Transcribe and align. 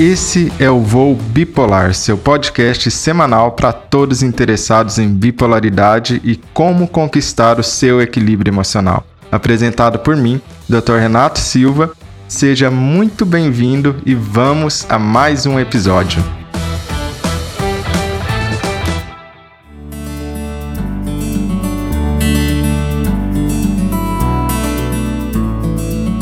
Esse 0.00 0.50
é 0.58 0.70
o 0.70 0.80
Voo 0.80 1.14
Bipolar, 1.14 1.92
seu 1.92 2.16
podcast 2.16 2.90
semanal 2.90 3.52
para 3.52 3.70
todos 3.70 4.22
interessados 4.22 4.98
em 4.98 5.12
bipolaridade 5.12 6.22
e 6.24 6.36
como 6.54 6.88
conquistar 6.88 7.60
o 7.60 7.62
seu 7.62 8.00
equilíbrio 8.00 8.50
emocional. 8.50 9.04
Apresentado 9.30 9.98
por 9.98 10.16
mim, 10.16 10.40
Dr. 10.66 10.94
Renato 10.94 11.38
Silva. 11.38 11.92
Seja 12.26 12.70
muito 12.70 13.26
bem-vindo 13.26 13.94
e 14.06 14.14
vamos 14.14 14.86
a 14.88 14.98
mais 14.98 15.44
um 15.44 15.60
episódio. 15.60 16.24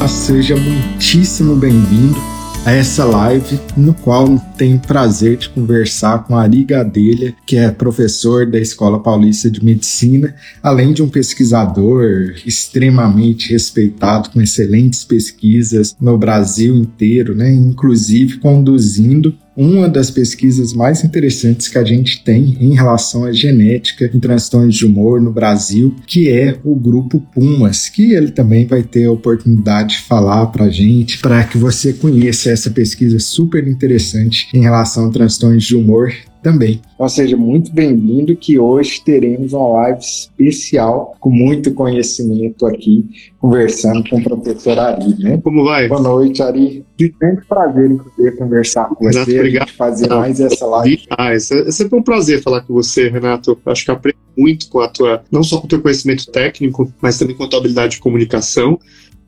Seja 0.09 0.57
muitíssimo 0.57 1.55
bem-vindo 1.55 2.38
a 2.69 2.73
essa 2.73 3.03
live, 3.03 3.59
no 3.79 3.95
qual 3.95 4.39
tenho 4.59 4.77
o 4.77 4.81
prazer 4.81 5.39
de 5.39 5.49
conversar 5.49 6.25
com 6.25 6.37
Ari 6.37 6.65
Gadelha, 6.65 7.35
que 7.47 7.57
é 7.57 7.71
professor 7.71 8.45
da 8.45 8.59
Escola 8.59 9.03
Paulista 9.03 9.51
de 9.51 9.65
Medicina, 9.65 10.35
além 10.63 10.93
de 10.93 11.03
um 11.03 11.09
pesquisador 11.09 12.35
extremamente 12.45 13.51
respeitado, 13.53 14.29
com 14.29 14.43
excelentes 14.43 15.03
pesquisas 15.03 15.97
no 15.99 16.19
Brasil 16.19 16.77
inteiro, 16.77 17.35
né? 17.35 17.51
inclusive 17.51 18.37
conduzindo 18.37 19.35
uma 19.59 19.89
das 19.89 20.09
pesquisas 20.09 20.73
mais 20.73 21.03
interessantes 21.03 21.67
que 21.67 21.77
a 21.77 21.83
gente 21.83 22.23
tem 22.23 22.57
em 22.61 22.77
relação 22.77 23.25
à 23.25 23.33
genética 23.33 24.09
em 24.15 24.21
transtornos 24.21 24.77
de 24.77 24.87
humor 24.87 25.21
no 25.21 25.33
Brasil, 25.33 25.97
que 26.07 26.31
é 26.31 26.57
o 26.63 26.77
grupo 26.77 27.21
Pumas, 27.35 27.89
que 27.89 28.13
ele 28.13 28.31
também 28.31 28.67
vai 28.67 28.85
ter 28.85 29.07
a 29.07 29.11
oportunidade 29.11 29.97
de 29.97 30.03
falar 30.03 30.47
para 30.47 30.67
a 30.67 30.71
gente, 30.71 31.19
para 31.19 31.43
que 31.43 31.59
você 31.59 31.93
conheça 31.93 32.51
essa 32.51 32.71
pesquisa 32.71 33.19
super 33.19 33.67
interessante 33.67 34.49
em 34.55 34.61
relação 34.61 35.09
a 35.09 35.11
transtornos 35.11 35.65
de 35.65 35.75
humor 35.75 36.13
também. 36.43 36.81
Então 36.95 37.09
seja 37.09 37.37
muito 37.37 37.73
bem-vindo 37.73 38.35
que 38.37 38.59
hoje 38.59 39.03
teremos 39.05 39.53
uma 39.53 39.69
live 39.69 40.01
especial 40.01 41.17
com 41.21 41.31
muito 41.31 41.73
conhecimento 41.75 42.67
aqui, 42.67 43.09
conversando 43.39 44.09
com 44.09 44.19
o 44.19 44.23
professor 44.23 44.79
Ari, 44.79 45.15
né? 45.19 45.41
Como 45.43 45.65
vai? 45.65 45.89
Boa 45.89 46.01
noite, 46.01 46.43
Ari. 46.43 46.85
De 46.97 47.15
muito 47.23 47.47
prazer 47.47 47.91
em 47.91 47.99
poder 47.99 48.37
conversar 48.37 48.89
com 48.89 49.07
Renato, 49.07 49.31
você, 49.31 49.39
obrigado. 49.39 49.71
fazer 49.71 50.09
mais 50.09 50.41
essa 50.41 50.67
live. 50.67 51.03
Ah, 51.11 51.33
é, 51.33 51.37
é 51.37 51.39
sempre 51.39 51.99
um 51.99 52.03
prazer 52.03 52.43
falar 52.43 52.63
com 52.63 52.75
você, 52.75 53.09
Renato. 53.09 53.59
Acho 53.67 53.85
que 53.85 53.91
aprendo 53.91 54.19
muito 54.37 54.69
com 54.69 54.81
a 54.81 54.89
tua, 54.89 55.23
não 55.31 55.43
só 55.43 55.59
com 55.59 55.67
o 55.67 55.69
teu 55.69 55.81
conhecimento 55.81 56.31
técnico, 56.31 56.93
mas 57.01 57.19
também 57.19 57.37
com 57.37 57.45
a 57.45 57.49
tua 57.49 57.59
habilidade 57.59 57.95
de 57.97 58.01
comunicação. 58.01 58.79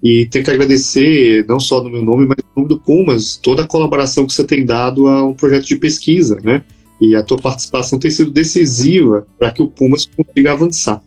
E 0.02 0.24
tenho 0.26 0.44
que 0.44 0.50
agradecer, 0.50 1.44
não 1.46 1.60
só 1.60 1.82
no 1.82 1.90
meu 1.90 2.02
nome, 2.02 2.26
mas 2.26 2.38
no 2.38 2.62
nome 2.62 2.68
do 2.68 2.80
Pumas, 2.80 3.36
toda 3.36 3.64
a 3.64 3.66
colaboração 3.66 4.26
que 4.26 4.32
você 4.32 4.44
tem 4.44 4.64
dado 4.64 5.06
a 5.06 5.26
um 5.26 5.34
projeto 5.34 5.66
de 5.66 5.76
pesquisa, 5.76 6.38
né? 6.42 6.62
E 7.00 7.16
a 7.16 7.22
tua 7.22 7.38
participação 7.38 7.98
tem 7.98 8.10
sido 8.10 8.30
decisiva 8.30 9.26
para 9.38 9.50
que 9.50 9.62
o 9.62 9.68
Pumas 9.68 10.04
consiga 10.06 10.52
avançar. 10.52 11.02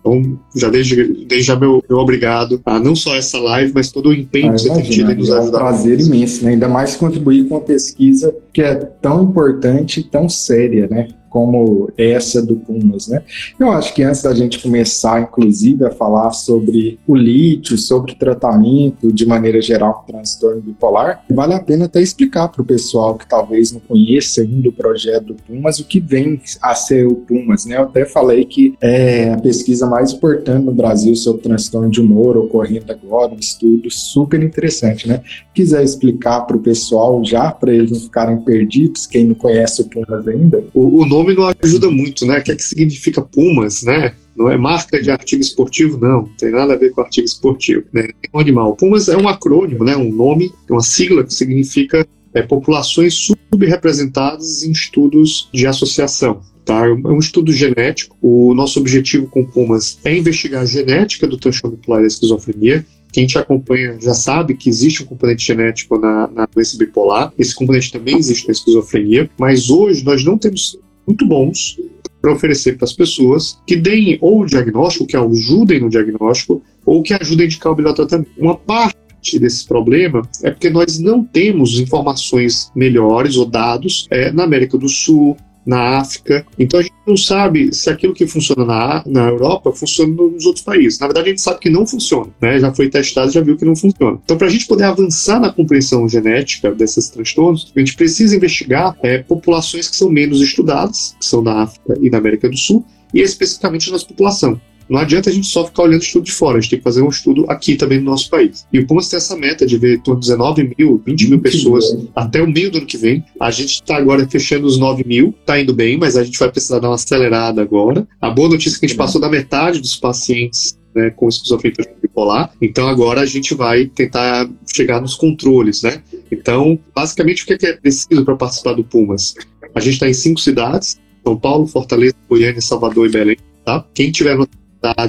Então, 0.00 0.38
já 0.56 0.68
desde, 0.68 1.26
desde 1.26 1.46
já 1.46 1.56
meu, 1.56 1.82
meu 1.88 1.98
obrigado 1.98 2.60
a 2.64 2.78
não 2.78 2.96
só 2.96 3.14
essa 3.14 3.38
live, 3.38 3.72
mas 3.74 3.92
todo 3.92 4.08
o 4.08 4.14
empenho 4.14 4.50
ah, 4.50 4.54
que 4.54 4.62
você 4.62 4.72
tem 4.72 4.82
tido 4.82 5.12
em 5.12 5.16
nos 5.16 5.30
ajudar. 5.30 5.58
É 5.58 5.62
um 5.62 5.66
prazer 5.66 6.00
imenso, 6.00 6.44
né? 6.44 6.52
ainda 6.52 6.68
mais 6.68 6.96
contribuir 6.96 7.46
com 7.46 7.56
uma 7.56 7.60
pesquisa 7.60 8.34
que 8.52 8.62
é 8.62 8.74
tão 8.74 9.24
importante 9.24 10.00
e 10.00 10.02
tão 10.02 10.28
séria, 10.28 10.88
né? 10.88 11.08
Como 11.30 11.90
essa 11.96 12.44
do 12.44 12.56
Pumas, 12.56 13.08
né? 13.08 13.22
Eu 13.58 13.70
acho 13.70 13.94
que 13.94 14.02
antes 14.02 14.22
da 14.22 14.34
gente 14.34 14.60
começar, 14.60 15.22
inclusive, 15.22 15.86
a 15.86 15.90
falar 15.90 16.32
sobre 16.32 16.98
o 17.06 17.14
lítio, 17.14 17.78
sobre 17.78 18.14
tratamento 18.14 19.12
de 19.12 19.24
maneira 19.24 19.62
geral 19.62 19.94
com 19.94 20.12
transtorno 20.12 20.60
bipolar, 20.60 21.24
vale 21.30 21.54
a 21.54 21.60
pena 21.60 21.84
até 21.86 22.02
explicar 22.02 22.48
para 22.48 22.62
o 22.62 22.64
pessoal 22.64 23.16
que 23.16 23.26
talvez 23.26 23.72
não 23.72 23.80
conheça 23.80 24.42
ainda 24.42 24.68
o 24.68 24.72
projeto 24.72 25.26
do 25.26 25.34
Pumas 25.34 25.78
o 25.78 25.84
que 25.84 26.00
vem 26.00 26.40
a 26.60 26.74
ser 26.74 27.06
o 27.06 27.14
Pumas, 27.14 27.64
né? 27.64 27.76
Eu 27.76 27.82
até 27.82 28.04
falei 28.04 28.44
que 28.44 28.74
é 28.80 29.32
a 29.32 29.38
pesquisa 29.38 29.86
mais 29.86 30.12
importante 30.12 30.64
no 30.64 30.72
Brasil 30.72 31.14
sobre 31.14 31.42
transtorno 31.42 31.90
de 31.90 32.00
humor 32.00 32.36
ocorrendo 32.36 32.90
agora, 32.90 33.32
um 33.32 33.38
estudo 33.38 33.90
super 33.90 34.42
interessante, 34.42 35.08
né? 35.08 35.22
Quiser 35.54 35.84
explicar 35.84 36.40
para 36.42 36.56
o 36.56 36.60
pessoal 36.60 37.24
já, 37.24 37.52
para 37.52 37.72
eles 37.72 37.92
não 37.92 38.00
ficarem 38.00 38.40
perdidos, 38.40 39.06
quem 39.06 39.26
não 39.26 39.34
conhece 39.34 39.82
o 39.82 39.84
Pumas 39.84 40.26
ainda? 40.26 40.64
O, 40.74 41.02
o 41.02 41.04
não 41.24 41.52
ajuda 41.62 41.90
muito, 41.90 42.26
né? 42.26 42.38
O 42.38 42.42
que 42.42 42.52
é 42.52 42.56
que 42.56 42.62
significa 42.62 43.22
Pumas, 43.22 43.82
né? 43.82 44.14
Não 44.36 44.50
é 44.50 44.56
marca 44.56 45.00
de 45.02 45.10
artigo 45.10 45.42
esportivo, 45.42 45.98
não. 45.98 46.22
Não 46.22 46.36
tem 46.36 46.50
nada 46.50 46.74
a 46.74 46.76
ver 46.76 46.90
com 46.90 47.00
artigo 47.00 47.26
esportivo. 47.26 47.84
Né? 47.92 48.08
É 48.22 48.36
um 48.36 48.40
animal. 48.40 48.76
Pumas 48.76 49.08
é 49.08 49.16
um 49.16 49.28
acrônimo, 49.28 49.84
né? 49.84 49.96
Um 49.96 50.12
nome, 50.12 50.52
uma 50.68 50.82
sigla 50.82 51.24
que 51.24 51.34
significa 51.34 52.06
é, 52.32 52.42
populações 52.42 53.14
subrepresentadas 53.14 54.62
em 54.62 54.70
estudos 54.70 55.48
de 55.52 55.66
associação. 55.66 56.40
Tá? 56.64 56.86
É 56.86 56.92
um 56.92 57.18
estudo 57.18 57.52
genético. 57.52 58.16
O 58.22 58.54
nosso 58.54 58.78
objetivo 58.78 59.26
com 59.26 59.44
Pumas 59.44 59.98
é 60.04 60.16
investigar 60.16 60.62
a 60.62 60.66
genética 60.66 61.26
do 61.26 61.36
transtorno 61.36 61.76
bipolar 61.76 62.00
e 62.00 62.04
da 62.04 62.08
esquizofrenia 62.08 62.84
quem 63.12 63.26
te 63.26 63.38
acompanha 63.38 63.98
já 64.00 64.14
sabe 64.14 64.54
que 64.54 64.68
existe 64.68 65.02
um 65.02 65.06
componente 65.06 65.44
genético 65.44 65.98
na, 65.98 66.28
na 66.28 66.46
doença 66.46 66.76
bipolar, 66.78 67.32
esse 67.38 67.54
componente 67.54 67.92
também 67.92 68.16
existe 68.16 68.46
na 68.46 68.52
esquizofrenia, 68.52 69.28
mas 69.38 69.70
hoje 69.70 70.04
nós 70.04 70.24
não 70.24 70.38
temos 70.38 70.78
muito 71.10 71.26
bons 71.26 71.76
para 72.22 72.32
oferecer 72.32 72.76
para 72.76 72.84
as 72.84 72.92
pessoas 72.92 73.58
que 73.66 73.76
deem 73.76 74.18
ou 74.20 74.42
o 74.42 74.46
diagnóstico, 74.46 75.06
que 75.06 75.16
ajudem 75.16 75.80
no 75.80 75.88
diagnóstico, 75.88 76.62
ou 76.84 77.02
que 77.02 77.14
ajudem 77.14 77.44
a 77.44 77.46
indicar 77.46 77.72
o 77.72 77.76
melhor 77.76 77.94
tratamento. 77.94 78.30
Uma 78.38 78.56
parte 78.56 79.38
desse 79.38 79.66
problema 79.66 80.22
é 80.42 80.50
porque 80.50 80.70
nós 80.70 80.98
não 80.98 81.24
temos 81.24 81.78
informações 81.78 82.70
melhores 82.74 83.36
ou 83.36 83.46
dados 83.46 84.06
é, 84.10 84.30
na 84.32 84.44
América 84.44 84.76
do 84.78 84.88
Sul, 84.88 85.36
na 85.64 85.98
África. 85.98 86.46
Então 86.58 86.80
a 86.80 86.82
gente 86.82 86.94
não 87.06 87.16
sabe 87.16 87.74
se 87.74 87.90
aquilo 87.90 88.14
que 88.14 88.26
funciona 88.26 88.64
na, 88.64 89.02
na 89.06 89.28
Europa 89.28 89.72
funciona 89.72 90.14
nos 90.14 90.46
outros 90.46 90.64
países. 90.64 90.98
Na 90.98 91.06
verdade, 91.06 91.26
a 91.26 91.30
gente 91.30 91.42
sabe 91.42 91.60
que 91.60 91.70
não 91.70 91.86
funciona, 91.86 92.30
né? 92.40 92.58
Já 92.58 92.72
foi 92.72 92.88
testado, 92.88 93.30
já 93.30 93.40
viu 93.40 93.56
que 93.56 93.64
não 93.64 93.76
funciona. 93.76 94.18
Então, 94.24 94.36
para 94.36 94.46
a 94.46 94.50
gente 94.50 94.66
poder 94.66 94.84
avançar 94.84 95.40
na 95.40 95.52
compreensão 95.52 96.08
genética 96.08 96.70
desses 96.72 97.08
transtornos, 97.08 97.72
a 97.74 97.78
gente 97.78 97.94
precisa 97.94 98.36
investigar 98.36 98.96
é, 99.02 99.18
populações 99.18 99.88
que 99.88 99.96
são 99.96 100.10
menos 100.10 100.40
estudadas, 100.40 101.16
que 101.18 101.26
são 101.26 101.42
na 101.42 101.62
África 101.62 101.98
e 102.00 102.10
na 102.10 102.18
América 102.18 102.48
do 102.48 102.56
Sul, 102.56 102.84
e 103.12 103.20
especificamente 103.20 103.86
na 103.86 103.92
nossa 103.92 104.06
população. 104.06 104.60
Não 104.90 104.98
adianta 104.98 105.30
a 105.30 105.32
gente 105.32 105.46
só 105.46 105.64
ficar 105.64 105.84
olhando 105.84 106.02
estudo 106.02 106.24
de 106.24 106.32
fora, 106.32 106.58
a 106.58 106.60
gente 106.60 106.70
tem 106.70 106.78
que 106.80 106.84
fazer 106.84 107.00
um 107.00 107.08
estudo 107.08 107.44
aqui 107.48 107.76
também 107.76 107.98
no 107.98 108.06
nosso 108.06 108.28
país. 108.28 108.66
E 108.72 108.80
o 108.80 108.86
Pumas 108.86 109.08
tem 109.08 109.18
essa 109.18 109.36
meta 109.36 109.64
de 109.64 109.78
ver 109.78 109.96
em 109.96 110.00
torno 110.00 110.20
de 110.20 110.26
19 110.26 110.74
mil, 110.76 111.00
20 111.06 111.28
mil 111.28 111.40
pessoas 111.40 111.84
até 112.14 112.42
o 112.42 112.50
meio 112.50 112.72
do 112.72 112.78
ano 112.78 112.86
que 112.86 112.96
vem. 112.96 113.24
A 113.38 113.52
gente 113.52 113.74
está 113.74 113.96
agora 113.96 114.26
fechando 114.28 114.66
os 114.66 114.78
9 114.78 115.04
mil, 115.06 115.32
está 115.40 115.60
indo 115.60 115.72
bem, 115.72 115.96
mas 115.96 116.16
a 116.16 116.24
gente 116.24 116.38
vai 116.38 116.50
precisar 116.50 116.80
dar 116.80 116.88
uma 116.88 116.96
acelerada 116.96 117.62
agora. 117.62 118.06
A 118.20 118.30
boa 118.30 118.48
notícia 118.48 118.76
é 118.76 118.80
que 118.80 118.86
a 118.86 118.88
gente 118.88 118.98
passou 118.98 119.20
da 119.20 119.28
metade 119.28 119.80
dos 119.80 119.94
pacientes 119.94 120.76
né, 120.94 121.10
com 121.10 121.28
esquizofrenia 121.28 121.76
bipolar. 122.02 122.52
Então 122.60 122.88
agora 122.88 123.20
a 123.20 123.26
gente 123.26 123.54
vai 123.54 123.86
tentar 123.86 124.50
chegar 124.74 125.00
nos 125.00 125.14
controles, 125.14 125.82
né? 125.82 126.02
Então, 126.30 126.78
basicamente, 126.94 127.44
o 127.44 127.46
que 127.46 127.64
é, 127.64 127.70
é 127.70 127.76
preciso 127.76 128.24
para 128.24 128.36
participar 128.36 128.74
do 128.74 128.84
Pumas? 128.84 129.34
A 129.74 129.80
gente 129.80 129.94
está 129.94 130.08
em 130.08 130.14
cinco 130.14 130.40
cidades: 130.40 130.98
São 131.24 131.36
Paulo, 131.36 131.66
Fortaleza, 131.66 132.14
Goiânia, 132.28 132.60
Salvador 132.60 133.06
e 133.06 133.10
Belém. 133.10 133.36
Tá? 133.64 133.84
Quem 133.94 134.10
tiver 134.10 134.36
no 134.36 134.46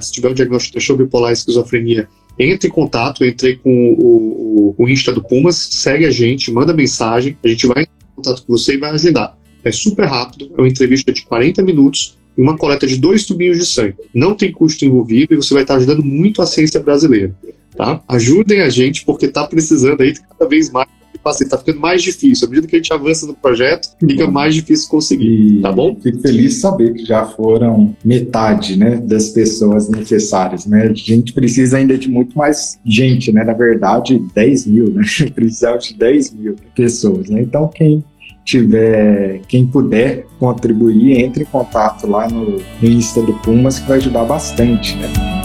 se 0.01 0.11
tiver 0.11 0.29
um 0.29 0.33
diagnóstico 0.33 0.79
de 0.79 0.93
bipolar 1.03 1.31
e 1.31 1.33
esquizofrenia, 1.33 2.07
entre 2.39 2.69
em 2.69 2.71
contato, 2.71 3.25
entrei 3.25 3.55
com 3.57 3.93
o, 3.93 4.75
o, 4.77 4.83
o 4.83 4.89
Insta 4.89 5.11
do 5.11 5.23
Pumas, 5.23 5.55
segue 5.55 6.05
a 6.05 6.11
gente, 6.11 6.51
manda 6.51 6.73
mensagem, 6.73 7.37
a 7.43 7.47
gente 7.47 7.67
vai 7.67 7.83
em 7.83 8.15
contato 8.15 8.43
com 8.45 8.53
você 8.57 8.75
e 8.75 8.77
vai 8.77 8.91
ajudar. 8.91 9.37
É 9.63 9.71
super 9.71 10.05
rápido, 10.05 10.51
é 10.57 10.61
uma 10.61 10.67
entrevista 10.67 11.11
de 11.11 11.23
40 11.23 11.61
minutos 11.61 12.17
e 12.37 12.41
uma 12.41 12.57
coleta 12.57 12.87
de 12.87 12.97
dois 12.97 13.25
tubinhos 13.25 13.57
de 13.57 13.65
sangue. 13.65 13.95
Não 14.13 14.33
tem 14.33 14.51
custo 14.51 14.85
envolvido 14.85 15.33
e 15.33 15.37
você 15.37 15.53
vai 15.53 15.63
estar 15.63 15.75
ajudando 15.75 16.03
muito 16.03 16.41
a 16.41 16.47
ciência 16.47 16.79
brasileira. 16.79 17.35
Tá? 17.75 18.01
Ajudem 18.07 18.61
a 18.61 18.69
gente 18.69 19.05
porque 19.05 19.27
está 19.27 19.45
precisando 19.45 20.01
aí 20.01 20.13
cada 20.13 20.49
vez 20.49 20.71
mais 20.71 20.89
assim, 21.29 21.47
tá 21.47 21.57
ficando 21.57 21.79
mais 21.79 22.01
difícil. 22.01 22.47
À 22.47 22.49
medida 22.49 22.67
que 22.67 22.75
a 22.75 22.79
gente 22.79 22.93
avança 22.93 23.25
no 23.25 23.33
projeto, 23.33 23.89
fica 23.99 24.29
mais 24.29 24.55
difícil 24.55 24.89
conseguir, 24.89 25.57
e 25.57 25.61
tá 25.61 25.71
bom? 25.71 25.95
Fico 26.01 26.19
feliz 26.19 26.55
de 26.55 26.59
saber 26.59 26.93
que 26.93 27.05
já 27.05 27.25
foram 27.25 27.95
metade, 28.03 28.77
né, 28.77 28.97
das 28.97 29.29
pessoas 29.29 29.89
necessárias, 29.89 30.65
né? 30.65 30.87
A 30.87 30.93
gente 30.93 31.33
precisa 31.33 31.77
ainda 31.77 31.97
de 31.97 32.09
muito 32.09 32.37
mais 32.37 32.79
gente, 32.85 33.31
né? 33.31 33.43
Na 33.43 33.53
verdade, 33.53 34.21
10 34.33 34.67
mil, 34.67 34.91
né? 34.91 35.03
Precisamos 35.33 35.87
de 35.87 35.93
10 35.95 36.33
mil 36.33 36.55
pessoas, 36.75 37.29
né? 37.29 37.41
Então, 37.41 37.67
quem 37.67 38.03
tiver, 38.43 39.41
quem 39.47 39.67
puder 39.67 40.25
contribuir, 40.39 41.19
entre 41.19 41.43
em 41.43 41.45
contato 41.45 42.07
lá 42.07 42.27
no 42.27 42.61
Insta 42.81 43.21
do 43.21 43.33
Pumas, 43.35 43.79
que 43.79 43.87
vai 43.87 43.97
ajudar 43.97 44.25
bastante, 44.25 44.95
né? 44.97 45.40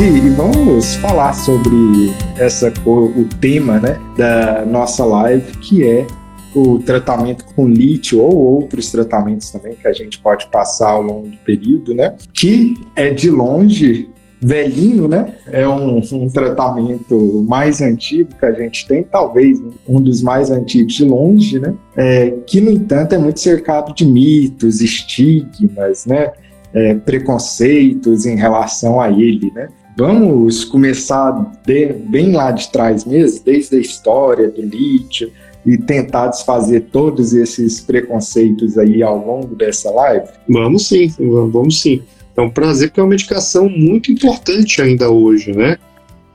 e, 0.00 0.30
vamos 0.30 0.94
falar 0.96 1.32
sobre 1.32 2.14
essa 2.36 2.72
o 2.86 3.24
tema 3.40 3.80
né, 3.80 3.98
da 4.16 4.64
nossa 4.64 5.04
live, 5.04 5.50
que 5.58 5.84
é 5.84 6.06
o 6.54 6.78
tratamento 6.78 7.44
com 7.56 7.66
lítio 7.66 8.20
ou 8.22 8.32
outros 8.36 8.92
tratamentos 8.92 9.50
também 9.50 9.74
que 9.74 9.88
a 9.88 9.92
gente 9.92 10.20
pode 10.20 10.46
passar 10.50 10.90
ao 10.90 11.02
longo 11.02 11.26
do 11.26 11.36
período, 11.38 11.94
né? 11.96 12.14
Que 12.32 12.74
é 12.94 13.10
de 13.10 13.28
longe 13.28 14.08
velhinho, 14.40 15.08
né? 15.08 15.34
É 15.48 15.66
um, 15.66 15.98
um, 16.12 16.28
tratamento 16.28 17.44
mais 17.48 17.82
antigo 17.82 18.30
que 18.38 18.46
a 18.46 18.52
gente 18.52 18.86
tem, 18.86 19.02
talvez 19.02 19.60
um 19.86 20.00
dos 20.00 20.22
mais 20.22 20.48
antigos 20.48 20.94
de 20.94 21.04
longe, 21.04 21.58
né? 21.58 21.74
É, 21.96 22.30
que, 22.46 22.60
no 22.60 22.70
entanto, 22.70 23.16
é 23.16 23.18
muito 23.18 23.40
cercado 23.40 23.92
de 23.92 24.06
mitos, 24.06 24.80
estigmas, 24.80 26.06
né? 26.06 26.32
É, 26.72 26.94
preconceitos 26.94 28.26
em 28.26 28.36
relação 28.36 29.00
a 29.00 29.10
ele, 29.10 29.50
né? 29.52 29.68
Vamos 29.98 30.64
começar 30.64 31.32
de, 31.66 31.92
bem 31.92 32.30
lá 32.30 32.52
de 32.52 32.70
trás 32.70 33.04
mesmo, 33.04 33.44
desde 33.44 33.74
a 33.74 33.80
história 33.80 34.48
do 34.48 34.62
lítio, 34.62 35.32
e 35.66 35.76
tentar 35.76 36.28
desfazer 36.28 36.86
todos 36.92 37.32
esses 37.32 37.80
preconceitos 37.80 38.78
aí 38.78 39.02
ao 39.02 39.18
longo 39.18 39.56
dessa 39.56 39.90
live? 39.90 40.28
Vamos 40.48 40.86
sim, 40.86 41.12
vamos 41.18 41.80
sim. 41.82 42.00
É 42.36 42.40
um 42.40 42.48
prazer 42.48 42.90
porque 42.90 43.00
é 43.00 43.02
uma 43.02 43.10
medicação 43.10 43.68
muito 43.68 44.12
importante 44.12 44.80
ainda 44.80 45.10
hoje, 45.10 45.50
né? 45.50 45.76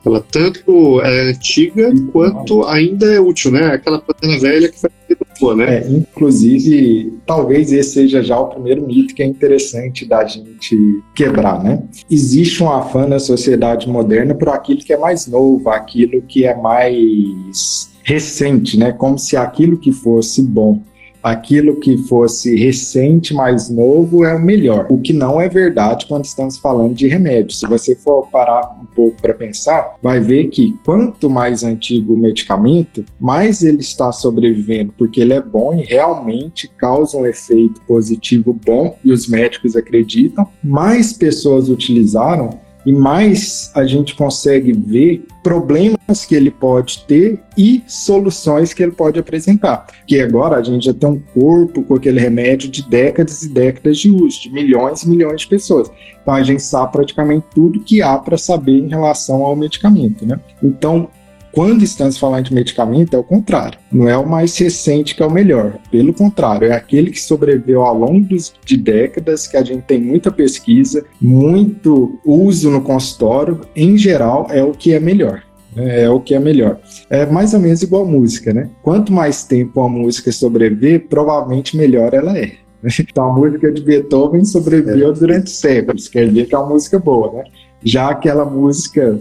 Ela 0.05 0.19
tanto 0.19 0.99
é 0.99 1.29
antiga 1.29 1.89
quanto 2.11 2.65
ainda 2.65 3.05
é 3.13 3.21
útil, 3.21 3.51
né? 3.51 3.67
Aquela 3.67 4.01
panela 4.01 4.41
velha 4.41 4.67
que 4.67 4.77
faz 4.77 4.93
boa, 5.39 5.55
né? 5.55 5.77
É, 5.77 5.89
inclusive, 5.89 7.19
talvez 7.25 7.71
esse 7.71 7.93
seja 7.93 8.23
já 8.23 8.39
o 8.39 8.47
primeiro 8.47 8.85
mito 8.85 9.13
que 9.13 9.23
é 9.23 9.25
interessante 9.25 10.05
da 10.05 10.25
gente 10.25 11.01
quebrar, 11.15 11.63
né? 11.63 11.83
Existe 12.09 12.63
um 12.63 12.71
afã 12.71 13.07
na 13.07 13.19
sociedade 13.19 13.87
moderna 13.87 14.33
por 14.33 14.49
aquilo 14.49 14.79
que 14.79 14.93
é 14.93 14.97
mais 14.97 15.27
novo, 15.27 15.69
aquilo 15.69 16.21
que 16.21 16.45
é 16.45 16.55
mais 16.55 17.91
recente, 18.03 18.77
né? 18.77 18.91
Como 18.91 19.17
se 19.17 19.37
aquilo 19.37 19.77
que 19.77 19.91
fosse 19.91 20.41
bom 20.41 20.81
aquilo 21.23 21.77
que 21.77 21.97
fosse 21.97 22.53
recente, 22.55 23.33
mais 23.33 23.69
novo, 23.69 24.25
é 24.25 24.35
o 24.35 24.41
melhor. 24.41 24.87
O 24.89 24.99
que 24.99 25.13
não 25.13 25.39
é 25.39 25.47
verdade 25.47 26.05
quando 26.05 26.25
estamos 26.25 26.57
falando 26.57 26.93
de 26.93 27.07
remédio. 27.07 27.55
Se 27.55 27.65
você 27.65 27.95
for 27.95 28.27
parar 28.29 28.77
um 28.81 28.85
pouco 28.85 29.21
para 29.21 29.33
pensar, 29.33 29.95
vai 30.01 30.19
ver 30.19 30.49
que 30.49 30.77
quanto 30.83 31.29
mais 31.29 31.63
antigo 31.63 32.13
o 32.13 32.17
medicamento, 32.17 33.05
mais 33.19 33.63
ele 33.63 33.79
está 33.79 34.11
sobrevivendo, 34.11 34.93
porque 34.97 35.21
ele 35.21 35.33
é 35.33 35.41
bom 35.41 35.73
e 35.73 35.83
realmente 35.83 36.69
causa 36.77 37.17
um 37.17 37.25
efeito 37.25 37.79
positivo 37.87 38.53
bom, 38.65 38.97
e 39.03 39.11
os 39.11 39.27
médicos 39.27 39.75
acreditam, 39.75 40.47
mais 40.61 41.13
pessoas 41.13 41.69
utilizaram 41.69 42.59
e 42.85 42.91
mais 42.91 43.71
a 43.73 43.85
gente 43.85 44.15
consegue 44.15 44.73
ver 44.73 45.25
problemas 45.41 46.25
que 46.27 46.35
ele 46.35 46.51
pode 46.51 47.05
ter 47.05 47.39
e 47.57 47.83
soluções 47.87 48.73
que 48.73 48.83
ele 48.83 48.91
pode 48.91 49.19
apresentar. 49.19 49.87
Que 50.07 50.21
agora 50.21 50.57
a 50.57 50.63
gente 50.63 50.85
já 50.85 50.93
tem 50.93 51.09
um 51.09 51.19
corpo 51.19 51.83
com 51.83 51.95
aquele 51.95 52.19
remédio 52.19 52.69
de 52.69 52.87
décadas 52.87 53.43
e 53.43 53.49
décadas 53.49 53.97
de 53.97 54.09
uso, 54.09 54.41
de 54.41 54.49
milhões 54.51 55.03
e 55.03 55.09
milhões 55.09 55.41
de 55.41 55.47
pessoas. 55.47 55.91
Então 56.21 56.33
a 56.33 56.43
gente 56.43 56.61
sabe 56.61 56.91
praticamente 56.91 57.45
tudo 57.53 57.79
que 57.79 58.01
há 58.01 58.17
para 58.17 58.37
saber 58.37 58.77
em 58.79 58.87
relação 58.87 59.43
ao 59.43 59.55
medicamento, 59.55 60.25
né? 60.25 60.39
Então 60.61 61.09
quando 61.53 61.83
estamos 61.83 62.17
falando 62.17 62.45
de 62.45 62.53
medicamento, 62.53 63.15
é 63.15 63.19
o 63.19 63.23
contrário. 63.23 63.77
Não 63.91 64.09
é 64.09 64.17
o 64.17 64.27
mais 64.27 64.57
recente 64.57 65.13
que 65.13 65.21
é 65.21 65.25
o 65.25 65.31
melhor. 65.31 65.77
Pelo 65.91 66.11
contrário, 66.11 66.67
é 66.67 66.73
aquele 66.73 67.11
que 67.11 67.21
sobreviveu 67.21 67.83
ao 67.83 67.95
longo 67.95 68.27
de 68.65 68.75
décadas, 68.75 69.47
que 69.47 69.55
a 69.55 69.63
gente 69.63 69.83
tem 69.83 70.01
muita 70.01 70.31
pesquisa, 70.31 71.05
muito 71.21 72.19
uso 72.25 72.71
no 72.71 72.81
consultório. 72.81 73.61
Em 73.75 73.95
geral, 73.95 74.47
é 74.49 74.63
o 74.63 74.71
que 74.71 74.93
é 74.93 74.99
melhor. 74.99 75.43
Né? 75.75 76.01
É 76.01 76.09
o 76.09 76.19
que 76.19 76.33
é 76.33 76.39
melhor. 76.39 76.79
É 77.07 77.23
mais 77.27 77.53
ou 77.53 77.59
menos 77.59 77.83
igual 77.83 78.03
música, 78.03 78.51
né? 78.51 78.71
Quanto 78.81 79.13
mais 79.13 79.43
tempo 79.43 79.79
a 79.81 79.87
música 79.87 80.31
sobreviver, 80.31 81.07
provavelmente 81.07 81.77
melhor 81.77 82.15
ela 82.15 82.35
é. 82.35 82.53
Então 82.99 83.29
a 83.29 83.33
música 83.33 83.71
de 83.71 83.81
Beethoven 83.81 84.43
sobreviveu 84.43 85.11
é. 85.11 85.13
durante 85.13 85.51
séculos, 85.51 86.09
quer 86.09 86.27
dizer 86.27 86.47
que 86.47 86.55
é 86.55 86.57
uma 86.57 86.69
música 86.69 86.99
boa, 86.99 87.31
né? 87.31 87.43
Já 87.81 88.09
aquela 88.09 88.43
música 88.43 89.19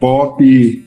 pop 0.00 0.84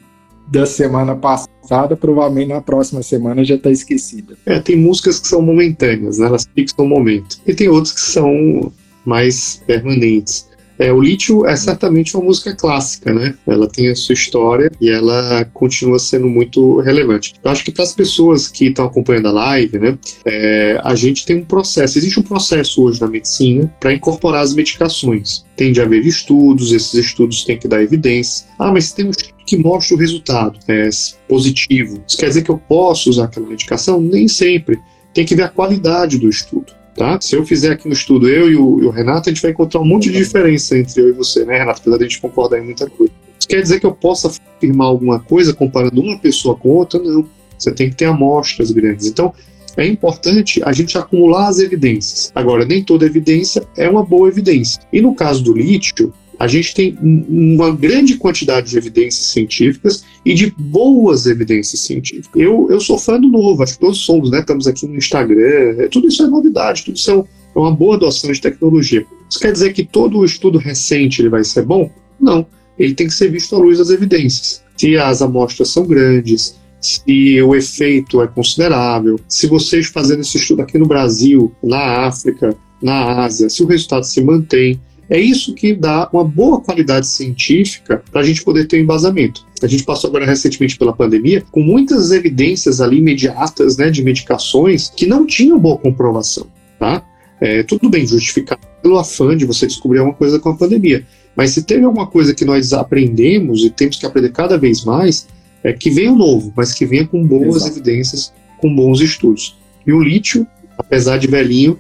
da 0.48 0.66
semana 0.66 1.16
passada, 1.16 1.96
provavelmente 1.96 2.50
na 2.50 2.62
próxima 2.62 3.04
semana 3.04 3.44
já 3.44 3.56
está 3.56 3.70
esquecida. 3.70 4.38
É, 4.46 4.60
tem 4.60 4.78
músicas 4.78 5.20
que 5.20 5.28
são 5.28 5.42
momentâneas, 5.42 6.18
né? 6.18 6.28
elas 6.28 6.48
fixam 6.56 6.86
o 6.86 6.90
momento. 6.90 7.38
E 7.46 7.54
tem 7.54 7.68
outras 7.68 7.94
que 7.94 8.02
são 8.02 8.72
mais 9.06 9.62
permanentes. 9.66 10.48
É, 10.80 10.94
o 10.94 11.02
Lítio 11.02 11.46
é 11.46 11.56
certamente 11.56 12.16
uma 12.16 12.26
música 12.26 12.56
clássica, 12.56 13.12
né? 13.12 13.34
Ela 13.48 13.68
tem 13.68 13.90
a 13.90 13.96
sua 13.96 14.14
história 14.14 14.72
e 14.80 14.90
ela 14.90 15.44
continua 15.46 15.98
sendo 15.98 16.28
muito 16.28 16.80
relevante. 16.82 17.34
Eu 17.44 17.50
acho 17.50 17.64
que 17.64 17.72
para 17.72 17.84
as 17.84 17.94
pessoas 17.94 18.48
que 18.48 18.68
estão 18.68 18.86
acompanhando 18.86 19.30
a 19.30 19.32
live, 19.32 19.80
né, 19.80 19.98
é, 20.24 20.80
a 20.84 20.94
gente 20.94 21.26
tem 21.26 21.38
um 21.38 21.46
processo, 21.46 21.98
existe 21.98 22.20
um 22.20 22.24
processo 22.24 22.84
hoje 22.84 23.02
na 23.02 23.08
medicina 23.08 23.74
para 23.80 23.94
incorporar 23.94 24.44
as 24.44 24.54
medicações. 24.54 25.46
Tem 25.56 25.72
de 25.72 25.82
haver 25.82 26.06
estudos, 26.06 26.72
esses 26.72 26.94
estudos 26.94 27.44
têm 27.44 27.58
que 27.58 27.68
dar 27.68 27.82
evidência. 27.82 28.46
Ah, 28.60 28.72
mas 28.72 28.92
tem 28.92 29.08
um 29.08 29.12
que 29.48 29.56
mostra 29.56 29.96
o 29.96 30.00
resultado 30.00 30.60
é, 30.68 30.90
positivo. 31.28 32.04
Isso 32.06 32.18
quer 32.18 32.28
dizer 32.28 32.44
que 32.44 32.52
eu 32.52 32.58
posso 32.58 33.10
usar 33.10 33.26
aquela 33.26 33.48
medicação? 33.48 34.02
Nem 34.02 34.28
sempre. 34.28 34.78
Tem 35.14 35.26
que 35.26 35.34
ver 35.34 35.44
a 35.44 35.50
qualidade 35.50 36.20
do 36.20 36.28
estudo. 36.28 36.74
Tá? 36.94 37.20
Se 37.22 37.36
eu 37.36 37.46
fizer 37.46 37.72
aqui 37.72 37.88
no 37.88 37.94
estudo, 37.94 38.28
eu 38.28 38.52
e 38.52 38.56
o, 38.56 38.82
e 38.82 38.86
o, 38.86 38.90
Renato, 38.90 39.30
a 39.30 39.34
gente 39.34 39.42
vai 39.42 39.52
encontrar 39.52 39.80
um 39.80 39.86
monte 39.86 40.12
de 40.12 40.18
diferença 40.18 40.78
entre 40.78 41.00
eu 41.00 41.10
e 41.10 41.12
você, 41.14 41.46
né, 41.46 41.60
Renato? 41.60 41.80
Apesar 41.80 41.98
de 41.98 42.04
a 42.04 42.08
gente 42.08 42.20
concordar 42.20 42.60
em 42.60 42.66
muita 42.66 42.90
coisa. 42.90 43.14
Isso 43.40 43.48
quer 43.48 43.62
dizer 43.62 43.80
que 43.80 43.86
eu 43.86 43.94
possa 43.94 44.28
afirmar 44.28 44.88
alguma 44.88 45.20
coisa 45.20 45.54
comparando 45.54 46.02
uma 46.02 46.20
pessoa 46.20 46.56
com 46.56 46.70
outra? 46.70 47.00
Não. 47.00 47.26
Você 47.58 47.72
tem 47.72 47.90
que 47.90 47.96
ter 47.96 48.06
amostras 48.06 48.72
grandes. 48.72 49.08
Então, 49.08 49.34
é 49.78 49.86
importante 49.86 50.62
a 50.64 50.74
gente 50.74 50.98
acumular 50.98 51.48
as 51.48 51.60
evidências. 51.60 52.32
Agora, 52.36 52.66
nem 52.66 52.84
toda 52.84 53.06
evidência 53.06 53.64
é 53.78 53.88
uma 53.88 54.04
boa 54.04 54.28
evidência. 54.28 54.82
E 54.92 55.00
no 55.00 55.16
caso 55.16 55.44
do 55.44 55.54
lítio, 55.54 56.12
a 56.40 56.48
gente 56.48 56.74
tem 56.74 56.98
uma 57.02 57.72
grande 57.72 58.16
quantidade 58.16 58.70
de 58.70 58.78
evidências 58.78 59.26
científicas 59.28 60.04
e 60.24 60.34
de 60.34 60.54
boas 60.58 61.26
evidências 61.26 61.82
científicas. 61.82 62.30
Eu, 62.36 62.68
eu 62.70 62.80
sou 62.80 62.98
fã 62.98 63.20
do 63.20 63.28
novo, 63.28 63.64
acho 63.64 63.74
que 63.74 63.80
todos 63.80 64.00
somos, 64.00 64.30
né? 64.30 64.40
Estamos 64.40 64.68
aqui 64.68 64.86
no 64.86 64.96
Instagram, 64.96 65.76
é, 65.80 65.88
tudo 65.88 66.08
isso 66.08 66.24
é 66.24 66.28
novidade, 66.28 66.86
tudo 66.86 66.96
isso 66.96 67.12
é 67.12 67.60
uma 67.60 67.72
boa 67.72 67.96
adoção 67.96 68.32
de 68.32 68.40
tecnologia. 68.40 69.06
Isso 69.30 69.40
quer 69.40 69.52
dizer 69.52 69.74
que 69.74 69.84
todo 69.84 70.24
estudo 70.24 70.60
recente 70.60 71.22
ele 71.22 71.30
vai 71.30 71.44
ser 71.44 71.64
bom? 71.64 71.90
Não. 72.20 72.46
Ele 72.78 72.94
tem 72.94 73.08
que 73.08 73.14
ser 73.14 73.32
visto 73.32 73.56
à 73.56 73.60
luz 73.60 73.80
das 73.80 73.90
evidências. 73.90 74.62
Se 74.78 74.96
as 74.96 75.24
amostras 75.24 75.70
são 75.70 75.88
grandes, 75.88 76.56
se 76.80 77.42
o 77.42 77.56
efeito 77.56 78.22
é 78.22 78.28
considerável, 78.28 79.20
se 79.28 79.48
vocês 79.48 79.88
fazendo 79.88 80.22
esse 80.22 80.38
estudo 80.38 80.62
aqui 80.62 80.78
no 80.78 80.86
Brasil, 80.86 81.52
na 81.64 82.06
África, 82.06 82.56
na 82.82 83.24
Ásia, 83.24 83.50
se 83.50 83.64
o 83.64 83.66
resultado 83.66 84.04
se 84.04 84.22
mantém, 84.22 84.80
é 85.10 85.20
isso 85.20 85.54
que 85.54 85.74
dá 85.74 86.10
uma 86.12 86.24
boa 86.24 86.60
qualidade 86.60 87.08
científica 87.08 88.04
para 88.12 88.22
a 88.22 88.24
gente 88.24 88.44
poder 88.44 88.66
ter 88.66 88.78
um 88.78 88.84
embasamento. 88.84 89.46
A 89.62 89.68
gente 89.68 89.84
passou 89.84 90.10
agora 90.10 90.26
recentemente 90.26 90.78
pela 90.78 90.94
pandemia 90.94 91.44
com 91.52 91.62
muitas 91.62 92.12
evidências 92.12 92.82
ali 92.82 92.98
imediatas 92.98 93.78
né, 93.78 93.90
de 93.90 94.04
medicações 94.04 94.90
que 94.90 95.06
não 95.06 95.26
tinham 95.26 95.58
boa 95.58 95.78
comprovação. 95.78 96.48
Tá? 96.78 97.04
É, 97.40 97.64
tudo 97.64 97.90
bem 97.90 98.06
justificado 98.06 98.62
pelo 98.82 98.98
afã 98.98 99.36
de 99.36 99.46
você 99.46 99.66
descobrir 99.66 100.00
alguma 100.00 100.16
coisa 100.16 100.40
com 100.40 100.50
a 100.50 100.56
pandemia. 100.56 101.06
Mas 101.36 101.52
se 101.52 101.64
teve 101.64 101.86
alguma 101.86 102.08
coisa 102.08 102.34
que 102.34 102.44
nós 102.44 102.74
aprendemos 102.74 103.64
e 103.64 103.70
temos 103.70 103.98
que 103.98 104.06
aprender 104.06 104.32
cada 104.32 104.58
vez 104.58 104.84
mais, 104.84 105.28
é 105.64 105.72
que 105.72 105.90
venha 105.90 106.12
o 106.12 106.18
novo, 106.18 106.52
mas 106.56 106.74
que 106.74 106.86
venha 106.86 107.08
com 107.08 107.26
boas 107.26 107.58
Exato. 107.58 107.74
evidências, 107.74 108.34
com 108.58 108.74
bons 108.76 109.02
estudos. 109.02 109.58
E 109.86 109.94
o 109.94 110.02
lítio, 110.02 110.46
apesar 110.78 111.18
de 111.18 111.28
velhinho, 111.28 111.80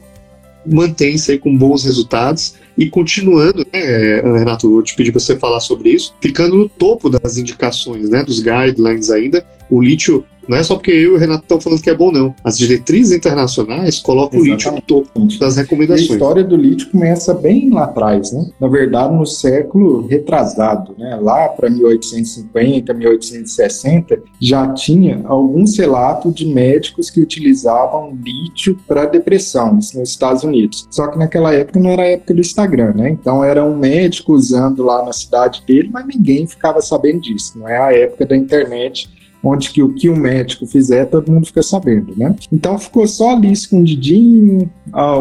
mantém-se 0.68 1.32
aí 1.32 1.40
com 1.40 1.56
bons 1.56 1.84
resultados. 1.84 2.56
E 2.78 2.90
continuando, 2.90 3.66
né, 3.74 4.22
Renato, 4.22 4.78
eu 4.78 4.84
te 4.84 4.96
pedi 4.96 5.12
para 5.12 5.20
você 5.20 5.36
falar 5.38 5.60
sobre 5.60 5.90
isso, 5.90 6.14
ficando 6.22 6.56
no 6.56 6.70
topo 6.70 7.10
das 7.10 7.38
indicações, 7.38 8.10
né, 8.10 8.24
dos 8.24 8.40
guidelines 8.40 9.10
ainda, 9.10 9.46
o 9.70 9.82
lítio 9.82 10.24
não 10.48 10.58
é 10.58 10.63
só 10.63 10.75
porque 10.75 10.92
eu 10.92 10.98
e 10.98 11.08
o 11.08 11.18
Renato 11.18 11.44
estão 11.44 11.60
falando 11.60 11.82
que 11.82 11.89
é 11.89 11.96
bom, 11.96 12.12
não. 12.12 12.34
As 12.44 12.58
diretrizes 12.58 13.16
internacionais 13.16 14.00
colocam 14.00 14.39
Exatamente. 14.39 14.68
o 14.68 14.72
lítio 14.72 14.72
no 14.72 14.82
topo 14.82 15.39
das 15.39 15.58
recomendações. 15.58 16.08
E 16.08 16.12
a 16.12 16.16
história 16.16 16.44
do 16.44 16.56
lítio 16.56 16.89
começa 16.89 17.34
bem 17.34 17.70
lá 17.70 17.86
atrás, 17.86 18.32
né? 18.32 18.50
Na 18.60 18.68
verdade, 18.68 19.13
no 19.13 19.25
século 19.25 20.08
retrasado, 20.08 20.96
né? 20.98 21.18
Lá 21.22 21.50
para 21.50 21.70
1850, 21.70 22.94
1860, 22.94 24.22
já 24.39 24.74
tinha 24.74 25.22
alguns 25.25 25.77
relatos 25.77 26.34
de 26.34 26.46
médicos 26.46 27.10
que 27.10 27.20
utilizavam 27.20 28.18
lítio 28.24 28.77
para 28.88 29.06
depressão, 29.06 29.77
isso 29.77 30.00
nos 30.00 30.10
Estados 30.10 30.44
Unidos. 30.44 30.88
Só 30.89 31.08
que 31.08 31.18
naquela 31.18 31.54
época 31.54 31.80
não 31.80 31.89
era 31.89 32.04
a 32.04 32.08
época 32.08 32.34
do 32.34 32.39
Instagram, 32.39 32.94
né? 32.96 33.10
Então 33.10 33.44
era 33.44 33.63
um 33.63 33.75
médico 33.77 34.34
usando 34.34 34.84
lá 34.84 35.04
na 35.04 35.13
cidade 35.13 35.63
dele, 35.66 35.89
mas 35.92 36.06
ninguém 36.06 36.48
ficava 36.48 36.82
sabendo 36.82 37.22
disso. 37.22 37.58
Não 37.58 37.68
é 37.68 37.77
a 37.77 37.94
época 37.94 38.25
da 38.25 38.36
internet 38.36 39.10
onde 39.48 39.72
que 39.72 39.82
o 39.82 39.94
que 39.94 40.10
o 40.10 40.16
médico 40.16 40.66
fizer, 40.66 41.06
todo 41.06 41.32
mundo 41.32 41.48
fica 41.48 41.63
sabendo, 41.63 42.13
né? 42.18 42.36
Então 42.51 42.77
ficou 42.77 43.08
só 43.08 43.32
ali 43.36 43.51
escondidinho, 43.51 44.70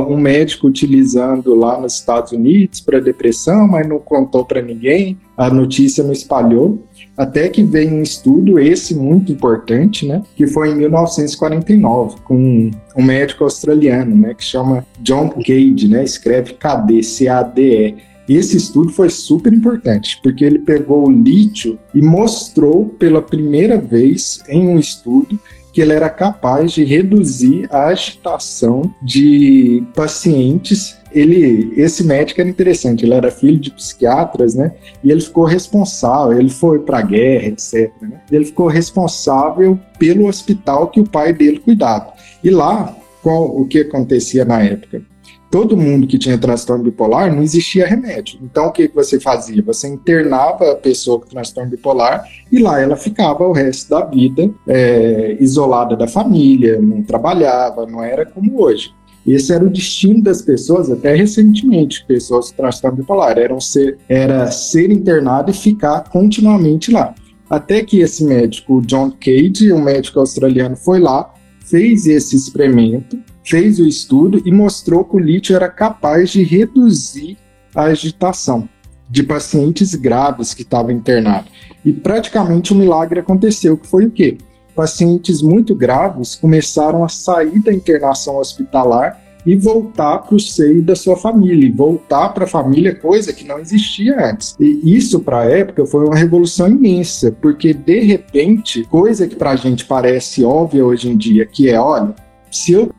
um 0.08 0.16
médico 0.16 0.66
utilizando 0.66 1.54
lá 1.54 1.80
nos 1.80 1.94
Estados 1.94 2.32
Unidos 2.32 2.80
para 2.80 3.00
depressão, 3.00 3.66
mas 3.68 3.88
não 3.88 3.98
contou 3.98 4.44
para 4.44 4.60
ninguém, 4.62 5.16
a 5.36 5.50
notícia 5.50 6.02
não 6.02 6.12
espalhou, 6.12 6.82
até 7.16 7.48
que 7.48 7.62
veio 7.62 7.94
um 7.94 8.02
estudo, 8.02 8.58
esse 8.58 8.94
muito 8.94 9.32
importante, 9.32 10.06
né, 10.06 10.22
que 10.34 10.46
foi 10.46 10.70
em 10.70 10.76
1949, 10.76 12.16
com 12.24 12.70
um 12.96 13.02
médico 13.02 13.44
australiano, 13.44 14.14
né, 14.14 14.34
que 14.34 14.44
chama 14.44 14.84
John 15.00 15.30
Cade, 15.30 15.88
né, 15.88 16.04
escreve 16.04 16.54
KD, 16.54 17.02
C-A-D-E, 17.02 17.94
esse 18.34 18.56
estudo 18.56 18.90
foi 18.90 19.08
super 19.08 19.52
importante, 19.52 20.18
porque 20.22 20.44
ele 20.44 20.58
pegou 20.58 21.06
o 21.06 21.10
lítio 21.10 21.78
e 21.94 22.02
mostrou 22.02 22.86
pela 22.86 23.22
primeira 23.22 23.78
vez 23.78 24.40
em 24.48 24.66
um 24.66 24.78
estudo 24.78 25.38
que 25.76 25.82
ele 25.82 25.92
era 25.92 26.08
capaz 26.08 26.72
de 26.72 26.84
reduzir 26.84 27.68
a 27.70 27.88
agitação 27.88 28.94
de 29.02 29.84
pacientes. 29.94 30.96
Ele, 31.12 31.70
esse 31.76 32.02
médico 32.02 32.40
era 32.40 32.48
interessante, 32.48 33.04
ele 33.04 33.12
era 33.12 33.30
filho 33.30 33.58
de 33.58 33.70
psiquiatras, 33.70 34.54
né? 34.54 34.72
E 35.04 35.10
ele 35.10 35.20
ficou 35.20 35.44
responsável, 35.44 36.38
ele 36.38 36.48
foi 36.48 36.78
para 36.78 37.00
a 37.00 37.02
guerra, 37.02 37.48
etc. 37.48 37.92
Né? 38.00 38.22
Ele 38.32 38.46
ficou 38.46 38.68
responsável 38.68 39.78
pelo 39.98 40.26
hospital 40.26 40.88
que 40.88 40.98
o 40.98 41.06
pai 41.06 41.34
dele 41.34 41.58
cuidava. 41.58 42.14
E 42.42 42.48
lá, 42.48 42.96
qual 43.22 43.60
o 43.60 43.66
que 43.66 43.80
acontecia 43.80 44.46
na 44.46 44.62
época? 44.62 45.02
Todo 45.50 45.76
mundo 45.76 46.06
que 46.06 46.18
tinha 46.18 46.36
transtorno 46.38 46.84
bipolar 46.84 47.34
não 47.34 47.42
existia 47.42 47.86
remédio. 47.86 48.38
Então 48.42 48.66
o 48.66 48.72
que, 48.72 48.88
você 48.88 49.20
fazia? 49.20 49.62
Você 49.62 49.88
internava 49.88 50.72
a 50.72 50.76
pessoa 50.76 51.20
com 51.20 51.26
transtorno 51.26 51.70
bipolar 51.70 52.24
e 52.50 52.58
lá 52.58 52.80
ela 52.80 52.96
ficava 52.96 53.46
o 53.46 53.52
resto 53.52 53.90
da 53.90 54.04
vida 54.04 54.50
é, 54.66 55.36
isolada 55.40 55.96
da 55.96 56.08
família, 56.08 56.80
não 56.80 57.02
trabalhava, 57.02 57.86
não 57.86 58.02
era 58.02 58.26
como 58.26 58.60
hoje. 58.60 58.92
Esse 59.26 59.52
era 59.52 59.64
o 59.64 59.70
destino 59.70 60.22
das 60.22 60.40
pessoas, 60.40 60.88
até 60.88 61.12
recentemente, 61.14 62.04
pessoas 62.06 62.50
com 62.50 62.58
transtorno 62.58 62.98
bipolar, 62.98 63.36
eram 63.38 63.60
ser, 63.60 63.98
era 64.08 64.48
ser 64.52 64.92
internado 64.92 65.50
e 65.50 65.54
ficar 65.54 66.08
continuamente 66.10 66.92
lá. 66.92 67.12
Até 67.50 67.82
que 67.82 68.00
esse 68.00 68.24
médico, 68.24 68.80
John 68.82 69.10
Cade, 69.10 69.72
um 69.72 69.82
médico 69.82 70.20
australiano, 70.20 70.76
foi 70.76 71.00
lá, 71.00 71.32
fez 71.64 72.06
esse 72.06 72.36
experimento, 72.36 73.18
fez 73.46 73.78
o 73.78 73.86
estudo 73.86 74.42
e 74.44 74.50
mostrou 74.50 75.04
que 75.04 75.16
o 75.16 75.20
lítio 75.20 75.54
era 75.54 75.68
capaz 75.68 76.30
de 76.30 76.42
reduzir 76.42 77.38
a 77.74 77.84
agitação 77.84 78.68
de 79.08 79.22
pacientes 79.22 79.94
graves 79.94 80.52
que 80.52 80.62
estavam 80.62 80.90
internados. 80.90 81.52
E 81.84 81.92
praticamente 81.92 82.74
um 82.74 82.78
milagre 82.78 83.20
aconteceu, 83.20 83.76
que 83.76 83.86
foi 83.86 84.06
o 84.06 84.10
quê? 84.10 84.36
Pacientes 84.74 85.40
muito 85.40 85.74
graves 85.74 86.34
começaram 86.34 87.04
a 87.04 87.08
sair 87.08 87.60
da 87.60 87.72
internação 87.72 88.36
hospitalar 88.38 89.22
e 89.46 89.54
voltar 89.54 90.18
para 90.18 90.34
o 90.34 90.40
seio 90.40 90.82
da 90.82 90.96
sua 90.96 91.16
família, 91.16 91.72
voltar 91.72 92.30
para 92.30 92.44
a 92.44 92.48
família, 92.48 92.96
coisa 92.96 93.32
que 93.32 93.44
não 93.46 93.60
existia 93.60 94.28
antes. 94.28 94.56
E 94.58 94.96
isso, 94.96 95.20
para 95.20 95.42
a 95.42 95.44
época, 95.44 95.86
foi 95.86 96.04
uma 96.04 96.16
revolução 96.16 96.68
imensa, 96.68 97.30
porque 97.40 97.72
de 97.72 98.00
repente, 98.00 98.82
coisa 98.90 99.28
que 99.28 99.36
para 99.36 99.50
a 99.50 99.56
gente 99.56 99.84
parece 99.84 100.44
óbvia 100.44 100.84
hoje 100.84 101.08
em 101.08 101.16
dia, 101.16 101.46
que 101.46 101.70
é, 101.70 101.80
olha, 101.80 102.12
se 102.50 102.72
eu 102.72 102.90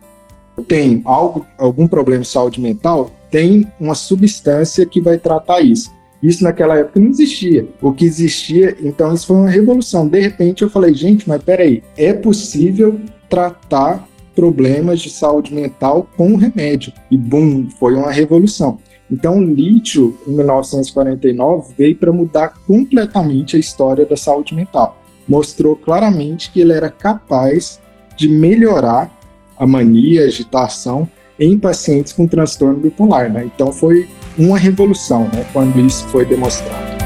tenho 0.63 1.01
algo, 1.05 1.45
algum 1.57 1.87
problema 1.87 2.21
de 2.21 2.27
saúde 2.27 2.59
mental, 2.59 3.11
tem 3.29 3.67
uma 3.79 3.95
substância 3.95 4.85
que 4.85 5.01
vai 5.01 5.17
tratar 5.17 5.61
isso. 5.61 5.91
Isso 6.21 6.43
naquela 6.43 6.77
época 6.77 6.99
não 6.99 7.09
existia. 7.09 7.67
O 7.81 7.93
que 7.93 8.05
existia, 8.05 8.75
então 8.81 9.13
isso 9.13 9.27
foi 9.27 9.35
uma 9.35 9.49
revolução. 9.49 10.07
De 10.07 10.19
repente 10.19 10.63
eu 10.63 10.69
falei, 10.69 10.93
gente, 10.93 11.27
mas 11.27 11.43
peraí, 11.43 11.83
é 11.95 12.11
possível 12.11 12.99
tratar 13.29 14.07
problemas 14.35 14.99
de 14.99 15.09
saúde 15.09 15.53
mental 15.53 16.07
com 16.15 16.35
remédio. 16.35 16.93
E 17.09 17.17
bum, 17.17 17.69
foi 17.79 17.95
uma 17.95 18.11
revolução. 18.11 18.79
Então, 19.09 19.39
o 19.39 19.43
lítio, 19.43 20.17
em 20.27 20.31
1949, 20.31 21.73
veio 21.77 21.95
para 21.95 22.11
mudar 22.11 22.53
completamente 22.67 23.55
a 23.55 23.59
história 23.59 24.05
da 24.05 24.17
saúde 24.17 24.53
mental. 24.53 25.01
Mostrou 25.27 25.75
claramente 25.75 26.51
que 26.51 26.59
ele 26.59 26.73
era 26.73 26.89
capaz 26.89 27.79
de 28.17 28.27
melhorar 28.27 29.16
a 29.57 29.65
mania, 29.65 30.23
a 30.23 30.25
agitação 30.25 31.09
em 31.39 31.57
pacientes 31.57 32.13
com 32.13 32.27
transtorno 32.27 32.79
bipolar. 32.79 33.31
Né? 33.31 33.49
Então 33.53 33.71
foi 33.71 34.07
uma 34.37 34.57
revolução 34.57 35.23
né, 35.33 35.45
quando 35.53 35.79
isso 35.79 36.05
foi 36.07 36.25
demonstrado. 36.25 36.97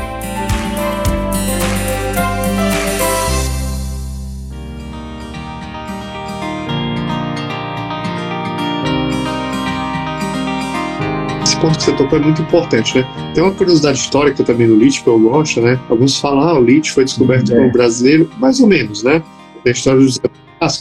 Esse 11.44 11.60
ponto 11.60 11.78
que 11.78 11.84
você 11.84 11.92
tocou 11.94 12.18
é 12.18 12.22
muito 12.22 12.42
importante, 12.42 12.98
né? 12.98 13.32
Tem 13.36 13.44
uma 13.44 13.54
curiosidade 13.54 14.00
histórica 14.00 14.44
também 14.44 14.68
no 14.68 14.76
lítio 14.76 15.04
que 15.04 15.10
eu 15.10 15.20
gosto, 15.20 15.62
né? 15.62 15.80
Alguns 15.90 16.20
falam, 16.20 16.42
ah, 16.42 16.60
o 16.60 16.64
lítio 16.64 16.94
foi 16.94 17.06
descoberto 17.06 17.52
é. 17.52 17.56
pelo 17.56 17.72
brasileiro, 17.72 18.30
mais 18.40 18.60
ou 18.60 18.68
menos, 18.68 19.04
né? 19.04 19.22
A 19.66 19.70
história 19.70 20.00
do 20.00 20.06
José 20.06 20.22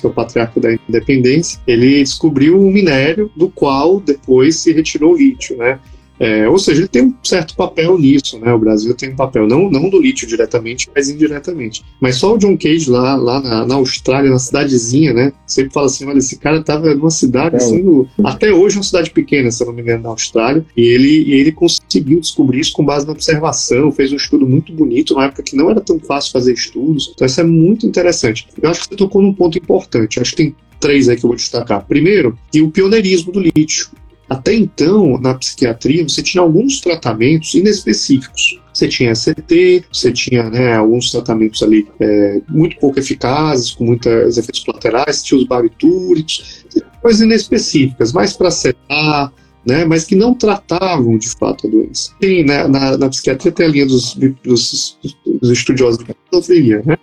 que 0.00 0.06
é 0.06 0.10
o 0.10 0.12
patriarca 0.12 0.60
da 0.60 0.74
independência, 0.74 1.58
ele 1.66 2.00
descobriu 2.00 2.60
um 2.60 2.70
minério 2.70 3.30
do 3.34 3.48
qual 3.48 3.98
depois 3.98 4.56
se 4.56 4.72
retirou 4.72 5.14
o 5.14 5.16
lítio, 5.16 5.56
né? 5.56 5.78
É, 6.20 6.46
ou 6.46 6.58
seja, 6.58 6.82
ele 6.82 6.88
tem 6.88 7.02
um 7.02 7.14
certo 7.24 7.56
papel 7.56 7.98
nisso, 7.98 8.38
né? 8.38 8.52
O 8.52 8.58
Brasil 8.58 8.94
tem 8.94 9.08
um 9.10 9.16
papel, 9.16 9.46
não, 9.46 9.70
não 9.70 9.88
do 9.88 9.98
lítio 9.98 10.28
diretamente, 10.28 10.86
mas 10.94 11.08
indiretamente. 11.08 11.82
Mas 11.98 12.16
só 12.16 12.34
o 12.34 12.38
John 12.38 12.58
Cage 12.58 12.90
lá, 12.90 13.16
lá 13.16 13.40
na, 13.40 13.66
na 13.66 13.74
Austrália, 13.76 14.30
na 14.30 14.38
cidadezinha, 14.38 15.14
né? 15.14 15.32
Sempre 15.46 15.72
fala 15.72 15.86
assim: 15.86 16.04
olha, 16.04 16.18
esse 16.18 16.38
cara 16.38 16.62
tava 16.62 16.94
numa 16.94 17.10
cidade, 17.10 17.54
é. 17.54 17.58
assim, 17.58 17.82
no, 17.82 18.06
até 18.22 18.52
hoje 18.52 18.76
é 18.76 18.78
uma 18.78 18.84
cidade 18.84 19.10
pequena, 19.10 19.50
se 19.50 19.62
eu 19.62 19.68
não 19.68 19.74
me 19.74 19.80
engano, 19.80 20.02
na 20.02 20.10
Austrália, 20.10 20.64
e 20.76 20.82
ele, 20.82 21.32
ele 21.32 21.52
conseguiu 21.52 22.20
descobrir 22.20 22.60
isso 22.60 22.72
com 22.74 22.84
base 22.84 23.06
na 23.06 23.12
observação, 23.12 23.90
fez 23.90 24.12
um 24.12 24.16
estudo 24.16 24.46
muito 24.46 24.72
bonito, 24.74 25.14
na 25.14 25.24
época 25.24 25.42
que 25.42 25.56
não 25.56 25.70
era 25.70 25.80
tão 25.80 25.98
fácil 25.98 26.32
fazer 26.32 26.52
estudos. 26.52 27.12
Então, 27.14 27.26
isso 27.26 27.40
é 27.40 27.44
muito 27.44 27.86
interessante. 27.86 28.46
Eu 28.60 28.68
acho 28.68 28.80
que 28.80 28.88
você 28.88 28.96
tocou 28.96 29.22
num 29.22 29.32
ponto 29.32 29.56
importante. 29.56 30.20
Acho 30.20 30.32
que 30.32 30.36
tem 30.36 30.54
três 30.78 31.08
aí 31.08 31.16
que 31.16 31.24
eu 31.24 31.28
vou 31.28 31.36
destacar. 31.36 31.86
Primeiro, 31.86 32.38
que 32.50 32.60
o 32.60 32.70
pioneirismo 32.70 33.32
do 33.32 33.40
lítio. 33.40 33.88
Até 34.30 34.54
então, 34.54 35.18
na 35.20 35.34
psiquiatria, 35.34 36.04
você 36.04 36.22
tinha 36.22 36.40
alguns 36.40 36.80
tratamentos 36.80 37.52
inespecíficos. 37.54 38.60
Você 38.72 38.86
tinha 38.86 39.12
CT, 39.12 39.84
você 39.92 40.12
tinha 40.12 40.48
né, 40.48 40.76
alguns 40.76 41.10
tratamentos 41.10 41.60
ali 41.64 41.88
é, 41.98 42.40
muito 42.48 42.76
pouco 42.78 43.00
eficazes, 43.00 43.72
com 43.72 43.84
muitos 43.84 44.38
efeitos 44.38 44.62
colaterais, 44.62 45.24
tinha 45.24 45.36
os 45.36 45.46
barbitúricos, 45.48 46.64
coisas 47.02 47.22
inespecíficas, 47.22 48.12
mais 48.12 48.32
para 48.32 48.52
setar, 48.52 49.32
né, 49.66 49.84
mas 49.84 50.04
que 50.04 50.14
não 50.14 50.32
tratavam 50.32 51.18
de 51.18 51.28
fato 51.30 51.66
a 51.66 51.70
doença. 51.70 52.12
Tem, 52.20 52.44
né, 52.44 52.68
na, 52.68 52.96
na, 52.96 53.08
psiquiatria 53.08 53.50
tem 53.50 53.66
a 53.66 53.68
linha 53.68 53.86
dos, 53.86 54.14
dos, 54.44 54.96
dos 55.40 55.50
estudiosos 55.50 56.04
de 56.04 56.12
esquizofrenia, 56.12 56.82
né? 56.86 56.96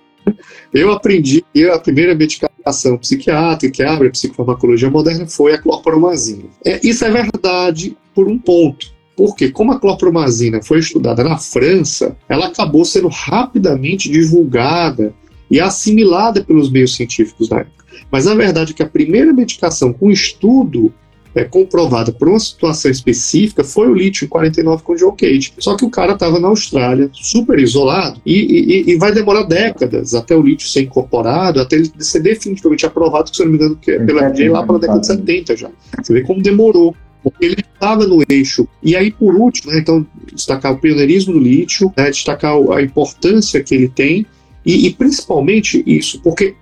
Eu 0.73 0.91
aprendi 0.91 1.43
que 1.53 1.69
a 1.69 1.79
primeira 1.79 2.15
medicação 2.15 2.97
psiquiátrica 2.97 3.73
que 3.73 3.83
abre 3.83 4.07
a 4.07 4.11
psicofarmacologia 4.11 4.89
moderna 4.89 5.27
foi 5.27 5.53
a 5.53 5.57
clorpromazina. 5.57 6.45
É, 6.65 6.79
isso 6.85 7.05
é 7.05 7.09
verdade 7.09 7.97
por 8.13 8.27
um 8.27 8.37
ponto. 8.37 8.95
Porque, 9.15 9.49
como 9.49 9.71
a 9.71 9.79
clorpromazina 9.79 10.61
foi 10.61 10.79
estudada 10.79 11.23
na 11.23 11.37
França, 11.37 12.15
ela 12.29 12.47
acabou 12.47 12.85
sendo 12.85 13.07
rapidamente 13.07 14.11
divulgada 14.11 15.13
e 15.49 15.59
assimilada 15.59 16.43
pelos 16.43 16.69
meios 16.69 16.95
científicos 16.95 17.49
da 17.49 17.57
época. 17.57 17.85
Mas 18.11 18.27
a 18.27 18.35
verdade 18.35 18.73
é 18.73 18.75
que 18.75 18.83
a 18.83 18.87
primeira 18.87 19.33
medicação 19.33 19.91
com 19.91 20.11
estudo 20.11 20.93
é, 21.37 21.43
comprovada 21.43 22.11
por 22.11 22.27
uma 22.27 22.39
situação 22.39 22.89
específica 22.89 23.63
foi 23.63 23.87
o 23.87 23.93
lítio 23.93 24.25
em 24.25 24.27
49 24.27 24.83
com 24.83 24.93
o 24.93 24.97
Joe 24.97 25.13
Cage. 25.15 25.53
Só 25.59 25.75
que 25.77 25.85
o 25.85 25.89
cara 25.89 26.13
estava 26.13 26.39
na 26.39 26.47
Austrália, 26.47 27.09
super 27.13 27.59
isolado, 27.59 28.19
e, 28.25 28.33
e, 28.33 28.91
e, 28.91 28.97
vai 28.97 29.13
demorar 29.13 29.43
décadas 29.43 30.15
até 30.15 30.35
o 30.35 30.41
lítio 30.41 30.67
ser 30.67 30.81
incorporado, 30.81 31.61
até 31.61 31.75
ele 31.75 31.91
ser 31.99 32.21
definitivamente 32.21 32.85
aprovado, 32.85 33.33
se 33.33 33.43
não 33.43 33.51
me 33.51 33.57
engano, 33.57 33.75
que 33.75 33.91
é 33.91 33.99
pela 33.99 34.29
FDA 34.29 34.51
lá 34.51 34.63
para 34.63 34.75
a 34.75 34.79
década 34.79 34.99
de 34.99 35.07
70 35.07 35.55
já. 35.55 35.69
Você 36.01 36.13
vê 36.13 36.21
como 36.21 36.41
demorou 36.41 36.95
ele 37.41 37.57
estava 37.59 38.07
no 38.07 38.23
eixo. 38.29 38.67
E 38.81 38.95
aí, 38.95 39.11
por 39.11 39.35
último, 39.35 39.71
né, 39.71 39.79
então, 39.79 40.05
destacar 40.33 40.71
o 40.71 40.77
pioneirismo 40.77 41.33
do 41.33 41.39
lítio, 41.39 41.91
né, 41.97 42.09
destacar 42.09 42.55
a 42.71 42.81
importância 42.81 43.61
que 43.61 43.75
ele 43.75 43.89
tem, 43.89 44.25
e, 44.65 44.87
e 44.87 44.93
principalmente 44.93 45.83
isso, 45.85 46.21
porque 46.21 46.55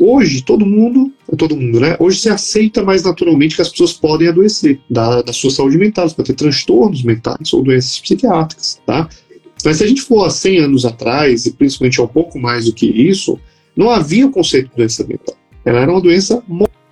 hoje 0.00 0.42
todo 0.42 0.64
mundo, 0.64 1.12
todo 1.36 1.56
mundo, 1.56 1.78
né? 1.78 1.96
Hoje 2.00 2.20
se 2.20 2.28
aceita 2.28 2.82
mais 2.82 3.02
naturalmente 3.02 3.54
que 3.54 3.62
as 3.62 3.68
pessoas 3.68 3.92
podem 3.92 4.28
adoecer 4.28 4.80
da, 4.88 5.22
da 5.22 5.32
sua 5.32 5.50
saúde 5.50 5.76
mental, 5.76 6.10
para 6.10 6.24
ter 6.24 6.34
transtornos 6.34 7.02
mentais 7.02 7.52
ou 7.52 7.62
doenças 7.62 8.00
psiquiátricas, 8.00 8.80
tá? 8.86 9.08
Mas 9.64 9.76
se 9.76 9.84
a 9.84 9.86
gente 9.86 10.02
for 10.02 10.24
há 10.24 10.30
100 10.30 10.58
anos 10.60 10.84
atrás, 10.84 11.44
e 11.46 11.52
principalmente 11.52 12.00
há 12.00 12.04
um 12.04 12.08
pouco 12.08 12.38
mais 12.38 12.64
do 12.64 12.72
que 12.72 12.86
isso, 12.86 13.38
não 13.76 13.90
havia 13.90 14.26
o 14.26 14.30
conceito 14.30 14.70
de 14.70 14.76
doença 14.76 15.04
mental. 15.04 15.36
Ela 15.64 15.80
era 15.80 15.90
uma 15.90 16.00
doença 16.00 16.42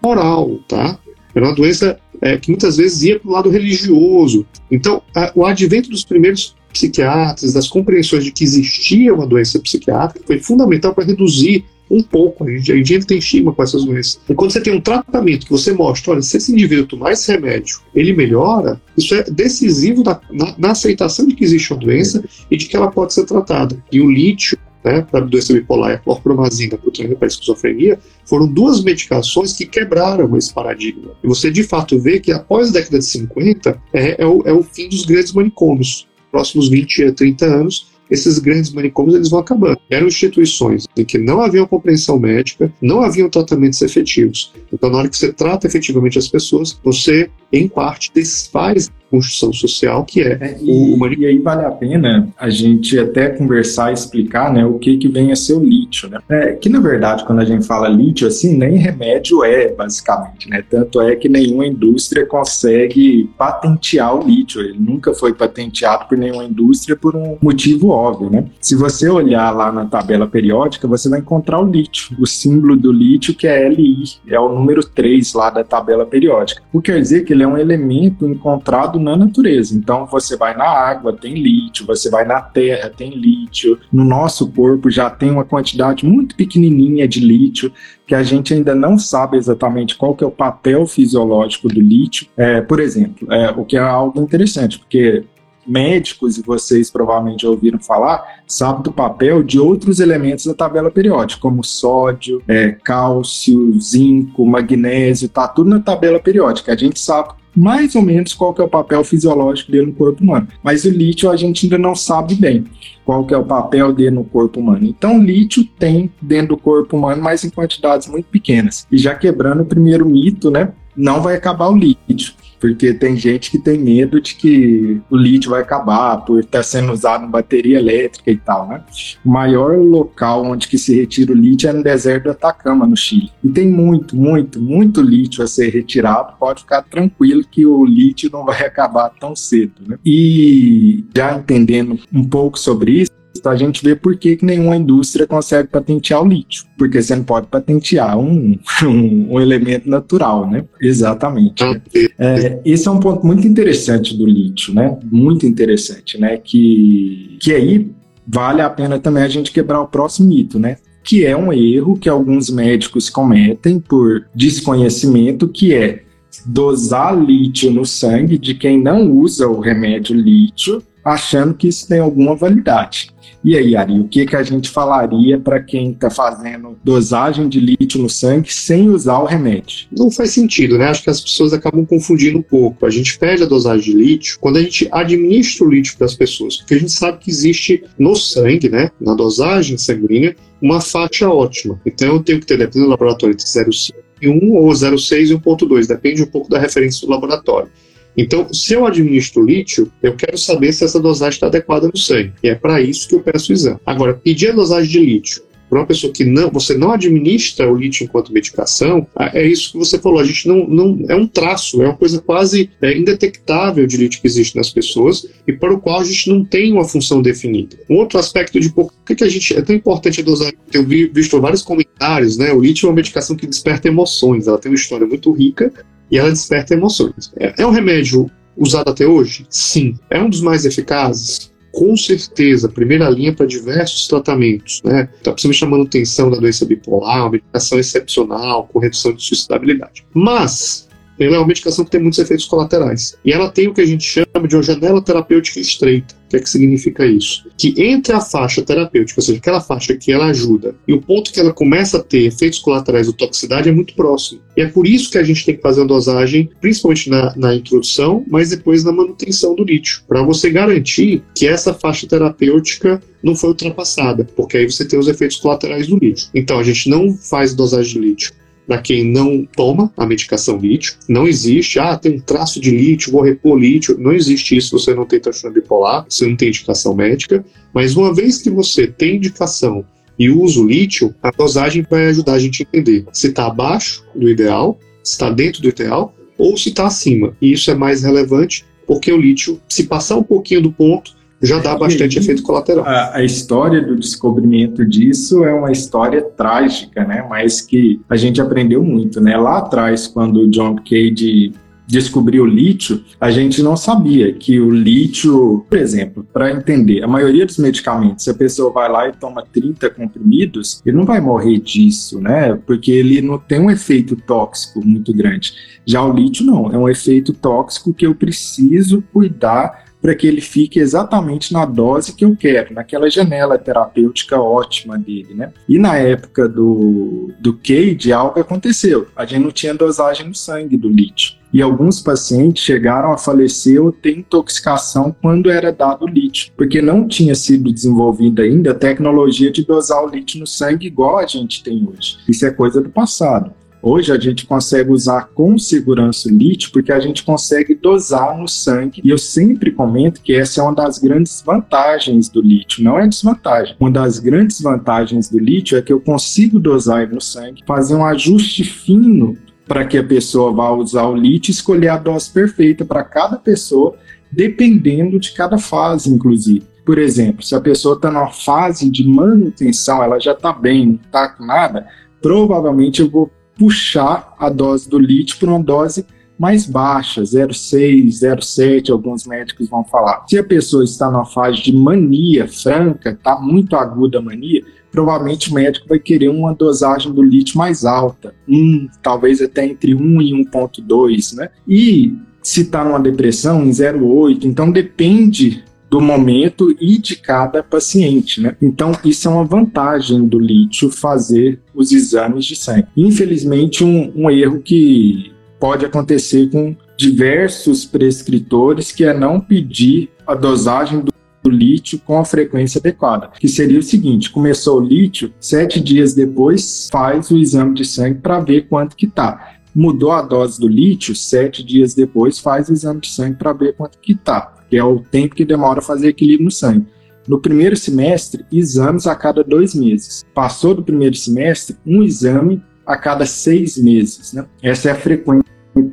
moral, 0.03 0.59
tá? 0.69 0.99
Era 1.35 1.47
uma 1.47 1.55
doença 1.55 1.99
é, 2.21 2.37
que 2.37 2.50
muitas 2.50 2.77
vezes 2.77 3.03
ia 3.03 3.19
para 3.19 3.29
o 3.29 3.33
lado 3.33 3.49
religioso. 3.49 4.47
Então, 4.71 5.03
a, 5.15 5.33
o 5.35 5.47
advento 5.47 5.88
dos 5.88 6.05
primeiros 6.05 6.55
psiquiatras, 6.73 7.55
das 7.55 7.69
compreensões 7.69 8.25
de 8.25 8.33
que 8.33 8.45
existia 8.45 9.15
uma 9.15 9.27
doença 9.27 9.59
psiquiátrica, 9.59 10.27
foi 10.27 10.38
fundamental 10.38 10.95
para 10.95 11.05
reduzir 11.05 11.65
um 11.90 12.02
pouco. 12.02 12.45
A 12.45 12.50
gente, 12.50 12.73
a 12.73 12.76
gente 12.76 13.07
tem 13.07 13.18
estigma 13.18 13.52
com 13.52 13.62
essas 13.62 13.85
doenças. 13.85 14.21
E 14.28 14.35
quando 14.35 14.52
você 14.52 14.61
tem 14.61 14.75
um 14.75 14.80
tratamento 14.80 15.47
que 15.47 15.52
você 15.52 15.73
mostra, 15.73 16.12
olha, 16.12 16.23
se 16.23 16.37
esse 16.37 16.52
indivíduo 16.52 16.87
tomar 16.87 17.12
esse 17.12 17.30
remédio, 17.30 17.80
ele 17.95 18.12
melhora, 18.12 18.80
isso 18.97 19.14
é 19.14 19.23
decisivo 19.25 20.02
na, 20.02 20.21
na, 20.30 20.54
na 20.59 20.71
aceitação 20.73 21.26
de 21.26 21.35
que 21.35 21.45
existe 21.45 21.73
uma 21.73 21.80
doença 21.80 22.25
e 22.50 22.57
de 22.57 22.66
que 22.66 22.76
ela 22.76 22.90
pode 22.90 23.14
ser 23.14 23.25
tratada. 23.25 23.76
E 23.90 24.00
o 24.00 24.11
lítio 24.11 24.59
né, 24.85 25.02
para 25.02 25.21
doença 25.21 25.52
bipolar 25.52 25.90
e 25.90 25.95
a 25.95 25.99
clorpromazina 25.99 26.78
para 26.78 27.16
a 27.21 27.26
esquizofrenia, 27.26 27.99
foram 28.25 28.47
duas 28.47 28.83
medicações 28.83 29.52
que 29.52 29.66
quebraram 29.66 30.37
esse 30.37 30.52
paradigma. 30.52 31.12
E 31.23 31.28
você 31.28 31.50
de 31.50 31.62
fato 31.62 31.99
vê 31.99 32.21
que 32.21 32.33
após 32.33 32.71
a 32.71 32.73
década 32.73 32.99
de 32.99 33.04
50 33.04 33.83
é, 33.92 34.23
é, 34.23 34.26
o, 34.26 34.42
é 34.45 34.52
o 34.52 34.62
fim 34.62 34.88
dos 34.88 35.04
grandes 35.04 35.33
manicômios. 35.33 36.07
Próximos 36.30 36.68
20 36.68 37.04
a 37.04 37.12
30 37.12 37.47
anos, 37.47 37.88
esses 38.11 38.38
grandes 38.38 38.73
manicômios 38.73 39.15
eles 39.15 39.31
vão 39.31 39.41
acabando. 39.41 39.79
Eram 39.91 40.07
instituições 40.07 40.87
em 40.97 41.05
que 41.05 41.19
não 41.19 41.41
havia 41.41 41.67
compreensão 41.67 42.19
médica, 42.19 42.73
não 42.81 43.00
haviam 43.00 43.29
tratamentos 43.29 43.81
efetivos. 43.83 44.53
Então, 44.73 44.91
na 44.91 44.99
hora 44.99 45.09
que 45.09 45.17
você 45.17 45.33
trata 45.33 45.67
efetivamente 45.67 46.19
as 46.19 46.29
pessoas, 46.29 46.79
você, 46.83 47.31
em 47.53 47.69
parte, 47.69 48.11
desfaz 48.15 48.91
construção 49.11 49.53
social, 49.53 50.05
que 50.05 50.21
é, 50.21 50.33
é 50.41 50.59
e, 50.61 50.95
o 50.95 51.12
E 51.12 51.27
aí 51.27 51.38
vale 51.38 51.65
a 51.65 51.71
pena 51.71 52.29
a 52.38 52.50
gente 52.50 52.99
até 52.99 53.29
conversar 53.31 53.91
e 53.91 53.95
explicar 53.95 54.53
né, 54.53 54.65
o 54.65 54.79
que, 54.79 54.97
que 54.97 55.09
vem 55.09 55.33
a 55.33 55.37
ser 55.37 55.55
o 55.55 55.65
lítio. 55.65 56.09
Né? 56.09 56.19
É, 56.29 56.53
que, 56.53 56.69
na 56.69 56.81
verdade, 56.81 57.25
quando 57.25 57.41
a 57.41 57.45
gente 57.45 57.67
fala 57.67 57.88
lítio, 57.88 58.27
assim, 58.27 58.57
nem 58.57 58.77
remédio 58.77 59.45
é, 59.45 59.73
basicamente. 59.73 60.49
Né? 60.49 60.62
Tanto 60.69 61.00
é 61.00 61.17
que 61.17 61.29
nenhuma 61.29 61.67
indústria 61.67 62.27
consegue 62.27 63.31
patentear 63.37 64.15
o 64.15 64.27
lítio. 64.27 64.61
Ele 64.61 64.79
nunca 64.79 65.15
foi 65.15 65.33
patenteado 65.33 66.07
por 66.07 66.19
nenhuma 66.19 66.45
indústria 66.45 66.97
por 66.97 67.17
um 67.17 67.38
motivo 67.41 67.88
óbvio. 67.99 68.31
Né? 68.31 68.47
Se 68.61 68.76
você 68.76 69.09
olhar 69.09 69.50
lá 69.50 69.73
na 69.73 69.85
tabela 69.85 70.26
periódica, 70.26 70.87
você 70.87 71.09
vai 71.09 71.21
encontrar 71.21 71.61
o 71.61 71.71
lítio. 71.71 72.17
O 72.19 72.26
símbolo 72.26 72.76
do 72.76 72.93
lítio, 72.93 73.35
que 73.35 73.47
é 73.47 73.69
LI, 73.69 74.05
é 74.28 74.38
o 74.38 74.49
número 74.49 74.85
3 74.85 75.35
lá 75.35 75.50
da 75.50 75.64
tabela 75.64 76.07
periódica. 76.07 76.62
O 76.73 76.81
que 76.81 76.93
quer 76.93 77.00
dizer 77.00 77.25
que 77.25 77.33
ele 77.33 77.43
é 77.43 77.49
um 77.49 77.59
elemento 77.59 78.26
encontrado 78.26 78.99
na 78.99 79.17
natureza. 79.17 79.76
Então 79.76 80.07
você 80.07 80.37
vai 80.37 80.57
na 80.57 80.64
água, 80.64 81.12
tem 81.12 81.35
lítio, 81.35 81.87
você 81.87 82.09
vai 82.09 82.25
na 82.25 82.40
terra, 82.40 82.90
tem 82.90 83.11
lítio. 83.11 83.78
No 83.93 84.05
nosso 84.05 84.50
corpo 84.50 84.90
já 84.90 85.11
tem 85.11 85.31
uma 85.31 85.45
quantidade 85.45 86.07
muito 86.07 86.35
pequenininha 86.35 87.07
de 87.07 87.21
lítio 87.21 87.73
que 88.07 88.14
a 88.14 88.23
gente 88.23 88.55
ainda 88.55 88.75
não 88.75 88.99
sabe 88.99 89.37
exatamente 89.37 89.95
qual 89.95 90.14
que 90.14 90.25
é 90.25 90.26
o 90.26 90.31
papel 90.31 90.87
fisiológico 90.87 91.69
do 91.69 91.78
lítio. 91.78 92.26
É, 92.37 92.62
por 92.62 92.81
exemplo, 92.81 93.31
é, 93.31 93.50
o 93.50 93.67
que 93.67 93.76
é 93.76 93.81
algo 93.81 94.19
interessante, 94.23 94.78
porque 94.78 95.25
médicos, 95.69 96.39
e 96.39 96.43
vocês 96.43 96.91
provavelmente 96.91 97.43
já 97.43 97.51
ouviram 97.51 97.79
falar, 97.79 98.43
sabem 98.47 98.83
do 98.83 98.93
papel 98.93 99.43
de 99.43 99.59
outros 99.59 100.01
elementos 100.01 100.47
da 100.47 100.55
tabela 100.55 100.91
periódica, 100.91 101.41
como 101.41 101.63
sódio, 101.63 102.43
é, 102.49 102.73
cálcio, 102.73 103.79
zinco, 103.81 104.47
magnésio, 104.47 105.29
tá 105.29 105.47
tudo 105.47 105.71
na 105.71 105.81
tabela 105.81 106.19
periódica. 106.19 106.73
A 106.73 106.77
gente 106.77 106.99
sabe 106.99 107.35
mais 107.55 107.97
ou 107.97 108.03
menos 108.03 108.35
qual 108.35 108.55
que 108.55 108.61
é 108.61 108.65
o 108.65 108.69
papel 108.69 109.03
fisiológico 109.03 109.73
dele 109.73 109.87
no 109.87 109.93
corpo 109.93 110.23
humano. 110.23 110.47
Mas 110.63 110.85
o 110.85 110.91
lítio 110.91 111.31
a 111.31 111.37
gente 111.37 111.67
ainda 111.67 111.77
não 111.77 111.95
sabe 111.95 112.35
bem 112.37 112.65
qual 113.05 113.25
que 113.25 113.35
é 113.35 113.37
o 113.37 113.45
papel 113.45 113.93
dele 113.93 114.13
no 114.13 114.25
corpo 114.25 114.61
humano. 114.61 114.87
Então, 114.87 115.21
lítio 115.21 115.65
tem 115.65 116.13
dentro 116.21 116.49
do 116.49 116.57
corpo 116.57 116.97
humano, 116.97 117.23
mas 117.23 117.43
em 117.43 117.51
quantidades 117.51 118.07
muito 118.07 118.27
pequenas. 118.27 118.87
E 118.93 118.99
já 118.99 119.15
quebrando 119.15 119.63
o 119.63 119.67
primeiro 119.67 120.07
mito, 120.07 120.51
né? 120.51 120.73
Não 120.97 121.21
vai 121.21 121.35
acabar 121.35 121.69
o 121.69 121.77
lítio 121.77 122.35
porque 122.61 122.93
tem 122.93 123.17
gente 123.17 123.50
que 123.50 123.59
tem 123.59 123.79
medo 123.79 124.21
de 124.21 124.35
que 124.35 125.00
o 125.11 125.17
lítio 125.17 125.50
vai 125.50 125.62
acabar 125.62 126.19
por 126.19 126.41
estar 126.41 126.62
sendo 126.62 126.93
usado 126.93 127.25
em 127.25 127.31
bateria 127.31 127.79
elétrica 127.79 128.31
e 128.31 128.37
tal, 128.37 128.69
né? 128.69 128.83
O 129.25 129.31
maior 129.31 129.77
local 129.79 130.45
onde 130.45 130.69
que 130.69 130.79
se 130.79 130.95
retira 130.95 131.33
o 131.33 131.37
lítio 131.37 131.69
é 131.69 131.73
no 131.73 131.83
deserto 131.83 132.25
do 132.25 132.31
Atacama, 132.31 132.87
no 132.87 132.97
Chile. 132.97 133.31
E 133.43 133.49
tem 133.49 133.69
muito, 133.69 134.17
muito, 134.17 134.61
muito 134.61 135.00
lítio 135.00 135.43
a 135.43 135.47
ser 135.47 135.71
retirado. 135.71 136.37
Pode 136.38 136.61
ficar 136.61 136.83
tranquilo 136.83 137.45
que 137.49 137.65
o 137.65 137.85
lítio 137.85 138.31
não 138.33 138.45
vai 138.45 138.62
acabar 138.67 139.11
tão 139.21 139.35
cedo, 139.35 139.75
né? 139.87 139.99
E 140.05 141.05
já 141.17 141.37
entendendo 141.37 141.99
um 142.12 142.25
pouco 142.25 142.59
sobre 142.59 143.03
isso, 143.03 143.11
a 143.45 143.57
gente 143.57 143.83
vê 143.83 143.95
por 143.95 144.17
que, 144.17 144.37
que 144.37 144.45
nenhuma 144.45 144.77
indústria 144.77 145.27
consegue 145.27 145.69
patentear 145.69 146.23
o 146.23 146.27
lítio. 146.27 146.64
Porque 146.77 147.01
você 147.01 147.14
não 147.14 147.25
pode 147.25 147.47
patentear 147.47 148.19
um, 148.19 148.59
um, 148.83 149.35
um 149.35 149.41
elemento 149.41 149.88
natural, 149.88 150.49
né? 150.49 150.64
Exatamente. 150.81 151.62
Né? 151.64 151.81
É, 152.19 152.61
esse 152.64 152.88
é 152.88 152.91
um 152.91 153.01
ponto 153.01 153.27
muito 153.27 153.47
interessante 153.47 154.17
do 154.17 154.27
lítio, 154.27 154.75
né? 154.75 154.99
Muito 155.11 155.47
interessante, 155.47 156.19
né? 156.19 156.37
Que, 156.37 157.37
que 157.41 157.53
aí 157.53 157.91
vale 158.27 158.61
a 158.61 158.69
pena 158.69 158.99
também 158.99 159.23
a 159.23 159.29
gente 159.29 159.53
quebrar 159.53 159.81
o 159.81 159.88
próximo 159.88 160.29
mito, 160.29 160.59
né? 160.59 160.77
Que 161.05 161.25
é 161.25 161.37
um 161.37 161.53
erro 161.53 161.99
que 161.99 162.09
alguns 162.09 162.51
médicos 162.51 163.09
cometem 163.09 163.81
por 163.81 164.27
desconhecimento, 164.35 165.49
que 165.49 165.75
é 165.75 166.03
dosar 166.45 167.19
lítio 167.19 167.71
no 167.71 167.85
sangue 167.85 168.37
de 168.37 168.55
quem 168.55 168.81
não 168.81 169.11
usa 169.11 169.49
o 169.49 169.61
remédio 169.61 170.14
lítio, 170.14 170.83
achando 171.14 171.55
que 171.55 171.68
isso 171.68 171.88
tem 171.88 172.01
alguma 172.01 172.35
validade. 172.35 173.11
E 173.44 173.57
aí, 173.57 173.77
Ari, 173.77 174.01
o 174.01 174.09
que, 174.09 174.27
que 174.27 174.35
a 174.35 174.42
gente 174.42 174.68
falaria 174.68 175.38
para 175.38 175.62
quem 175.62 175.92
está 175.92 176.11
fazendo 176.11 176.77
dosagem 176.83 177.49
de 177.49 177.61
lítio 177.61 178.03
no 178.03 178.11
sangue 178.11 178.53
sem 178.53 178.88
usar 178.88 179.18
o 179.21 179.27
remédio? 179.27 179.87
Não 179.97 180.11
faz 180.11 180.33
sentido, 180.33 180.77
né? 180.77 180.87
Acho 180.87 181.05
que 181.05 181.11
as 181.11 181.21
pessoas 181.21 181.53
acabam 181.53 181.87
confundindo 181.87 182.38
um 182.38 182.42
pouco. 182.42 182.85
A 182.85 182.90
gente 182.90 183.16
pede 183.16 183.44
a 183.44 183.47
dosagem 183.47 183.92
de 183.92 183.97
lítio 183.97 184.38
quando 184.40 184.57
a 184.57 184.61
gente 184.61 184.88
administra 184.90 185.66
o 185.66 185.71
lítio 185.71 185.97
para 185.97 186.07
as 186.07 186.14
pessoas, 186.14 186.57
porque 186.57 186.75
a 186.75 186.79
gente 186.79 186.92
sabe 186.92 187.18
que 187.18 187.31
existe 187.31 187.85
no 187.97 188.16
sangue, 188.16 188.68
né, 188.68 188.90
na 189.01 189.14
dosagem 189.14 189.79
sanguínea, 189.79 190.35
uma 190.61 190.81
faixa 190.81 191.29
ótima. 191.29 191.81
Então 191.87 192.14
eu 192.14 192.23
tenho 192.23 192.40
que 192.40 192.47
ter, 192.47 192.59
dependendo 192.59 192.87
do 192.87 192.90
laboratório, 192.90 193.35
entre 193.35 193.47
0,5 193.47 193.94
e 194.21 194.29
1 194.29 194.53
ou 194.53 194.68
0,6 194.71 195.31
e 195.31 195.35
1,2, 195.35 195.87
depende 195.87 196.23
um 196.23 196.27
pouco 196.27 196.51
da 196.51 196.59
referência 196.59 197.07
do 197.07 197.12
laboratório. 197.12 197.71
Então, 198.18 198.52
se 198.52 198.74
eu 198.74 198.85
administro 198.85 199.46
lítio, 199.46 199.92
eu 200.02 200.16
quero 200.16 200.37
saber 200.37 200.72
se 200.72 200.83
essa 200.83 200.98
dosagem 200.98 201.37
está 201.37 201.46
adequada 201.46 201.87
no 201.87 201.96
sangue. 201.96 202.33
E 202.42 202.48
é 202.48 202.54
para 202.57 202.81
isso 202.81 203.09
que 203.09 203.14
eu 203.14 203.20
peço 203.20 203.52
o 203.52 203.54
exame. 203.54 203.78
Agora, 203.87 204.12
pedir 204.12 204.50
a 204.50 204.54
dosagem 204.54 204.90
de 204.90 204.98
lítio 204.98 205.42
para 205.70 205.81
uma 205.81 205.87
pessoa 205.87 206.12
que 206.12 206.24
não, 206.24 206.50
você 206.50 206.76
não 206.76 206.90
administra 206.90 207.70
o 207.70 207.76
lítio 207.76 208.02
enquanto 208.04 208.33
medicação, 208.33 209.07
é 209.35 209.46
isso 209.46 209.72
que 209.72 209.78
você 209.78 209.98
falou. 209.98 210.18
A 210.18 210.24
gente 210.24 210.48
não, 210.48 210.66
não 210.66 211.04
é 211.09 211.14
um 211.14 211.26
traço, 211.28 211.81
é 211.83 211.85
uma 211.85 211.96
coisa 211.96 212.20
quase 212.20 212.70
é, 212.81 212.96
indetectável 212.96 213.87
de 213.87 213.96
lítio 213.96 214.20
que 214.20 214.26
existe 214.26 214.57
nas 214.57 214.70
pessoas 214.70 215.28
e 215.46 215.52
para 215.52 215.72
o 215.72 215.78
qual 215.78 216.00
a 216.00 216.04
gente 216.04 216.31
não 216.31 216.44
tem 216.44 216.72
uma 216.72 216.85
função 216.85 217.22
definida. 217.22 217.76
Um 217.88 217.96
outro 217.96 218.18
aspecto 218.18 218.59
de 218.59 218.70
por 218.70 218.92
que, 219.04 219.14
que 219.14 219.24
a 219.24 219.28
gente 219.28 219.54
é 219.54 219.61
tão 219.61 219.76
importante 219.76 220.20
a 220.20 220.24
dosagem. 220.24 220.54
Eu 220.72 220.85
vi, 220.85 221.07
visto 221.07 221.40
vários 221.40 221.62
comentários, 221.62 222.37
né? 222.37 222.50
O 222.52 222.61
lítio 222.61 222.87
é 222.87 222.88
uma 222.88 222.96
medicação 222.96 223.37
que 223.37 223.46
desperta 223.46 223.87
emoções. 223.87 224.48
Ela 224.48 224.59
tem 224.59 224.72
uma 224.72 224.76
história 224.76 225.07
muito 225.07 225.31
rica 225.33 225.70
e 226.11 226.18
ela 226.18 226.31
desperta 226.31 226.75
emoções. 226.75 227.33
É, 227.38 227.62
é 227.62 227.66
um 227.66 227.71
remédio 227.71 228.31
usado 228.57 228.90
até 228.90 229.07
hoje? 229.07 229.47
Sim. 229.49 229.94
É 230.11 230.21
um 230.21 230.29
dos 230.29 230.40
mais 230.40 230.64
eficazes? 230.64 231.53
Com 231.71 231.97
certeza, 231.97 232.68
primeira 232.68 233.09
linha 233.09 233.33
para 233.33 233.47
diversos 233.47 234.09
tratamentos, 234.09 234.83
né? 234.83 235.09
Então, 235.21 235.33
principalmente 235.35 235.64
a 235.64 235.68
manutenção 235.68 236.31
da 236.31 236.38
doença 236.38 236.64
bipolar, 236.64 237.21
uma 237.21 237.31
medicação 237.31 237.79
excepcional, 237.79 238.66
com 238.73 238.79
redução 238.79 239.12
de 239.12 239.23
suicidabilidade. 239.23 240.05
Mas, 240.12 240.88
ela 241.26 241.37
é 241.37 241.38
uma 241.38 241.46
medicação 241.46 241.85
que 241.85 241.90
tem 241.90 242.00
muitos 242.00 242.18
efeitos 242.18 242.46
colaterais. 242.46 243.16
E 243.24 243.33
ela 243.33 243.50
tem 243.50 243.68
o 243.68 243.74
que 243.74 243.81
a 243.81 243.87
gente 243.87 244.04
chama 244.04 244.46
de 244.46 244.57
uma 244.57 244.62
janela 244.62 245.02
terapêutica 245.02 245.61
estreita. 245.61 246.14
O 246.26 246.28
que 246.28 246.37
é 246.37 246.40
que 246.40 246.50
significa 246.50 247.07
isso? 247.07 247.46
Que 247.57 247.74
entre 247.78 248.12
a 248.12 248.20
faixa 248.20 248.61
terapêutica, 248.61 249.20
ou 249.20 249.24
seja, 249.24 249.38
aquela 249.38 249.62
faixa 249.62 249.96
que 249.96 250.12
ela 250.12 250.26
ajuda, 250.26 250.74
e 250.87 250.92
o 250.92 251.00
ponto 251.00 251.33
que 251.33 251.40
ela 251.40 251.54
começa 251.54 251.96
a 251.96 252.02
ter 252.02 252.26
efeitos 252.26 252.59
colaterais 252.59 253.07
ou 253.07 253.14
toxicidade 253.14 253.68
é 253.68 253.72
muito 253.72 253.94
próximo. 253.94 254.40
E 254.54 254.61
é 254.61 254.66
por 254.66 254.87
isso 254.87 255.11
que 255.11 255.16
a 255.16 255.22
gente 255.22 255.44
tem 255.46 255.57
que 255.57 255.62
fazer 255.62 255.81
uma 255.81 255.87
dosagem, 255.87 256.50
principalmente 256.61 257.09
na, 257.09 257.35
na 257.35 257.54
introdução, 257.54 258.24
mas 258.28 258.50
depois 258.50 258.85
na 258.85 258.92
manutenção 258.92 259.54
do 259.54 259.64
lítio, 259.64 260.02
para 260.07 260.22
você 260.22 260.50
garantir 260.50 261.22
que 261.35 261.48
essa 261.48 261.72
faixa 261.72 262.07
terapêutica 262.07 263.00
não 263.22 263.35
foi 263.35 263.50
ultrapassada, 263.50 264.26
porque 264.37 264.59
aí 264.59 264.70
você 264.70 264.85
tem 264.85 264.98
os 264.98 265.09
efeitos 265.09 265.38
colaterais 265.38 265.87
do 265.87 265.96
lítio. 265.96 266.28
Então 266.35 266.59
a 266.59 266.62
gente 266.62 266.90
não 266.90 267.16
faz 267.16 267.54
dosagem 267.54 267.94
de 267.94 268.07
lítio 268.07 268.33
para 268.68 268.83
quem 268.83 269.02
não 269.02 269.48
toma 269.57 269.90
a 269.96 270.04
medicação 270.04 270.59
lítio. 270.59 270.96
Não 271.09 271.26
existe, 271.26 271.78
ah, 271.78 271.96
tem 271.96 272.16
um 272.16 272.20
traço 272.20 272.61
de 272.61 272.70
lítio, 272.70 273.11
vou 273.11 273.22
repor 273.22 273.59
lítio. 273.59 273.96
Não 273.98 274.12
existe 274.12 274.54
isso, 274.54 274.78
você 274.78 274.94
não 274.94 275.07
tem 275.07 275.18
transtorno 275.18 275.54
bipolar, 275.54 276.04
você 276.07 276.26
não 276.26 276.37
tem 276.37 276.48
indicação 276.48 276.94
médica. 276.94 277.42
Mas 277.72 277.96
uma 277.96 278.14
vez 278.14 278.42
que 278.42 278.50
você 278.50 278.87
tem 278.87 279.16
indicação 279.16 279.83
e 280.18 280.28
usa 280.28 280.61
o 280.61 280.66
lítio, 280.66 281.14
a 281.22 281.31
dosagem 281.31 281.87
vai 281.88 282.09
ajudar 282.09 282.35
a 282.35 282.38
gente 282.38 282.62
a 282.62 282.66
entender 282.66 283.07
se 283.11 283.28
está 283.28 283.46
abaixo 283.46 284.04
do 284.14 284.28
ideal, 284.28 284.78
se 285.02 285.12
está 285.12 285.31
dentro 285.31 285.62
do 285.62 285.70
ideal 285.70 286.14
ou 286.37 286.54
se 286.59 286.68
está 286.68 286.87
acima. 286.87 287.35
E 287.40 287.52
isso 287.52 287.70
é 287.70 287.74
mais 287.74 288.02
relevante 288.02 288.66
porque 288.87 289.11
o 289.11 289.16
lítio, 289.16 289.59
se 289.66 289.85
passar 289.85 290.16
um 290.16 290.22
pouquinho 290.22 290.62
do 290.62 290.72
ponto, 290.72 291.12
já 291.40 291.59
dá 291.59 291.77
bastante 291.77 292.18
efeito 292.18 292.42
colateral. 292.42 292.85
A, 292.85 293.16
a, 293.16 293.24
história 293.24 293.81
do 293.81 293.96
descobrimento 293.96 294.85
disso 294.85 295.44
é 295.44 295.55
uma 295.55 295.70
história 295.70 296.22
trágica, 296.22 297.05
né? 297.05 297.24
Mas 297.29 297.61
que 297.61 298.01
a 298.09 298.16
gente 298.16 298.40
aprendeu 298.40 298.83
muito, 298.83 299.20
né? 299.20 299.37
Lá 299.37 299.59
atrás, 299.59 300.07
quando 300.07 300.40
o 300.40 300.51
John 300.51 300.77
Cade 300.77 301.53
descobriu 301.88 302.42
o 302.42 302.46
lítio, 302.46 303.03
a 303.18 303.31
gente 303.31 303.62
não 303.62 303.74
sabia 303.74 304.31
que 304.31 304.61
o 304.61 304.70
lítio, 304.70 305.64
por 305.70 305.79
exemplo, 305.79 306.27
para 306.31 306.53
entender, 306.53 307.03
a 307.03 307.09
maioria 307.09 307.46
dos 307.46 307.57
medicamentos, 307.57 308.24
se 308.24 308.31
a 308.31 308.35
pessoa 308.35 308.70
vai 308.70 308.92
lá 308.92 309.09
e 309.09 309.12
toma 309.12 309.42
30 309.42 309.88
comprimidos, 309.88 310.83
ele 310.85 310.98
não 310.98 311.07
vai 311.07 311.18
morrer 311.18 311.59
disso, 311.59 312.20
né? 312.20 312.59
Porque 312.66 312.90
ele 312.90 313.22
não 313.22 313.38
tem 313.38 313.59
um 313.59 313.70
efeito 313.70 314.14
tóxico 314.14 314.85
muito 314.85 315.14
grande. 315.14 315.55
Já 315.87 316.05
o 316.05 316.12
lítio 316.12 316.44
não, 316.44 316.70
é 316.70 316.77
um 316.77 316.88
efeito 316.90 317.33
tóxico 317.33 317.94
que 317.94 318.07
eu 318.07 318.14
preciso 318.14 319.03
cuidar 319.11 319.88
para 320.01 320.15
que 320.15 320.27
ele 320.27 320.41
fique 320.41 320.79
exatamente 320.79 321.53
na 321.53 321.65
dose 321.65 322.15
que 322.15 322.25
eu 322.25 322.37
quero, 322.37 322.75
naquela 322.75 323.11
janela 323.11 323.59
terapêutica 323.59 324.41
ótima 324.41 324.99
dele, 324.99 325.35
né? 325.35 325.53
E 325.69 325.79
na 325.79 325.97
época 325.97 326.49
do, 326.49 327.33
do 327.39 327.55
CADE, 327.55 328.13
algo 328.13 328.41
aconteceu. 328.41 329.09
A 329.17 329.25
gente 329.25 329.43
não 329.43 329.51
tinha 329.51 329.75
dosagem 329.75 330.29
no 330.29 330.35
sangue 330.35 330.77
do 330.77 330.89
lítio. 330.89 331.39
E 331.53 331.63
alguns 331.63 332.01
pacientes 332.01 332.63
chegaram 332.63 333.11
a 333.11 333.17
falecer 333.17 333.83
ou 333.83 333.91
ter 333.91 334.19
intoxicação 334.19 335.15
quando 335.23 335.51
era 335.51 335.73
dado 335.73 336.07
lítio, 336.07 336.53
porque 336.57 336.83
não 336.83 337.09
tinha 337.09 337.35
sido 337.35 337.73
desenvolvida 337.73 338.43
ainda 338.43 338.73
a 338.73 338.75
tecnologia 338.75 339.51
de 339.51 339.65
dosar 339.65 340.05
o 340.05 340.11
lítio 340.11 340.41
no 340.41 340.47
sangue 340.47 340.87
igual 340.87 341.19
a 341.19 341.27
gente 341.27 341.63
tem 341.63 341.89
hoje. 341.89 342.19
Isso 342.29 342.45
é 342.45 342.51
coisa 342.51 342.83
do 342.83 342.91
passado. 342.91 343.53
Hoje 343.81 344.12
a 344.12 344.19
gente 344.19 344.45
consegue 344.45 344.91
usar 344.91 345.29
com 345.35 345.57
segurança 345.57 346.29
o 346.29 346.33
lítio 346.33 346.71
porque 346.73 346.93
a 346.93 346.99
gente 346.99 347.23
consegue 347.23 347.75
dosar 347.75 348.37
no 348.37 348.49
sangue. 348.49 349.01
E 349.05 349.11
eu 349.11 349.19
sempre 349.19 349.71
comento 349.71 350.21
que 350.21 350.35
essa 350.35 350.61
é 350.61 350.64
uma 350.64 350.75
das 350.75 350.99
grandes 350.99 351.41
vantagens 351.43 352.29
do 352.29 352.43
lítio, 352.43 352.83
não 352.83 352.99
é 352.99 353.07
desvantagem. 353.07 353.77
Uma 353.79 353.91
das 353.91 354.19
grandes 354.19 354.61
vantagens 354.61 355.31
do 355.31 355.38
lítio 355.38 355.79
é 355.79 355.83
que 355.83 355.93
eu 355.93 356.01
consigo 356.01 356.59
dosar 356.59 357.09
no 357.09 357.21
sangue, 357.21 357.62
fazer 357.67 357.95
um 357.95 358.05
ajuste 358.05 358.64
fino 358.64 359.37
para 359.67 359.85
que 359.85 359.99
a 359.99 360.05
pessoa 360.05 360.53
vá 360.53 360.71
usar 360.71 361.07
o 361.07 361.14
lítio 361.14 361.51
e 361.51 361.55
escolher 361.55 361.88
a 361.88 361.99
dose 361.99 362.31
perfeita 362.31 362.85
para 362.85 363.05
cada 363.05 363.37
pessoa, 363.37 363.95
dependendo 364.33 365.21
de 365.21 365.33
cada 365.33 365.59
fase, 365.59 366.11
inclusive. 366.11 366.67
Por 366.85 366.99
exemplo, 366.99 367.45
se 367.45 367.55
a 367.55 367.61
pessoa 367.61 367.95
está 367.95 368.11
numa 368.11 368.31
fase 368.31 368.91
de 368.91 369.07
manutenção, 369.07 370.03
ela 370.03 370.19
já 370.19 370.33
está 370.33 370.53
bem, 370.55 370.87
não 370.87 370.95
está 370.95 371.29
com 371.29 371.45
nada, 371.45 371.87
provavelmente 372.23 373.03
eu 373.03 373.11
vou 373.11 373.31
puxar 373.59 374.35
a 374.38 374.49
dose 374.49 374.88
do 374.88 374.99
lítio 374.99 375.37
para 375.38 375.51
uma 375.51 375.62
dose 375.62 376.07
mais 376.38 376.66
baixa, 376.66 377.23
0,6, 377.23 378.07
0,7, 378.11 378.90
alguns 378.90 379.27
médicos 379.27 379.68
vão 379.68 379.85
falar. 379.85 380.25
Se 380.29 380.38
a 380.38 380.44
pessoa 380.44 380.85
está 380.85 381.11
numa 381.11 381.27
fase 381.27 381.61
de 381.62 381.77
mania 381.77 382.47
franca, 382.47 383.11
está 383.11 383.40
muito 383.40 383.75
aguda 383.75 384.18
a 384.18 384.23
mania, 384.23 384.62
provavelmente 384.92 385.51
o 385.51 385.55
médico 385.55 385.88
vai 385.88 385.99
querer 385.99 386.29
uma 386.29 386.55
dosagem 386.55 387.12
do 387.12 387.23
lítio 387.23 387.59
mais 387.59 387.85
alta, 387.85 388.33
um, 388.49 388.88
talvez 389.03 389.42
até 389.42 389.66
entre 389.66 389.94
1 389.94 390.23
e 390.23 390.33
1,2, 390.44 391.35
né? 391.35 391.51
E 391.66 392.16
se 392.40 392.62
está 392.62 392.85
numa 392.85 393.01
depressão, 393.01 393.64
em 393.64 393.71
0,8, 393.71 394.44
então 394.44 394.71
depende 394.71 395.64
do 395.90 396.01
momento 396.01 396.74
e 396.81 396.98
de 396.98 397.16
cada 397.16 397.62
paciente, 397.62 398.40
né? 398.40 398.57
Então, 398.61 398.92
isso 399.05 399.27
é 399.27 399.31
uma 399.31 399.44
vantagem 399.44 400.27
do 400.27 400.38
lítio 400.38 400.90
fazer 400.90 401.61
os 401.74 401.92
exames 401.92 402.44
de 402.44 402.57
sangue. 402.57 402.88
Infelizmente, 402.96 403.83
um, 403.83 404.12
um 404.14 404.31
erro 404.31 404.61
que 404.61 405.33
pode 405.59 405.87
acontecer 405.87 406.51
com 406.51 406.77
diversos 406.96 407.85
prescritores, 407.85 408.92
que 408.92 409.05
é 409.05 409.14
não 409.14 409.40
pedir 409.40 410.11
a 410.27 410.35
dosagem 410.35 411.01
do 411.01 411.12
do 411.42 411.51
lítio 411.51 411.98
com 412.05 412.18
a 412.18 412.24
frequência 412.24 412.79
adequada, 412.79 413.31
que 413.38 413.48
seria 413.48 413.79
o 413.79 413.83
seguinte: 413.83 414.31
começou 414.31 414.81
o 414.81 414.85
lítio, 414.85 415.33
sete 415.40 415.81
dias 415.81 416.14
depois 416.14 416.88
faz 416.90 417.31
o 417.31 417.38
exame 417.38 417.74
de 417.74 417.85
sangue 417.85 418.20
para 418.20 418.40
ver 418.40 418.68
quanto 418.68 418.96
que 418.96 419.07
tá. 419.07 419.55
Mudou 419.79 420.11
a 420.11 420.23
dose 420.23 420.61
do 420.61 420.67
lítio, 420.67 421.14
sete 421.14 421.62
dias 421.62 421.95
depois 421.95 422.38
faz 422.38 422.69
o 422.69 422.73
exame 422.73 423.01
de 423.01 423.11
sangue 423.11 423.37
para 423.37 423.53
ver 423.53 423.77
quanto 423.77 423.99
que 423.99 424.14
tá 424.14 424.59
que 424.69 424.77
é 424.77 424.85
o 424.85 425.01
tempo 425.01 425.35
que 425.35 425.45
demora 425.45 425.81
fazer 425.81 426.09
equilíbrio 426.09 426.45
no 426.45 426.51
sangue. 426.51 426.87
No 427.27 427.41
primeiro 427.41 427.77
semestre, 427.77 428.45
exames 428.51 429.07
a 429.07 429.14
cada 429.14 429.45
dois 429.45 429.75
meses. 429.75 430.25
Passou 430.35 430.75
do 430.75 430.83
primeiro 430.83 431.14
semestre, 431.14 431.77
um 431.87 432.03
exame 432.03 432.62
a 432.87 432.97
cada 432.97 433.27
seis 433.27 433.77
meses. 433.77 434.33
Né? 434.33 434.47
Essa 434.62 434.88
é 434.88 434.93
a 434.93 434.95
frequência 434.95 435.45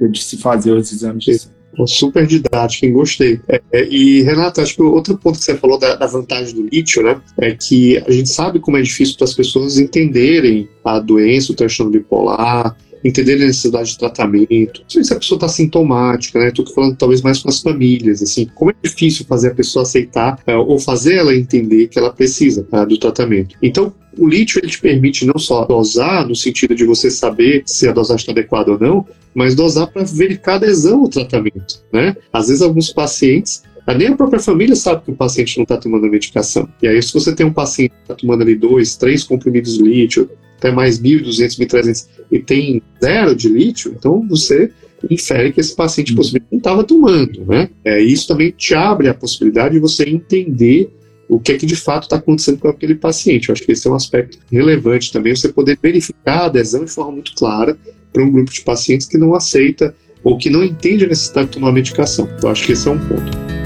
de 0.09 0.21
se 0.21 0.37
fazer 0.37 0.71
os 0.71 0.91
exames 0.91 1.23
de 1.25 1.37
sangue. 1.37 1.55
Super 1.87 2.25
didático, 2.25 2.89
gostei. 2.93 3.41
É, 3.49 3.61
é, 3.73 3.85
e, 3.89 4.21
Renata, 4.21 4.61
acho 4.61 4.75
que 4.75 4.81
outro 4.81 5.17
ponto 5.17 5.37
que 5.37 5.43
você 5.43 5.57
falou 5.57 5.77
da, 5.77 5.97
da, 5.97 6.07
vantagem 6.07 6.55
do 6.55 6.69
lítio, 6.69 7.03
né, 7.03 7.19
é 7.37 7.53
que 7.53 7.97
a 7.97 8.11
gente 8.11 8.29
sabe 8.29 8.61
como 8.61 8.77
é 8.77 8.81
difícil 8.81 9.17
para 9.17 9.25
as 9.25 9.33
pessoas 9.33 9.77
entenderem 9.77 10.69
a 10.85 10.99
doença, 10.99 11.51
o 11.51 11.55
transtorno 11.55 11.91
bipolar, 11.91 12.77
entender 13.05 13.35
a 13.35 13.45
necessidade 13.45 13.91
de 13.91 13.99
tratamento. 13.99 14.83
Se 14.87 15.13
a 15.13 15.17
pessoa 15.17 15.37
está 15.37 15.47
sintomática, 15.47 16.39
né? 16.39 16.47
Estou 16.47 16.65
falando 16.65 16.97
talvez 16.97 17.21
mais 17.21 17.39
com 17.39 17.49
as 17.49 17.61
famílias, 17.61 18.21
assim. 18.21 18.49
Como 18.55 18.71
é 18.71 18.75
difícil 18.81 19.25
fazer 19.25 19.51
a 19.51 19.55
pessoa 19.55 19.83
aceitar 19.83 20.39
uh, 20.47 20.53
ou 20.53 20.79
fazer 20.79 21.15
ela 21.15 21.35
entender 21.35 21.87
que 21.87 21.99
ela 21.99 22.11
precisa 22.11 22.67
uh, 22.71 22.85
do 22.85 22.97
tratamento. 22.97 23.55
Então, 23.61 23.93
o 24.17 24.27
lítio 24.27 24.59
ele 24.59 24.71
te 24.71 24.79
permite 24.79 25.25
não 25.25 25.37
só 25.37 25.65
dosar, 25.65 26.27
no 26.27 26.35
sentido 26.35 26.73
de 26.73 26.85
você 26.85 27.11
saber 27.11 27.63
se 27.65 27.87
a 27.87 27.91
dosagem 27.91 28.21
está 28.21 28.31
adequada 28.31 28.71
ou 28.71 28.79
não, 28.79 29.05
mas 29.35 29.53
dosar 29.53 29.87
para 29.87 30.03
verificar 30.03 30.53
a 30.53 30.55
adesão 30.55 31.01
ao 31.01 31.09
tratamento, 31.09 31.83
né? 31.93 32.15
Às 32.33 32.47
vezes 32.47 32.61
alguns 32.61 32.91
pacientes 32.91 33.61
nem 33.93 34.07
a 34.07 34.15
própria 34.15 34.39
família 34.39 34.75
sabe 34.75 35.03
que 35.03 35.11
o 35.11 35.15
paciente 35.15 35.57
não 35.57 35.63
está 35.63 35.77
tomando 35.77 36.07
a 36.07 36.09
medicação. 36.09 36.67
E 36.81 36.87
aí, 36.87 36.99
se 37.03 37.13
você 37.13 37.35
tem 37.35 37.45
um 37.45 37.53
paciente 37.53 37.91
que 37.91 38.01
está 38.01 38.15
tomando 38.15 38.41
ali 38.41 38.55
dois, 38.55 38.95
três 38.95 39.23
comprimidos 39.23 39.77
de 39.77 39.83
lítio, 39.83 40.27
até 40.57 40.71
mais 40.71 40.99
1.200, 40.99 41.59
1.300 41.59 42.07
e 42.31 42.39
tem 42.39 42.81
zero 43.01 43.35
de 43.35 43.49
lítio, 43.49 43.93
então 43.97 44.27
você 44.27 44.71
infere 45.09 45.51
que 45.51 45.59
esse 45.59 45.75
paciente 45.75 46.11
uhum. 46.11 46.17
possivelmente 46.17 46.47
não 46.51 46.57
estava 46.57 46.83
tomando, 46.83 47.45
né? 47.45 47.69
É, 47.83 48.01
isso 48.01 48.27
também 48.27 48.51
te 48.51 48.73
abre 48.73 49.07
a 49.07 49.13
possibilidade 49.13 49.75
de 49.75 49.79
você 49.79 50.03
entender 50.03 50.89
o 51.27 51.39
que 51.39 51.51
é 51.51 51.57
que 51.57 51.65
de 51.65 51.75
fato 51.75 52.03
está 52.03 52.17
acontecendo 52.17 52.59
com 52.59 52.67
aquele 52.67 52.95
paciente. 52.95 53.49
Eu 53.49 53.53
acho 53.53 53.63
que 53.63 53.71
esse 53.71 53.87
é 53.87 53.91
um 53.91 53.95
aspecto 53.95 54.37
relevante 54.51 55.11
também, 55.11 55.35
você 55.35 55.49
poder 55.49 55.77
verificar 55.81 56.41
a 56.41 56.45
adesão 56.45 56.85
de 56.85 56.91
forma 56.91 57.13
muito 57.13 57.33
clara 57.35 57.77
para 58.13 58.23
um 58.23 58.31
grupo 58.31 58.51
de 58.51 58.61
pacientes 58.61 59.07
que 59.07 59.17
não 59.17 59.35
aceita 59.35 59.93
ou 60.23 60.37
que 60.37 60.49
não 60.49 60.63
entende 60.63 61.05
a 61.05 61.07
necessidade 61.07 61.47
de 61.47 61.53
tomar 61.53 61.71
medicação. 61.71 62.27
Eu 62.41 62.49
acho 62.49 62.65
que 62.65 62.71
esse 62.71 62.87
é 62.87 62.91
um 62.91 62.99
ponto. 62.99 63.64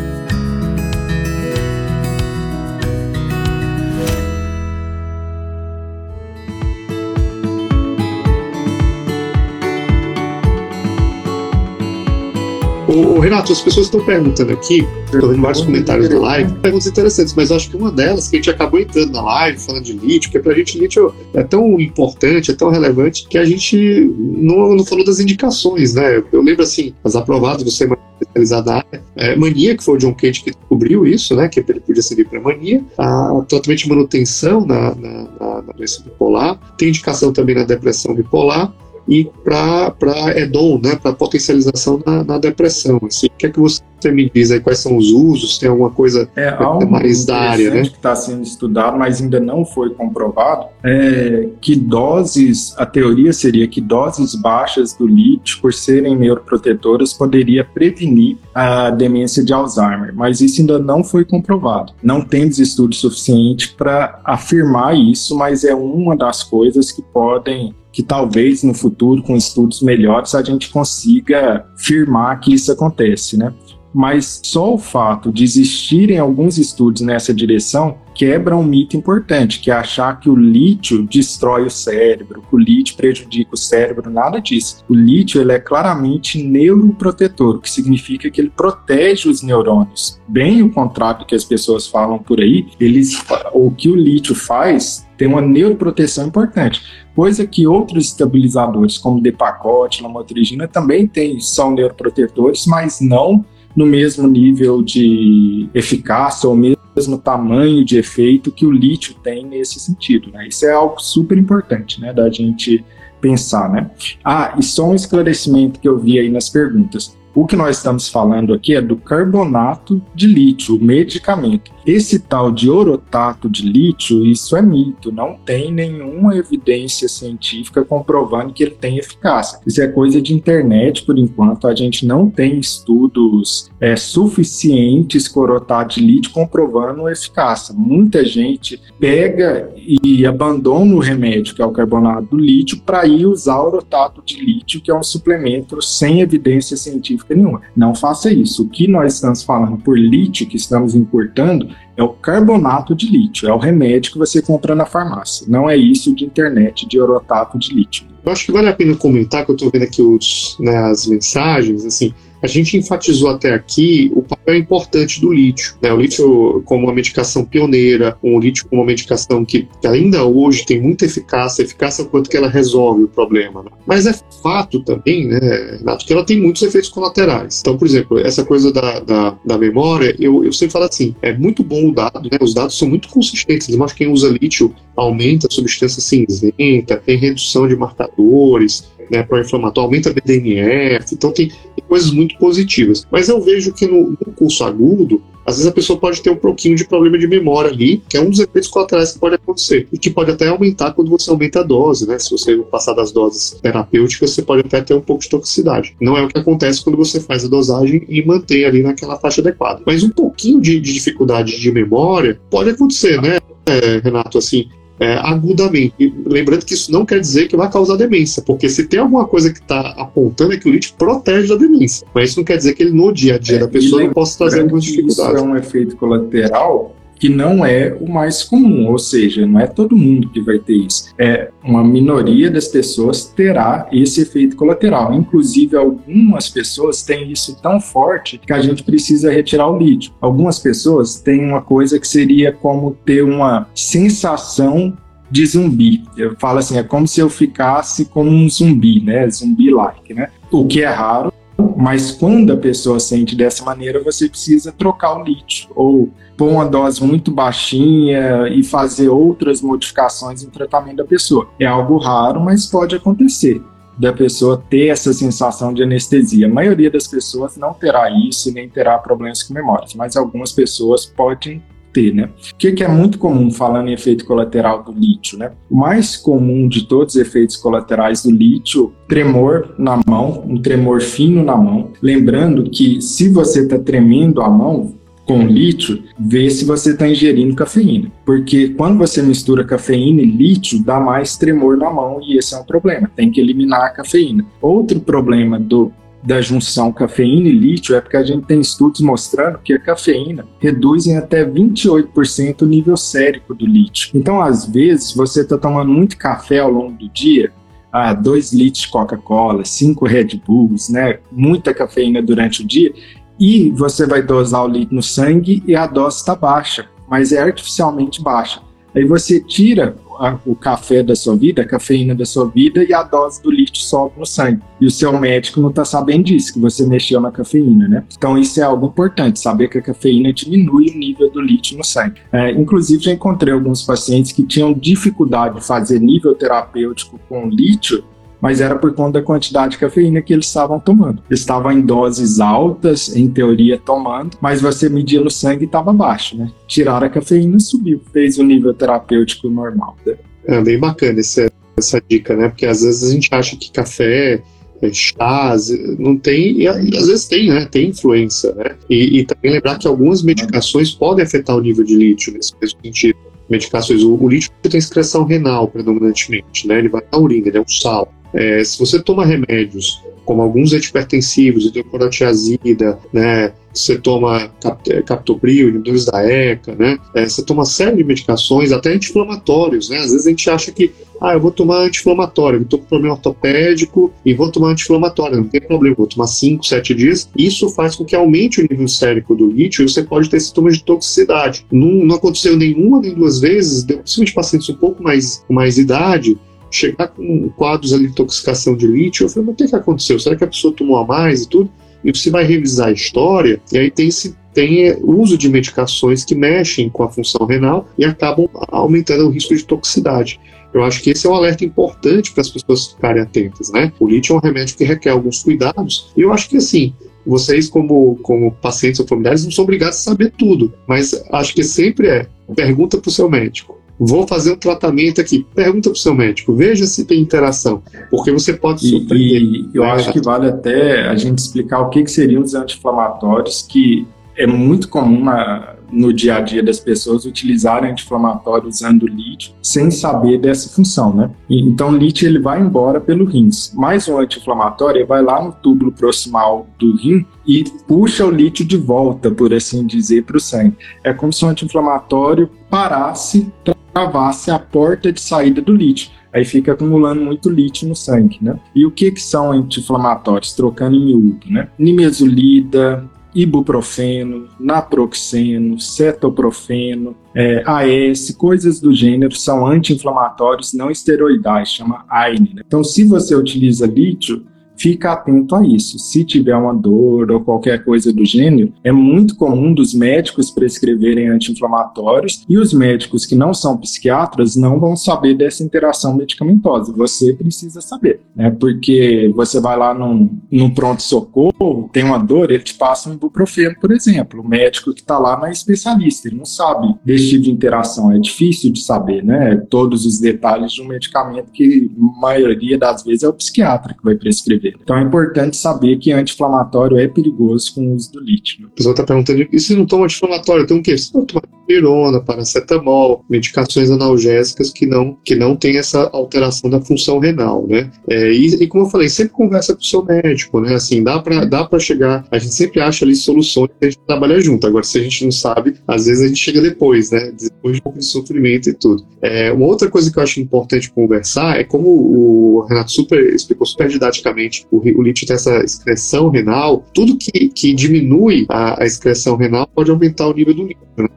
Ô, 13.00 13.20
Renato, 13.20 13.54
as 13.54 13.62
pessoas 13.62 13.86
estão 13.86 14.04
perguntando 14.04 14.52
aqui, 14.52 14.86
estou 15.06 15.30
vendo 15.30 15.42
vários 15.42 15.64
comentários 15.64 16.10
na 16.10 16.20
live, 16.20 16.54
perguntas 16.56 16.88
interessantes, 16.88 17.34
mas 17.34 17.50
acho 17.50 17.70
que 17.70 17.78
uma 17.78 17.90
delas, 17.90 18.28
que 18.28 18.36
a 18.36 18.40
gente 18.40 18.50
acabou 18.50 18.78
entrando 18.78 19.14
na 19.14 19.22
live 19.22 19.58
falando 19.58 19.84
de 19.84 19.94
lítio, 19.94 20.30
porque 20.30 20.44
pra 20.44 20.54
gente 20.54 20.78
lítio 20.78 21.14
é 21.34 21.42
tão 21.42 21.80
importante, 21.80 22.52
é 22.52 22.54
tão 22.54 22.70
relevante, 22.70 23.26
que 23.30 23.38
a 23.38 23.46
gente 23.46 24.14
não, 24.18 24.76
não 24.76 24.86
falou 24.86 25.06
das 25.06 25.20
indicações, 25.20 25.94
né? 25.94 26.22
Eu 26.32 26.42
lembro 26.42 26.64
assim, 26.64 26.94
as 27.04 27.16
aprovadas, 27.16 27.64
você 27.64 27.88
especializada 28.22 28.72
na 28.72 28.78
área, 28.78 29.04
é, 29.16 29.36
mania, 29.38 29.78
que 29.78 29.84
foi 29.84 29.96
o 29.96 29.98
John 29.98 30.14
Cage 30.14 30.44
que 30.44 30.52
descobriu 30.52 31.06
isso, 31.06 31.36
né? 31.36 31.48
Que 31.48 31.64
ele 31.66 31.80
podia 31.80 32.04
servir 32.04 32.28
para 32.28 32.42
mania, 32.42 32.84
a 32.98 33.42
tratamento 33.48 33.80
de 33.80 33.90
manutenção 33.90 34.66
na, 34.66 34.94
na, 34.96 35.28
na, 35.40 35.62
na 35.62 35.74
doença 35.74 36.04
bipolar, 36.04 36.60
tem 36.78 36.90
indicação 36.90 37.32
também 37.32 37.56
na 37.56 37.64
depressão 37.64 38.14
bipolar, 38.14 38.74
e 39.10 39.30
para 39.44 40.38
EDON, 40.38 40.80
né, 40.84 40.96
para 40.96 41.12
potencialização 41.14 42.02
na, 42.06 42.24
na, 42.24 42.38
depressão. 42.38 43.02
Assim. 43.04 43.26
O 43.26 43.32
que 43.32 43.48
é 43.48 43.50
que 43.50 43.60
você 43.60 43.82
me 44.12 44.30
diz 44.30 44.52
aí? 44.52 44.60
Quais 44.60 44.78
são 44.78 44.96
os 44.96 45.12
usos? 45.12 45.58
Tem 45.58 45.68
alguma 45.68 45.90
coisa 45.90 46.30
é, 46.36 46.50
algo 46.50 46.90
mais 46.90 47.26
da 47.26 47.36
área, 47.38 47.72
né? 47.72 47.82
que 47.82 47.88
está 47.88 48.16
sendo 48.16 48.44
estudado, 48.44 48.98
mas 48.98 49.20
ainda 49.20 49.40
não 49.40 49.66
foi 49.66 49.90
comprovado, 49.90 50.68
é 50.84 51.50
que 51.60 51.76
doses, 51.76 52.76
a 52.78 52.86
teoria 52.86 53.34
seria 53.34 53.68
que 53.68 53.82
doses 53.82 54.36
baixas 54.36 54.94
do 54.94 55.08
lítio, 55.08 55.60
por 55.60 55.74
serem 55.74 56.16
neuroprotetoras, 56.16 57.12
poderia 57.12 57.64
prevenir 57.64 58.38
a 58.54 58.92
demência 58.92 59.44
de 59.44 59.52
Alzheimer, 59.52 60.14
mas 60.14 60.40
isso 60.40 60.62
ainda 60.62 60.78
não 60.78 61.04
foi 61.04 61.26
comprovado. 61.26 61.94
Não 62.04 62.22
temos 62.22 62.60
estudo 62.60 62.94
suficiente 62.94 63.74
para 63.76 64.20
afirmar 64.24 64.96
isso, 64.96 65.36
mas 65.36 65.64
é 65.64 65.74
uma 65.74 66.16
das 66.16 66.44
coisas 66.44 66.92
que 66.92 67.02
podem 67.02 67.74
que 67.92 68.04
talvez 68.04 68.64
no 68.64 68.74
futuro, 68.74 69.24
com 69.24 69.36
estudos 69.36 69.82
melhores, 69.82 70.36
a 70.36 70.44
gente 70.44 70.70
consiga 70.70 71.66
firmar 71.78 72.40
que 72.40 72.54
isso 72.54 72.72
acontece, 72.72 73.38
né? 73.38 73.54
mas 73.94 74.42
só 74.44 74.74
o 74.74 74.78
fato 74.78 75.32
de 75.32 75.44
existirem 75.44 76.20
alguns 76.20 76.58
estudos 76.58 77.02
nessa 77.02 77.34
direção 77.34 77.98
quebra 78.14 78.56
um 78.56 78.64
mito 78.64 78.98
importante, 78.98 79.62
que 79.62 79.72
é 79.72 79.74
achar 79.74 80.20
que 80.20 80.30
o 80.30 80.36
lítio 80.36 81.08
destrói 81.08 81.66
o 81.66 81.70
cérebro, 81.70 82.42
que 82.42 82.56
o 82.56 82.60
lítio 82.60 82.98
prejudica 82.98 83.52
o 83.54 83.58
cérebro, 83.58 84.10
nada 84.10 84.40
disso. 84.40 84.84
O 84.90 84.94
lítio 84.94 85.40
ele 85.40 85.54
é 85.54 85.60
claramente 85.60 86.44
neuroprotetor, 86.44 87.56
o 87.56 87.62
que 87.62 87.72
significa 87.72 88.30
que 88.30 88.42
ele 88.42 88.50
protege 88.50 89.30
os 89.30 89.42
neurônios. 89.42 90.20
Bem 90.28 90.62
o 90.62 90.70
contrário 90.70 91.22
do 91.22 91.26
que 91.26 91.36
as 91.36 91.46
pessoas 91.46 91.88
falam 91.88 92.20
por 92.20 92.42
aí, 92.42 92.68
eles, 92.78 93.24
o 93.54 93.72
que 93.72 93.90
o 93.90 93.96
lítio 93.96 94.36
faz 94.36 95.08
tem 95.18 95.28
uma 95.28 95.42
neuroproteção 95.42 96.28
importante, 96.28 96.82
coisa 97.20 97.46
que 97.46 97.68
outros 97.68 98.06
estabilizadores, 98.06 98.98
como 98.98 99.20
Depakote, 99.20 100.02
lamotrigina, 100.02 100.70
também 100.70 101.06
tem, 101.06 101.38
são 101.42 101.72
neuroprotetores, 101.72 102.66
mas 102.66 103.02
não 103.02 103.44
no 103.76 103.86
mesmo 103.86 104.26
nível 104.26 104.82
de 104.82 105.68
eficácia 105.74 106.48
ou 106.48 106.56
mesmo 106.56 107.18
tamanho 107.18 107.84
de 107.84 107.98
efeito 107.98 108.54
que 108.54 108.66
o 108.66 108.72
lítio 108.72 109.16
tem 109.22 109.46
nesse 109.46 109.82
sentido. 109.82 110.32
Né? 110.32 110.48
Isso 110.48 110.66
é 110.66 110.72
algo 110.72 110.98
super 110.98 111.38
importante 111.38 112.00
né, 112.00 112.14
da 112.14 112.30
gente 112.32 112.86
pensar. 113.20 113.70
Né? 113.70 113.92
Ah, 114.24 114.56
e 114.58 114.64
só 114.64 114.88
um 114.90 114.96
esclarecimento 114.96 115.78
que 115.82 115.90
eu 115.90 116.00
vi 116.00 116.20
aí 116.20 116.30
nas 116.30 116.48
perguntas. 116.48 117.18
O 117.36 117.46
que 117.46 117.58
nós 117.58 117.76
estamos 117.76 118.08
falando 118.08 118.54
aqui 118.54 118.76
é 118.76 118.82
do 118.82 118.96
carbonato 118.96 120.02
de 120.16 120.26
lítio, 120.26 120.78
o 120.78 120.82
medicamento. 120.82 121.70
Esse 121.90 122.20
tal 122.20 122.52
de 122.52 122.70
orotato 122.70 123.50
de 123.50 123.64
lítio, 123.64 124.24
isso 124.24 124.56
é 124.56 124.62
mito, 124.62 125.12
não 125.12 125.34
tem 125.44 125.74
nenhuma 125.74 126.38
evidência 126.38 127.10
científica 127.10 127.84
comprovando 127.84 128.54
que 128.54 128.62
ele 128.62 128.76
tem 128.76 129.00
eficácia. 129.00 129.60
Isso 129.66 129.82
é 129.82 129.88
coisa 129.88 130.22
de 130.22 130.32
internet 130.32 131.04
por 131.04 131.18
enquanto, 131.18 131.68
a 131.68 131.74
gente 131.74 132.06
não 132.06 132.30
tem 132.30 132.60
estudos 132.60 133.72
é, 133.82 133.96
suficientes 133.96 135.28
com 135.28 135.40
orotato 135.40 135.96
de 135.96 136.06
lítio 136.06 136.32
comprovando 136.32 137.10
eficácia. 137.10 137.74
Muita 137.76 138.24
gente 138.24 138.80
pega 139.00 139.72
e 139.76 140.28
abandona 140.28 140.94
o 140.94 141.00
remédio, 141.00 141.56
que 141.56 141.62
é 141.64 141.66
o 141.66 141.72
carbonato 141.72 142.28
do 142.28 142.38
lítio, 142.38 142.80
para 142.86 143.08
ir 143.08 143.26
usar 143.26 143.60
orotato 143.60 144.22
de 144.24 144.40
lítio, 144.40 144.80
que 144.80 144.92
é 144.92 144.96
um 144.96 145.02
suplemento 145.02 145.82
sem 145.82 146.22
evidência 146.22 146.78
científica 146.78 147.34
nenhuma. 147.34 147.64
Não 147.76 147.96
faça 147.96 148.32
isso. 148.32 148.62
O 148.62 148.70
que 148.70 148.88
nós 148.88 149.16
estamos 149.16 149.42
falando 149.42 149.78
por 149.78 149.98
lítio 149.98 150.46
que 150.46 150.58
estamos 150.58 150.94
importando 150.94 151.79
é 151.98 152.04
o 152.04 152.10
carbonato 152.10 152.96
de 152.96 153.08
lítio, 153.08 153.50
é 153.50 153.54
o 153.54 153.58
remédio 153.58 154.14
que 154.14 154.18
você 154.18 154.42
compra 154.42 154.74
na 154.74 154.86
farmácia. 154.86 155.46
Não 155.50 155.70
é 155.70 155.76
isso 155.76 156.16
de 156.16 156.24
internet 156.24 156.88
de 156.88 157.00
orotato 157.00 157.60
de 157.60 157.74
lítio. 157.74 158.08
Eu 158.24 158.32
acho 158.32 158.46
que 158.46 158.52
vale 158.52 158.70
a 158.70 158.74
pena 158.74 158.96
comentar 158.96 159.44
que 159.44 159.52
eu 159.52 159.56
estou 159.56 159.70
vendo 159.70 159.84
aqui 159.84 160.02
os, 160.02 160.58
né, 160.60 160.78
as 160.78 161.08
mensagens, 161.08 161.86
assim, 161.86 162.14
a 162.42 162.48
gente 162.48 162.78
enfatizou 162.78 163.30
até 163.30 163.54
aqui 163.54 164.12
o 164.16 164.22
papel 164.22 164.56
importante 164.58 165.22
do 165.22 165.32
lítio. 165.32 165.76
Né? 165.82 165.92
O 165.92 165.98
lítio 165.98 166.62
como 166.66 166.86
uma 166.86 166.94
medicação 166.94 167.46
pioneira, 167.46 168.18
o 168.22 168.40
lítio 168.40 168.68
como 168.68 168.82
uma 168.82 168.88
medicação 168.88 169.44
que, 169.44 169.68
que 169.82 169.88
ainda 169.88 170.24
hoje 170.24 170.66
tem 170.66 170.82
muita 170.82 171.06
eficácia, 171.06 171.64
eficácia 171.64 172.06
quanto 172.06 172.30
que 172.30 172.38
ela 172.38 172.50
resolve 172.50 173.04
o 173.04 173.08
problema. 173.08 173.64
Né? 173.64 173.72
Mas 173.86 174.06
é 174.06 174.14
fato 174.42 174.80
também, 174.84 175.28
né, 175.28 175.40
Renato, 175.78 176.06
que 176.06 176.14
ela 176.14 176.26
tem 176.26 176.40
muitos 176.40 176.62
efeitos 176.62 176.90
colaterais. 176.90 177.60
Então, 177.62 177.78
por 177.78 177.88
exemplo, 177.88 178.20
essa 178.20 178.44
coisa 178.44 178.72
da, 178.72 179.00
da, 179.00 179.38
da 179.46 179.58
memória, 179.58 180.16
eu, 180.20 180.44
eu 180.44 180.54
sempre 180.54 180.74
falo 180.74 180.86
assim, 180.86 181.16
é 181.22 181.34
muito 181.34 181.64
bom 181.64 181.90
o 181.90 181.94
dado, 181.94 182.30
né? 182.32 182.38
os 182.42 182.54
dados 182.54 182.78
são 182.78 182.88
muito 182.88 183.10
consistentes, 183.10 183.76
mas 183.76 183.94
quem 183.94 184.12
usa 184.12 184.30
lítio 184.30 184.74
aumenta 184.96 185.48
a 185.48 185.52
substância 185.52 186.02
cinzenta, 186.02 186.98
tem 186.98 187.18
redução 187.18 187.68
de 187.68 187.76
marcadores, 187.76 188.90
né, 189.10 189.24
pró-inflamatório, 189.24 189.88
aumenta 189.88 190.10
a 190.10 190.14
BDNF, 190.14 191.14
então 191.14 191.32
tem, 191.32 191.52
coisas 191.90 192.12
muito 192.12 192.38
positivas. 192.38 193.06
Mas 193.12 193.28
eu 193.28 193.42
vejo 193.42 193.74
que 193.74 193.88
no, 193.88 194.12
no, 194.12 194.34
curso 194.34 194.64
agudo, 194.64 195.22
às 195.46 195.56
vezes 195.56 195.70
a 195.70 195.74
pessoa 195.74 196.00
pode 196.00 196.22
ter 196.22 196.30
um 196.30 196.36
pouquinho 196.36 196.76
de 196.76 196.86
problema 196.86 197.18
de 197.18 197.28
memória 197.28 197.72
ali, 197.72 198.04
que 198.08 198.16
é 198.16 198.22
um 198.22 198.30
dos 198.30 198.40
efeitos 198.40 198.70
colaterais 198.70 199.12
que 199.12 199.20
pode 199.20 199.36
acontecer, 199.36 199.88
e 199.92 199.98
que 199.98 200.12
pode 200.12 200.30
até 200.30 200.48
aumentar 200.48 200.94
quando 200.94 201.10
você 201.10 201.30
aumenta 201.32 201.62
a 201.62 201.64
dose, 201.64 202.08
né? 202.08 202.20
Se 202.20 202.30
você 202.30 202.56
passar 202.58 202.94
das 202.94 203.12
doses 203.12 203.58
terapêuticas, 203.62 204.30
você 204.30 204.44
pode 204.44 204.62
até 204.62 204.80
ter 204.82 204.94
um 204.94 205.02
pouco 205.02 205.24
de 205.24 205.30
toxicidade. 205.30 205.96
Não 206.00 206.16
é 206.16 206.24
o 206.24 206.28
que 206.28 206.38
acontece 206.38 206.84
quando 206.84 206.96
você 206.96 207.20
faz 207.20 207.44
a 207.44 207.48
dosagem 207.48 208.06
e 208.08 208.24
mantém 208.24 208.64
ali 208.64 208.84
naquela 208.84 209.18
faixa 209.18 209.42
adequada. 209.42 209.82
Mas 209.86 210.04
um 210.04 210.10
pouquinho 210.10 210.62
de, 210.62 210.80
de 210.80 210.94
dificuldade 210.94 211.60
de 211.60 211.72
memória 211.72 212.40
pode 212.52 212.70
acontecer, 212.70 213.20
né? 213.20 213.40
É, 213.66 214.00
Renato, 214.04 214.38
assim, 214.38 214.68
é, 215.00 215.14
agudamente. 215.16 215.94
E 216.00 216.14
lembrando 216.26 216.66
que 216.66 216.74
isso 216.74 216.92
não 216.92 217.06
quer 217.06 217.20
dizer 217.20 217.48
que 217.48 217.56
vai 217.56 217.72
causar 217.72 217.96
demência, 217.96 218.42
porque 218.42 218.70
se 218.70 218.86
tem 218.86 219.00
alguma 219.00 219.26
coisa 219.26 219.52
que 219.52 219.60
está 219.60 219.80
apontando 219.98 220.54
é 220.54 220.58
que 220.58 220.68
o 220.68 220.72
lítio 220.72 220.94
protege 220.98 221.48
da 221.48 221.56
demência. 221.56 222.06
Mas 222.14 222.32
isso 222.32 222.40
não 222.40 222.44
quer 222.44 222.58
dizer 222.58 222.74
que 222.74 222.84
ele 222.84 222.92
no 222.92 223.12
dia 223.12 223.36
a 223.36 223.38
dia 223.38 223.58
é, 223.58 223.60
da 223.60 223.68
pessoa 223.68 224.04
não 224.04 224.14
possa 224.14 224.38
trazer 224.38 224.62
alguma 224.62 224.80
dificuldade. 224.80 225.36
Isso 225.36 225.46
é 225.46 225.48
um 225.48 225.56
efeito 225.56 225.96
colateral 225.96 226.96
que 227.20 227.28
não 227.28 227.66
é 227.66 227.96
o 228.00 228.10
mais 228.10 228.42
comum, 228.44 228.88
ou 228.88 228.98
seja, 228.98 229.46
não 229.46 229.60
é 229.60 229.68
todo 229.68 229.96
mundo 229.96 230.30
que 230.30 230.42
vai 230.42 230.58
ter 230.58 230.76
isso. 230.76 231.14
É 231.20 231.52
uma 231.62 231.84
minoria 231.84 232.50
das 232.50 232.70
pessoas 232.70 233.26
terá 233.26 233.88
esse 233.92 234.22
efeito 234.22 234.56
colateral. 234.56 235.14
Inclusive, 235.14 235.76
algumas 235.76 236.50
pessoas 236.50 237.04
têm 237.04 237.32
isso 237.32 237.62
tão 237.62 237.82
forte 237.82 238.38
que 238.38 238.54
a 238.54 238.62
gente 238.62 238.84
precisa 238.84 239.32
retirar 239.32 239.70
o 239.70 239.78
lítio. 239.78 240.14
Algumas 240.22 240.60
pessoas 240.60 241.20
têm 241.20 241.46
uma 241.46 241.62
coisa 241.62 242.00
que 242.00 242.08
seria 242.08 242.54
como 242.54 242.96
ter 243.06 243.22
uma 243.22 243.68
sensação 243.76 244.98
de 245.30 245.46
zumbi. 245.46 246.04
Eu 246.18 246.36
falo 246.40 246.60
assim, 246.60 246.78
é 246.78 246.84
como 246.84 247.08
se 247.08 247.20
eu 247.20 247.30
ficasse 247.30 248.06
como 248.06 248.30
um 248.30 248.50
zumbi, 248.50 249.02
né? 249.02 249.30
Zumbi-like, 249.30 250.14
né? 250.14 250.30
O 250.52 250.66
que 250.66 250.82
é 250.82 250.90
raro, 250.90 251.32
mas 251.78 252.12
quando 252.12 252.54
a 252.54 252.58
pessoa 252.58 253.00
sente 253.00 253.36
dessa 253.36 253.64
maneira, 253.64 254.04
você 254.04 254.28
precisa 254.28 254.72
trocar 254.72 255.20
o 255.20 255.24
lítio 255.24 255.70
ou 255.76 256.10
pôr 256.38 256.50
uma 256.50 256.66
dose 256.66 257.04
muito 257.04 257.32
baixinha 257.32 258.48
e 258.48 258.64
fazer 258.64 259.10
outras 259.10 259.62
modificações 259.62 260.44
no 260.44 260.50
tratamento 260.50 260.98
da 260.98 261.06
pessoa. 261.06 261.50
É 261.60 261.66
algo 261.66 261.98
raro, 261.98 262.40
mas 262.40 262.66
pode 262.66 262.96
acontecer 262.96 263.62
da 263.98 264.14
pessoa 264.14 264.64
ter 264.70 264.88
essa 264.88 265.12
sensação 265.12 265.74
de 265.74 265.84
anestesia. 265.84 266.48
A 266.48 266.50
maioria 266.50 266.90
das 266.90 267.06
pessoas 267.06 267.58
não 267.58 267.74
terá 267.74 268.10
isso 268.10 268.48
e 268.48 268.54
nem 268.54 268.70
terá 268.70 268.98
problemas 268.98 269.44
com 269.44 269.54
memórias, 269.54 269.94
mas 269.94 270.16
algumas 270.16 270.54
pessoas 270.54 271.06
podem 271.06 271.62
ter, 271.94 272.14
né? 272.14 272.30
O 272.54 272.56
que, 272.58 272.72
que, 272.72 272.84
é 272.84 272.88
muito 272.88 273.18
comum 273.18 273.52
falando 273.52 273.90
em 273.90 273.94
efeito 273.94 274.26
colateral 274.26 274.84
do 274.84 274.92
lítio, 274.92 275.38
né? 275.38 275.52
O 275.70 275.78
mais 275.78 276.16
comum 276.16 276.68
de 276.68 276.88
todos 276.88 277.16
os 277.16 277.22
efeitos 277.22 277.56
colaterais 277.56 278.24
do 278.24 278.32
lítio, 278.32 278.94
tremor 279.08 279.76
na 279.78 280.00
mão, 280.08 280.44
um 280.48 280.62
tremor 280.62 281.02
fino 281.02 281.44
na 281.44 281.56
mão. 281.56 281.92
Lembrando 282.02 282.70
que 282.70 283.02
se 283.02 283.30
você 283.30 283.64
está 283.64 283.78
tremendo 283.78 284.42
a 284.42 284.50
mão, 284.50 285.00
com 285.30 285.46
lítio, 285.46 286.02
vê 286.20 286.50
se 286.50 286.66
você 286.66 286.90
está 286.94 287.08
ingerindo 287.08 287.54
cafeína. 287.54 288.12
Porque 288.26 288.70
quando 288.70 288.98
você 288.98 289.22
mistura 289.22 289.64
cafeína 289.64 290.24
e 290.24 290.26
lítio, 290.26 290.84
dá 290.84 291.00
mais 291.00 291.38
tremor 291.38 291.78
na 291.78 291.92
mão 291.92 292.20
e 292.20 292.36
esse 292.36 292.56
é 292.56 292.58
um 292.58 292.64
problema. 292.64 293.12
Tem 293.16 293.30
que 293.30 293.40
eliminar 293.40 293.82
a 293.82 293.90
cafeína. 293.90 294.44
Outro 294.60 295.00
problema 295.00 295.60
do 295.60 295.92
da 296.22 296.42
junção 296.42 296.92
cafeína 296.92 297.48
e 297.48 297.52
lítio 297.52 297.96
é 297.96 298.02
porque 298.02 298.18
a 298.18 298.24
gente 298.24 298.46
tem 298.46 298.60
estudos 298.60 299.02
mostrando 299.02 299.60
que 299.60 299.74
a 299.74 299.80
cafeína 299.80 300.46
reduz 300.60 301.08
em 301.08 301.18
até 301.18 301.46
28% 301.46 302.62
o 302.62 302.66
nível 302.66 302.98
sérico 302.98 303.56
do 303.56 303.66
lítio. 303.66 304.12
Então, 304.14 304.42
às 304.42 304.66
vezes, 304.66 305.14
você 305.14 305.42
está 305.42 305.58
tomando 305.58 305.92
muito 305.92 306.18
café 306.18 306.60
ao 306.60 306.70
longo 306.70 306.92
do 306.94 307.10
dia, 307.10 307.52
ah, 307.92 308.14
2 308.14 308.54
litros 308.54 308.84
de 308.84 308.90
Coca-Cola, 308.90 309.64
5 309.64 310.06
Red 310.06 310.42
Bulls, 310.46 310.90
né, 310.90 311.20
muita 311.32 311.74
cafeína 311.74 312.22
durante 312.22 312.62
o 312.62 312.68
dia, 312.68 312.94
e 313.40 313.72
você 313.72 314.06
vai 314.06 314.22
dosar 314.22 314.66
o 314.66 314.68
lítio 314.68 314.96
no 314.96 315.02
sangue 315.02 315.64
e 315.66 315.76
a 315.76 315.88
dose 315.88 316.18
está 316.18 316.36
baixa, 316.36 316.88
mas 317.10 317.32
é 317.32 317.42
artificialmente 317.42 318.22
baixa. 318.22 318.62
Aí 318.94 319.06
você 319.06 319.40
tira 319.40 319.96
a, 320.20 320.38
o 320.46 320.56
café 320.56 321.02
da 321.02 321.16
sua 321.16 321.36
vida, 321.36 321.62
a 321.62 321.66
cafeína 321.66 322.14
da 322.14 322.26
sua 322.26 322.46
vida 322.50 322.84
e 322.84 322.94
a 322.94 323.02
dose 323.02 323.42
do 323.42 323.50
lítio 323.50 323.82
sobe 323.82 324.20
no 324.20 324.26
sangue. 324.26 324.62
E 324.80 324.86
o 324.86 324.92
seu 324.92 325.18
médico 325.18 325.62
não 325.62 325.70
está 325.70 325.86
sabendo 325.86 326.26
disso, 326.26 326.54
que 326.54 326.60
você 326.60 326.86
mexeu 326.86 327.22
na 327.22 327.32
cafeína, 327.32 327.88
né? 327.88 328.04
Então 328.18 328.38
isso 328.38 328.60
é 328.60 328.64
algo 328.64 328.88
importante, 328.88 329.40
saber 329.40 329.70
que 329.70 329.78
a 329.78 329.82
cafeína 329.82 330.34
diminui 330.34 330.90
o 330.90 330.98
nível 330.98 331.30
do 331.32 331.42
lítio 331.42 331.78
no 331.78 331.84
sangue. 331.84 332.20
É, 332.32 332.52
inclusive 332.52 333.04
já 333.04 333.14
encontrei 333.14 333.54
alguns 333.54 333.82
pacientes 333.84 334.32
que 334.32 334.44
tinham 334.44 334.74
dificuldade 334.74 335.56
de 335.56 335.66
fazer 335.66 336.00
nível 336.00 336.36
terapêutico 336.36 337.20
com 337.30 337.48
lítio 337.48 338.04
mas 338.42 338.62
era 338.62 338.76
por 338.76 338.94
conta 338.94 339.20
da 339.20 339.26
quantidade 339.26 339.72
de 339.72 339.78
cafeína 339.78 340.22
que 340.22 340.34
eles 340.34 340.46
estavam 340.46 340.80
tomando. 340.80 341.22
Estavam 341.30 341.72
em 341.72 341.82
doses 341.82 342.40
altas, 342.40 343.16
em 343.16 343.30
teoria, 343.30 343.78
tomando, 343.78 344.38
mas 344.42 344.62
você 344.62 344.90
media 344.90 345.22
no 345.22 345.30
sangue 345.30 345.64
e 345.64 345.66
estava 345.66 345.92
baixo, 345.92 346.38
né? 346.38 346.52
Tiraram 346.68 347.08
a 347.08 347.10
cafeína, 347.10 347.60
subiu, 347.60 348.02
fez 348.14 348.38
o 348.38 348.44
nível 348.44 348.74
terapêutico 348.74 349.50
normal. 349.50 349.98
Né? 350.06 350.16
É 350.46 350.62
bem 350.62 350.80
bacana 350.80 351.20
essa, 351.20 351.52
essa 351.78 352.02
dica, 352.08 352.36
né? 352.36 352.50
Porque 352.50 352.66
às 352.66 352.82
vezes 352.82 353.10
a 353.10 353.14
gente 353.14 353.30
acha 353.32 353.56
que 353.58 353.72
café 353.72 354.42
é, 354.82 354.94
chás, 354.94 355.70
não 355.98 356.18
tem, 356.18 356.62
e, 356.62 356.68
às 356.68 357.08
vezes 357.08 357.28
tem, 357.28 357.50
né? 357.50 357.66
Tem 357.66 357.90
influência, 357.90 358.54
né? 358.56 358.76
E, 358.90 359.20
e, 359.20 359.26
também 359.26 359.52
lembrar 359.52 359.78
que 359.78 359.88
algumas 359.88 360.24
medicações 360.24 360.92
podem 360.92 361.26
afetar 361.26 361.58
o 361.58 361.62
nível 361.62 361.84
de 361.84 361.96
lítio 361.96 362.34
nesse 362.34 362.54
mesmo 362.62 362.80
sentido. 362.84 363.18
Medicações, 363.50 364.04
o, 364.04 364.16
o 364.16 364.30
lítio 364.30 364.52
tem 364.62 364.78
excreção 364.78 365.26
renal 365.26 365.68
predominantemente, 365.68 366.68
né? 366.68 366.80
Ele 366.80 366.90
vai 366.90 367.02
na 367.12 367.18
urina, 367.18 367.50
ele 367.50 367.58
é 367.58 367.62
um 367.62 367.68
sal. 367.68 368.14
É, 368.34 368.64
se 368.64 368.78
você 368.78 369.02
toma 369.02 369.26
remédios 369.26 370.02
como 370.26 370.42
alguns 370.42 370.74
antipertensivos, 370.74 371.66
hidroclorotiazida, 371.66 373.00
né, 373.12 373.52
você 373.74 373.98
toma 373.98 374.52
é, 374.88 375.02
captopril, 375.02 375.70
inibidores 375.70 376.06
da 376.06 376.24
ECA, 376.24 376.76
né? 376.76 376.98
É, 377.16 377.28
você 377.28 377.44
toma 377.44 377.66
série 377.66 377.98
de 377.98 378.04
medicações, 378.04 378.72
até 378.72 378.94
anti-inflamatórios, 378.94 379.90
né? 379.90 379.98
Às 379.98 380.12
vezes 380.12 380.28
a 380.28 380.30
gente 380.30 380.50
acha 380.50 380.72
que, 380.72 380.92
ah, 381.22 381.34
eu 381.34 381.40
vou 381.40 381.52
tomar 381.52 381.86
anti-inflamatório, 381.86 382.62
estou 382.62 382.80
com 382.80 382.86
problema 382.86 383.16
ortopédico 383.16 384.12
e 384.26 384.34
vou 384.34 384.52
tomar 384.52 384.70
anti-inflamatório, 384.70 385.38
não 385.38 385.48
tem 385.48 385.62
problema, 385.62 385.96
vou 385.96 386.08
tomar 386.08 386.28
5, 386.28 386.66
7 386.66 386.96
dias. 386.96 387.30
Isso 387.38 387.70
faz 387.70 387.96
com 387.96 388.06
que 388.06 388.16
aumente 388.16 388.62
o 388.62 388.68
nível 388.70 388.88
sérico 388.88 389.36
do 389.36 389.48
lítio 389.48 389.84
e 389.84 389.90
você 389.90 390.04
pode 390.04 390.30
ter 390.30 390.40
sintomas 390.40 390.78
de 390.78 390.84
toxicidade. 390.84 391.66
Não, 391.72 392.06
não 392.06 392.16
aconteceu 392.16 392.58
nenhuma 392.58 393.00
nem 393.00 393.14
duas 393.14 393.40
vezes, 393.40 393.84
principalmente 393.84 394.34
pacientes 394.34 394.70
um 394.70 394.76
pouco 394.76 395.04
mais, 395.04 395.44
com 395.48 395.54
mais 395.54 395.78
idade, 395.78 396.38
chegar 396.72 397.08
com 397.10 397.50
quadros 397.50 397.94
ali 397.94 398.06
de 398.06 398.12
intoxicação 398.12 398.76
de 398.76 398.88
lítio, 398.88 399.26
eu 399.26 399.30
falei, 399.30 399.48
mas 399.48 399.54
o 399.54 399.58
que, 399.58 399.68
que 399.68 399.76
aconteceu? 399.76 400.20
Será 400.20 400.36
que 400.36 400.44
a 400.44 400.48
pessoa 400.48 400.74
tomou 400.74 400.98
a 400.98 401.06
mais 401.06 401.44
e 401.44 401.50
tudo? 401.50 401.72
E 402.04 402.16
você 402.16 402.30
vai 402.30 402.44
revisar 402.44 402.90
a 402.90 402.92
história, 402.92 403.62
e 403.72 403.78
aí 403.78 403.92
tem 403.92 404.08
esse 404.08 404.38
tem 404.54 404.98
uso 405.04 405.38
de 405.38 405.48
medicações 405.48 406.26
que 406.26 406.34
mexem 406.34 406.90
com 406.90 407.04
a 407.04 407.10
função 407.10 407.46
renal 407.46 407.88
e 407.98 408.04
acabam 408.04 408.50
aumentando 408.70 409.28
o 409.28 409.30
risco 409.30 409.56
de 409.56 409.64
toxicidade. 409.64 410.40
Eu 410.74 410.84
acho 410.84 411.02
que 411.02 411.12
esse 411.12 411.26
é 411.26 411.30
um 411.30 411.34
alerta 411.34 411.66
importante 411.66 412.32
para 412.32 412.42
as 412.42 412.50
pessoas 412.50 412.88
ficarem 412.88 413.22
atentas, 413.22 413.72
né? 413.72 413.92
O 414.00 414.08
lítio 414.08 414.34
é 414.34 414.38
um 414.38 414.42
remédio 414.42 414.76
que 414.76 414.84
requer 414.84 415.12
alguns 415.12 415.44
cuidados, 415.44 416.12
e 416.16 416.22
eu 416.22 416.34
acho 416.34 416.50
que 416.50 416.58
assim, 416.58 416.94
vocês 417.26 417.70
como, 417.70 418.18
como 418.18 418.52
pacientes 418.52 419.00
ou 419.00 419.08
familiares 419.08 419.44
não 419.44 419.52
são 419.52 419.64
obrigados 419.64 419.98
a 419.98 420.02
saber 420.02 420.32
tudo, 420.38 420.74
mas 420.88 421.24
acho 421.32 421.54
que 421.54 421.64
sempre 421.64 422.08
é, 422.08 422.28
pergunta 422.56 422.98
para 422.98 423.10
o 423.10 423.12
seu 423.12 423.30
médico, 423.30 423.79
vou 424.00 424.28
fazer 424.28 424.54
um 424.54 424.58
tratamento 424.58 425.20
aqui. 425.20 425.46
Pergunta 425.54 425.90
para 425.90 425.98
o 425.98 426.00
seu 426.00 426.16
médico, 426.16 426.56
veja 426.56 426.86
se 426.86 427.06
tem 427.06 427.22
interação, 427.22 427.84
porque 428.10 428.32
você 428.32 428.54
pode 428.54 428.88
surpreender. 428.88 429.42
E, 429.42 429.70
e 429.74 429.78
eu 429.78 429.84
acho 429.84 430.12
que 430.12 430.22
vale 430.22 430.48
até 430.48 431.08
a 431.08 431.16
gente 431.16 431.40
explicar 431.40 431.82
o 431.82 431.90
que, 431.90 432.04
que 432.04 432.12
seriam 432.12 432.42
os 432.42 432.56
anti-inflamatórios, 432.56 433.62
que 433.62 434.08
é 434.38 434.48
muito 434.48 434.88
comum 434.88 435.24
na, 435.24 435.76
no 435.92 436.14
dia 436.14 436.38
a 436.38 436.42
dia 436.42 436.64
das 436.64 436.80
pessoas 436.80 437.26
utilizarem 437.26 437.92
anti-inflamatório 437.92 438.70
usando 438.70 439.06
lítio 439.08 439.54
sem 439.62 439.92
saber 439.92 440.40
dessa 440.40 440.70
função, 440.70 441.14
né? 441.14 441.30
Então, 441.50 441.90
o 441.90 441.98
lítio 441.98 442.28
ele 442.28 442.40
vai 442.40 442.62
embora 442.62 443.00
pelo 443.00 443.26
rins, 443.26 443.74
mas 443.76 444.08
o 444.08 444.18
anti-inflamatório 444.18 445.06
vai 445.06 445.22
lá 445.22 445.44
no 445.44 445.52
túbulo 445.52 445.92
proximal 445.92 446.68
do 446.80 446.96
rim 446.96 447.26
e 447.46 447.64
puxa 447.88 448.26
o 448.26 448.32
lítio 448.32 448.66
de 448.66 448.78
volta, 448.78 449.30
por 449.30 449.54
assim 449.54 449.86
dizer, 449.86 450.24
para 450.24 450.38
o 450.38 450.40
sangue. 450.40 450.78
É 451.04 451.14
como 451.14 451.34
se 451.34 451.44
o 451.44 451.48
anti-inflamatório 451.48 452.50
parasse, 452.70 453.52
travasse 454.00 454.52
a 454.52 454.60
porta 454.60 455.12
de 455.12 455.20
saída 455.20 455.62
do 455.62 455.74
lítio 455.74 456.12
aí 456.32 456.46
fica 456.46 456.74
acumulando 456.74 457.22
muito 457.22 457.50
lítio 457.50 457.88
no 457.88 457.96
sangue, 457.96 458.38
né? 458.42 458.60
E 458.76 458.86
o 458.86 458.92
que 458.92 459.12
que 459.12 459.22
são 459.22 459.52
anti-inflamatórios? 459.52 460.54
Trocando 460.54 460.96
em 460.96 461.06
miúdo, 461.06 461.48
né? 461.50 461.68
Nimesulida, 461.78 463.04
ibuprofeno, 463.34 464.48
naproxeno, 464.60 465.80
cetoprofeno, 465.80 467.16
é, 467.36 467.64
AS, 467.66 468.32
coisas 468.32 468.80
do 468.80 468.94
gênero, 468.94 469.36
são 469.36 469.66
anti-inflamatórios 469.66 470.74
não 470.74 470.90
esteroidais, 470.90 471.70
chama 471.70 472.06
AINE. 472.10 472.54
Né? 472.56 472.62
Então, 472.66 472.84
se 472.84 473.04
você 473.04 473.36
utiliza 473.36 473.86
lítio, 473.86 474.46
fica 474.80 475.12
atento 475.12 475.56
a 475.56 475.66
isso. 475.66 476.00
Se 476.00 476.24
tiver 476.24 476.56
uma 476.56 476.74
dor 476.74 477.30
ou 477.32 477.42
qualquer 477.42 477.84
coisa 477.84 478.14
do 478.14 478.26
gênero, 478.26 478.74
é 478.84 478.92
muito 478.92 479.36
comum 479.36 479.74
dos 479.74 479.94
médicos 479.94 480.50
prescreverem 480.50 481.28
anti-inflamatórios 481.28 482.46
e 482.48 482.58
os 482.58 482.74
médicos 482.74 483.26
que 483.26 483.36
não 483.36 483.54
são 483.54 483.78
psiquiatras 483.78 484.56
não 484.56 484.80
vão 484.80 484.96
saber 484.96 485.36
dessa 485.36 485.64
interação 485.64 486.16
medicamentosa. 486.16 486.94
Você 486.94 487.34
precisa 487.34 487.82
saber, 487.82 488.22
né? 488.36 488.50
Porque 488.50 489.32
você 489.36 489.60
vai 489.60 489.78
lá 489.78 489.94
num, 489.94 490.30
num 490.50 490.70
pronto-socorro, 490.70 491.90
tem 491.92 492.04
uma 492.04 492.18
dor, 492.18 492.50
ele 492.50 492.64
te 492.64 492.74
passa 492.74 493.10
um 493.10 493.14
ibuprofeno, 493.14 493.76
por 493.80 493.92
exemplo. 493.92 494.42
O 494.42 494.48
médico 494.48 494.94
que 494.94 495.02
está 495.02 495.18
lá 495.18 495.38
não 495.38 495.48
é 495.48 495.52
especialista, 495.52 496.28
ele 496.28 496.38
não 496.38 496.46
sabe 496.46 496.96
desse 497.04 497.30
tipo 497.30 497.44
de 497.44 497.52
interação. 497.52 498.12
É 498.12 498.20
difícil 498.20 498.72
de 498.72 498.82
saber, 498.82 499.24
né? 499.24 499.58
Todos 499.70 500.06
os 500.06 500.20
detalhes 500.20 500.72
de 500.72 500.82
um 500.82 500.88
medicamento 500.88 501.52
que, 501.52 501.92
maioria 502.20 502.78
das 502.78 503.04
vezes, 503.04 503.24
é 503.24 503.28
o 503.28 503.34
psiquiatra 503.34 503.94
que 503.94 504.04
vai 504.04 504.16
prescrever 504.16 504.69
dele. 504.72 504.84
Então 504.84 504.98
é 504.98 505.02
importante 505.02 505.58
saber 505.58 505.98
que 505.98 506.12
anti-inflamatório 506.12 506.98
é 506.98 507.08
perigoso 507.08 507.76
com 507.76 507.82
o 507.82 507.96
uso 507.96 508.12
do 508.12 508.20
lítio. 508.20 508.68
A 508.68 508.76
pessoa 508.76 508.94
está 508.94 509.04
perguntando, 509.04 509.48
e 509.52 509.60
se 509.60 509.76
não 509.76 509.86
toma 509.86 510.06
anti-inflamatório, 510.06 510.66
tem 510.66 510.80
o 510.80 510.84
quê? 510.84 510.98
Se 510.98 511.14
não 511.14 511.26
toma 511.26 511.42
pirona, 511.70 512.20
paracetamol, 512.20 513.24
medicações 513.30 513.92
analgésicas 513.92 514.72
que 514.72 514.88
não, 514.88 515.16
que 515.24 515.36
não 515.36 515.56
tem 515.56 515.78
essa 515.78 516.10
alteração 516.12 516.68
da 516.68 516.82
função 516.82 517.20
renal, 517.20 517.68
né? 517.68 517.92
É, 518.10 518.32
e, 518.32 518.64
e, 518.64 518.68
como 518.68 518.86
eu 518.86 518.90
falei, 518.90 519.08
sempre 519.08 519.34
conversa 519.34 519.76
com 519.76 519.82
o 519.82 519.86
seu 519.86 520.04
médico, 520.04 520.60
né? 520.60 520.74
Assim, 520.74 521.04
dá 521.04 521.20
para 521.20 521.46
dá 521.46 521.64
pra 521.64 521.78
chegar, 521.78 522.26
a 522.32 522.40
gente 522.40 522.56
sempre 522.56 522.82
acha 522.82 523.06
ali 523.06 523.16
soluções 523.16 523.70
e 523.80 523.86
a 523.86 523.90
gente 523.92 524.00
trabalha 524.08 524.42
junto. 524.42 524.66
Agora, 524.66 524.84
se 524.84 524.98
a 524.98 525.04
gente 525.04 525.24
não 525.24 525.32
sabe, 525.32 525.76
às 525.88 526.08
vezes 526.08 526.24
a 526.24 526.28
gente 526.28 526.40
chega 526.40 526.60
depois, 526.60 527.12
né? 527.12 527.32
Depois 527.40 527.76
de 527.76 527.82
um 527.82 527.84
pouco 527.84 528.00
de 528.00 528.06
sofrimento 528.06 528.68
e 528.68 528.74
tudo. 528.74 529.06
É, 529.22 529.52
uma 529.52 529.68
outra 529.68 529.92
coisa 529.92 530.12
que 530.12 530.18
eu 530.18 530.24
acho 530.24 530.40
importante 530.40 530.92
conversar 530.92 531.60
é 531.60 531.64
como 531.64 531.88
o 531.88 532.66
Renato 532.68 532.92
super, 532.92 533.32
explicou 533.32 533.68
super 533.68 533.88
didaticamente 533.88 534.66
o, 534.72 534.78
o 534.78 535.04
lítio 535.04 535.28
tem 535.28 535.36
essa 535.36 535.64
excreção 535.64 536.30
renal, 536.30 536.84
tudo 536.94 537.16
que, 537.16 537.50
que 537.50 537.74
diminui 537.74 538.48
a, 538.50 538.82
a 538.82 538.86
excreção 538.86 539.36
renal 539.36 539.68
pode 539.68 539.92
aumentar 539.92 540.28
o 540.28 540.34
nível 540.34 540.56
do 540.56 540.64
lítio. 540.64 540.88
Né? 540.98 541.08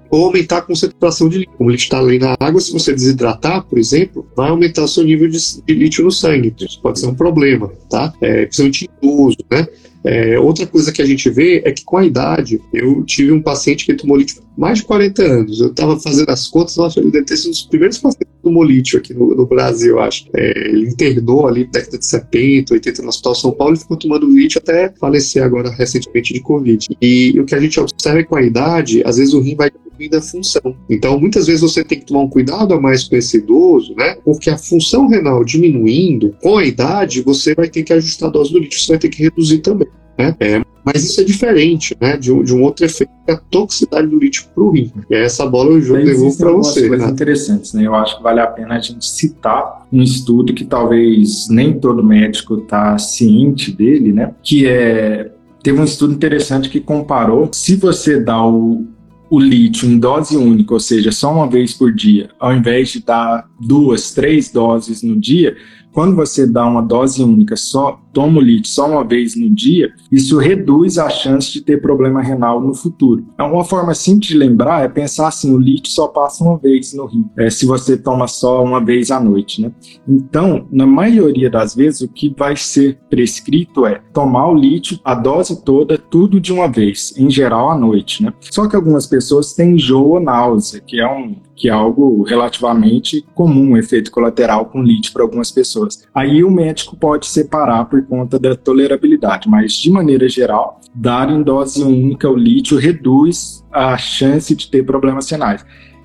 Aumentar 0.42 0.58
a 0.58 0.62
concentração 0.62 1.28
de 1.28 1.38
lítio. 1.38 1.54
Como 1.56 1.70
lítio 1.70 1.84
está 1.84 1.98
ali 1.98 2.18
na 2.18 2.34
água, 2.38 2.60
se 2.60 2.72
você 2.72 2.92
desidratar, 2.92 3.64
por 3.64 3.78
exemplo, 3.78 4.26
vai 4.36 4.50
aumentar 4.50 4.82
o 4.82 4.88
seu 4.88 5.04
nível 5.04 5.28
de, 5.28 5.38
de 5.38 5.74
lítio 5.74 6.04
no 6.04 6.10
sangue. 6.10 6.54
Isso 6.60 6.80
pode 6.82 6.98
ser 6.98 7.06
um 7.06 7.14
problema, 7.14 7.70
tá? 7.88 8.12
É, 8.20 8.46
principalmente 8.46 8.90
idoso, 9.02 9.38
né? 9.50 9.66
É, 10.04 10.38
outra 10.38 10.66
coisa 10.66 10.90
que 10.90 11.00
a 11.00 11.06
gente 11.06 11.30
vê 11.30 11.62
é 11.64 11.70
que 11.70 11.84
com 11.84 11.96
a 11.96 12.04
idade, 12.04 12.60
eu 12.72 13.04
tive 13.04 13.30
um 13.30 13.40
paciente 13.40 13.86
que 13.86 13.94
tomou 13.94 14.16
lítio 14.16 14.42
mais 14.58 14.78
de 14.78 14.84
40 14.84 15.22
anos. 15.22 15.60
Eu 15.60 15.68
estava 15.68 15.98
fazendo 15.98 16.28
as 16.28 16.48
contas, 16.48 16.76
nossa, 16.76 16.98
ele 16.98 17.10
deve 17.10 17.24
ter 17.24 17.36
sido 17.36 17.48
um 17.48 17.52
dos 17.52 17.62
primeiros 17.62 17.98
pacientes 17.98 18.34
que 18.42 18.48
tomou 18.48 18.64
lítio 18.64 18.98
aqui 18.98 19.14
no, 19.14 19.34
no 19.34 19.46
Brasil, 19.46 20.00
acho. 20.00 20.26
É, 20.34 20.68
ele 20.68 20.88
internou 20.88 21.46
ali 21.46 21.64
na 21.64 21.70
década 21.70 21.98
de 21.98 22.06
70, 22.06 22.74
80 22.74 23.02
no 23.02 23.08
Hospital 23.08 23.34
São 23.34 23.52
Paulo 23.52 23.74
e 23.74 23.78
ficou 23.78 23.96
tomando 23.96 24.28
lítio 24.28 24.58
até 24.58 24.92
falecer 24.98 25.42
agora 25.42 25.70
recentemente 25.70 26.34
de 26.34 26.40
Covid. 26.40 26.88
E 27.00 27.38
o 27.38 27.44
que 27.44 27.54
a 27.54 27.60
gente 27.60 27.78
observa 27.78 28.18
é 28.18 28.22
que 28.22 28.28
com 28.28 28.36
a 28.36 28.42
idade, 28.42 29.02
às 29.04 29.16
vezes 29.16 29.34
o 29.34 29.40
rim 29.40 29.54
vai 29.54 29.70
diminuindo 29.70 30.16
a 30.16 30.22
função. 30.22 30.76
Então, 30.90 31.18
muitas 31.18 31.46
vezes 31.46 31.60
você 31.60 31.84
tem 31.84 32.00
que 32.00 32.06
tomar 32.06 32.20
um 32.20 32.28
cuidado 32.28 32.74
a 32.74 32.80
mais 32.80 33.04
com 33.04 33.16
esse 33.16 33.36
idoso, 33.36 33.94
né? 33.94 34.16
Porque 34.24 34.50
a 34.50 34.58
função 34.58 35.06
renal 35.06 35.44
diminuindo, 35.44 36.34
com 36.42 36.58
a 36.58 36.64
idade, 36.64 37.22
você 37.22 37.54
vai 37.54 37.68
ter 37.68 37.82
que 37.82 37.92
ajustar 37.92 38.28
a 38.28 38.32
dose 38.32 38.52
do 38.52 38.58
lítio, 38.58 38.80
você 38.80 38.92
vai 38.92 38.98
ter 38.98 39.08
que 39.08 39.22
reduzir 39.22 39.58
também. 39.58 39.88
Né? 40.18 40.36
É, 40.40 40.62
mas 40.84 41.04
isso 41.04 41.20
é 41.20 41.24
diferente 41.24 41.96
né, 42.00 42.16
de, 42.16 42.32
um, 42.32 42.42
de 42.42 42.54
um 42.54 42.62
outro 42.62 42.84
efeito, 42.84 43.12
que 43.24 43.30
é 43.30 43.34
a 43.34 43.38
toxicidade 43.38 44.08
do 44.08 44.18
lítio 44.18 44.46
para 44.54 44.64
o 44.64 44.70
rim. 44.70 44.92
E 45.08 45.14
é 45.14 45.24
essa 45.24 45.46
bola 45.46 45.70
eu 45.72 46.04
devolvo 46.04 46.36
para 46.36 46.52
você. 46.52 46.88
coisas 46.88 47.06
né? 47.06 47.12
interessantes, 47.12 47.72
né? 47.72 47.86
Eu 47.86 47.94
acho 47.94 48.16
que 48.16 48.22
vale 48.22 48.40
a 48.40 48.46
pena 48.46 48.74
a 48.74 48.80
gente 48.80 49.04
citar 49.04 49.86
um 49.92 50.02
estudo 50.02 50.52
que 50.52 50.64
talvez 50.64 51.48
nem 51.48 51.78
todo 51.78 52.02
médico 52.02 52.56
está 52.56 52.98
ciente 52.98 53.70
dele, 53.70 54.12
né? 54.12 54.34
Que 54.42 54.66
é 54.66 55.30
teve 55.62 55.80
um 55.80 55.84
estudo 55.84 56.12
interessante 56.12 56.68
que 56.68 56.80
comparou 56.80 57.48
se 57.52 57.76
você 57.76 58.18
dá 58.18 58.44
o, 58.44 58.84
o 59.30 59.38
lítio 59.38 59.88
em 59.88 59.98
dose 59.98 60.36
única, 60.36 60.74
ou 60.74 60.80
seja, 60.80 61.12
só 61.12 61.32
uma 61.32 61.48
vez 61.48 61.72
por 61.72 61.92
dia, 61.92 62.30
ao 62.38 62.52
invés 62.52 62.90
de 62.90 63.04
dar 63.04 63.46
duas, 63.60 64.12
três 64.12 64.50
doses 64.50 65.02
no 65.02 65.18
dia, 65.18 65.56
quando 65.92 66.16
você 66.16 66.46
dá 66.46 66.66
uma 66.66 66.82
dose 66.82 67.22
única, 67.22 67.54
só 67.54 68.00
toma 68.12 68.38
o 68.38 68.42
lítio 68.42 68.70
só 68.72 68.88
uma 68.88 69.04
vez 69.04 69.34
no 69.36 69.48
dia, 69.50 69.92
isso 70.10 70.38
reduz 70.38 70.98
a 70.98 71.08
chance 71.08 71.52
de 71.52 71.60
ter 71.60 71.80
problema 71.80 72.22
renal 72.22 72.60
no 72.60 72.74
futuro. 72.74 73.24
Então, 73.34 73.52
uma 73.52 73.64
forma 73.64 73.94
simples 73.94 74.28
de 74.28 74.36
lembrar 74.36 74.84
é 74.84 74.88
pensar 74.88 75.28
assim: 75.28 75.54
o 75.54 75.58
lítio 75.58 75.92
só 75.92 76.06
passa 76.08 76.44
uma 76.44 76.58
vez 76.58 76.92
no 76.92 77.06
rim, 77.06 77.24
é, 77.36 77.50
se 77.50 77.66
você 77.66 77.96
toma 77.96 78.26
só 78.28 78.62
uma 78.62 78.84
vez 78.84 79.10
à 79.10 79.18
noite, 79.18 79.60
né? 79.60 79.72
Então, 80.06 80.66
na 80.70 80.86
maioria 80.86 81.50
das 81.50 81.74
vezes, 81.74 82.02
o 82.02 82.08
que 82.08 82.34
vai 82.36 82.56
ser 82.56 82.98
prescrito 83.08 83.86
é 83.86 84.00
tomar 84.12 84.48
o 84.48 84.54
lítio, 84.54 84.98
a 85.04 85.14
dose 85.14 85.62
toda, 85.64 85.96
tudo 85.98 86.40
de 86.40 86.52
uma 86.52 86.68
vez, 86.68 87.14
em 87.16 87.30
geral 87.30 87.70
à 87.70 87.78
noite, 87.78 88.22
né? 88.22 88.32
Só 88.40 88.68
que 88.68 88.76
algumas 88.76 89.06
pessoas 89.06 89.54
têm 89.54 89.72
enjoo 89.72 90.10
ou 90.10 90.20
náusea, 90.20 90.80
que 90.80 91.00
é 91.00 91.08
um 91.08 91.36
que 91.62 91.68
é 91.68 91.72
algo 91.72 92.24
relativamente 92.24 93.24
comum, 93.36 93.70
um 93.70 93.76
efeito 93.76 94.10
colateral 94.10 94.66
com 94.66 94.82
lítio 94.82 95.12
para 95.12 95.22
algumas 95.22 95.52
pessoas. 95.52 96.02
Aí 96.12 96.42
o 96.42 96.50
médico 96.50 96.96
pode 96.96 97.26
separar 97.26 97.84
por 97.84 98.01
conta 98.02 98.38
da 98.38 98.54
tolerabilidade, 98.54 99.48
mas 99.48 99.72
de 99.74 99.90
maneira 99.90 100.28
geral, 100.28 100.80
dar 100.94 101.30
em 101.30 101.42
dose 101.42 101.82
única 101.82 102.28
o 102.28 102.36
lítio 102.36 102.78
reduz 102.78 103.64
a 103.72 103.96
chance 103.96 104.54
de 104.54 104.70
ter 104.70 104.84
problemas 104.84 105.30
renais. 105.30 105.64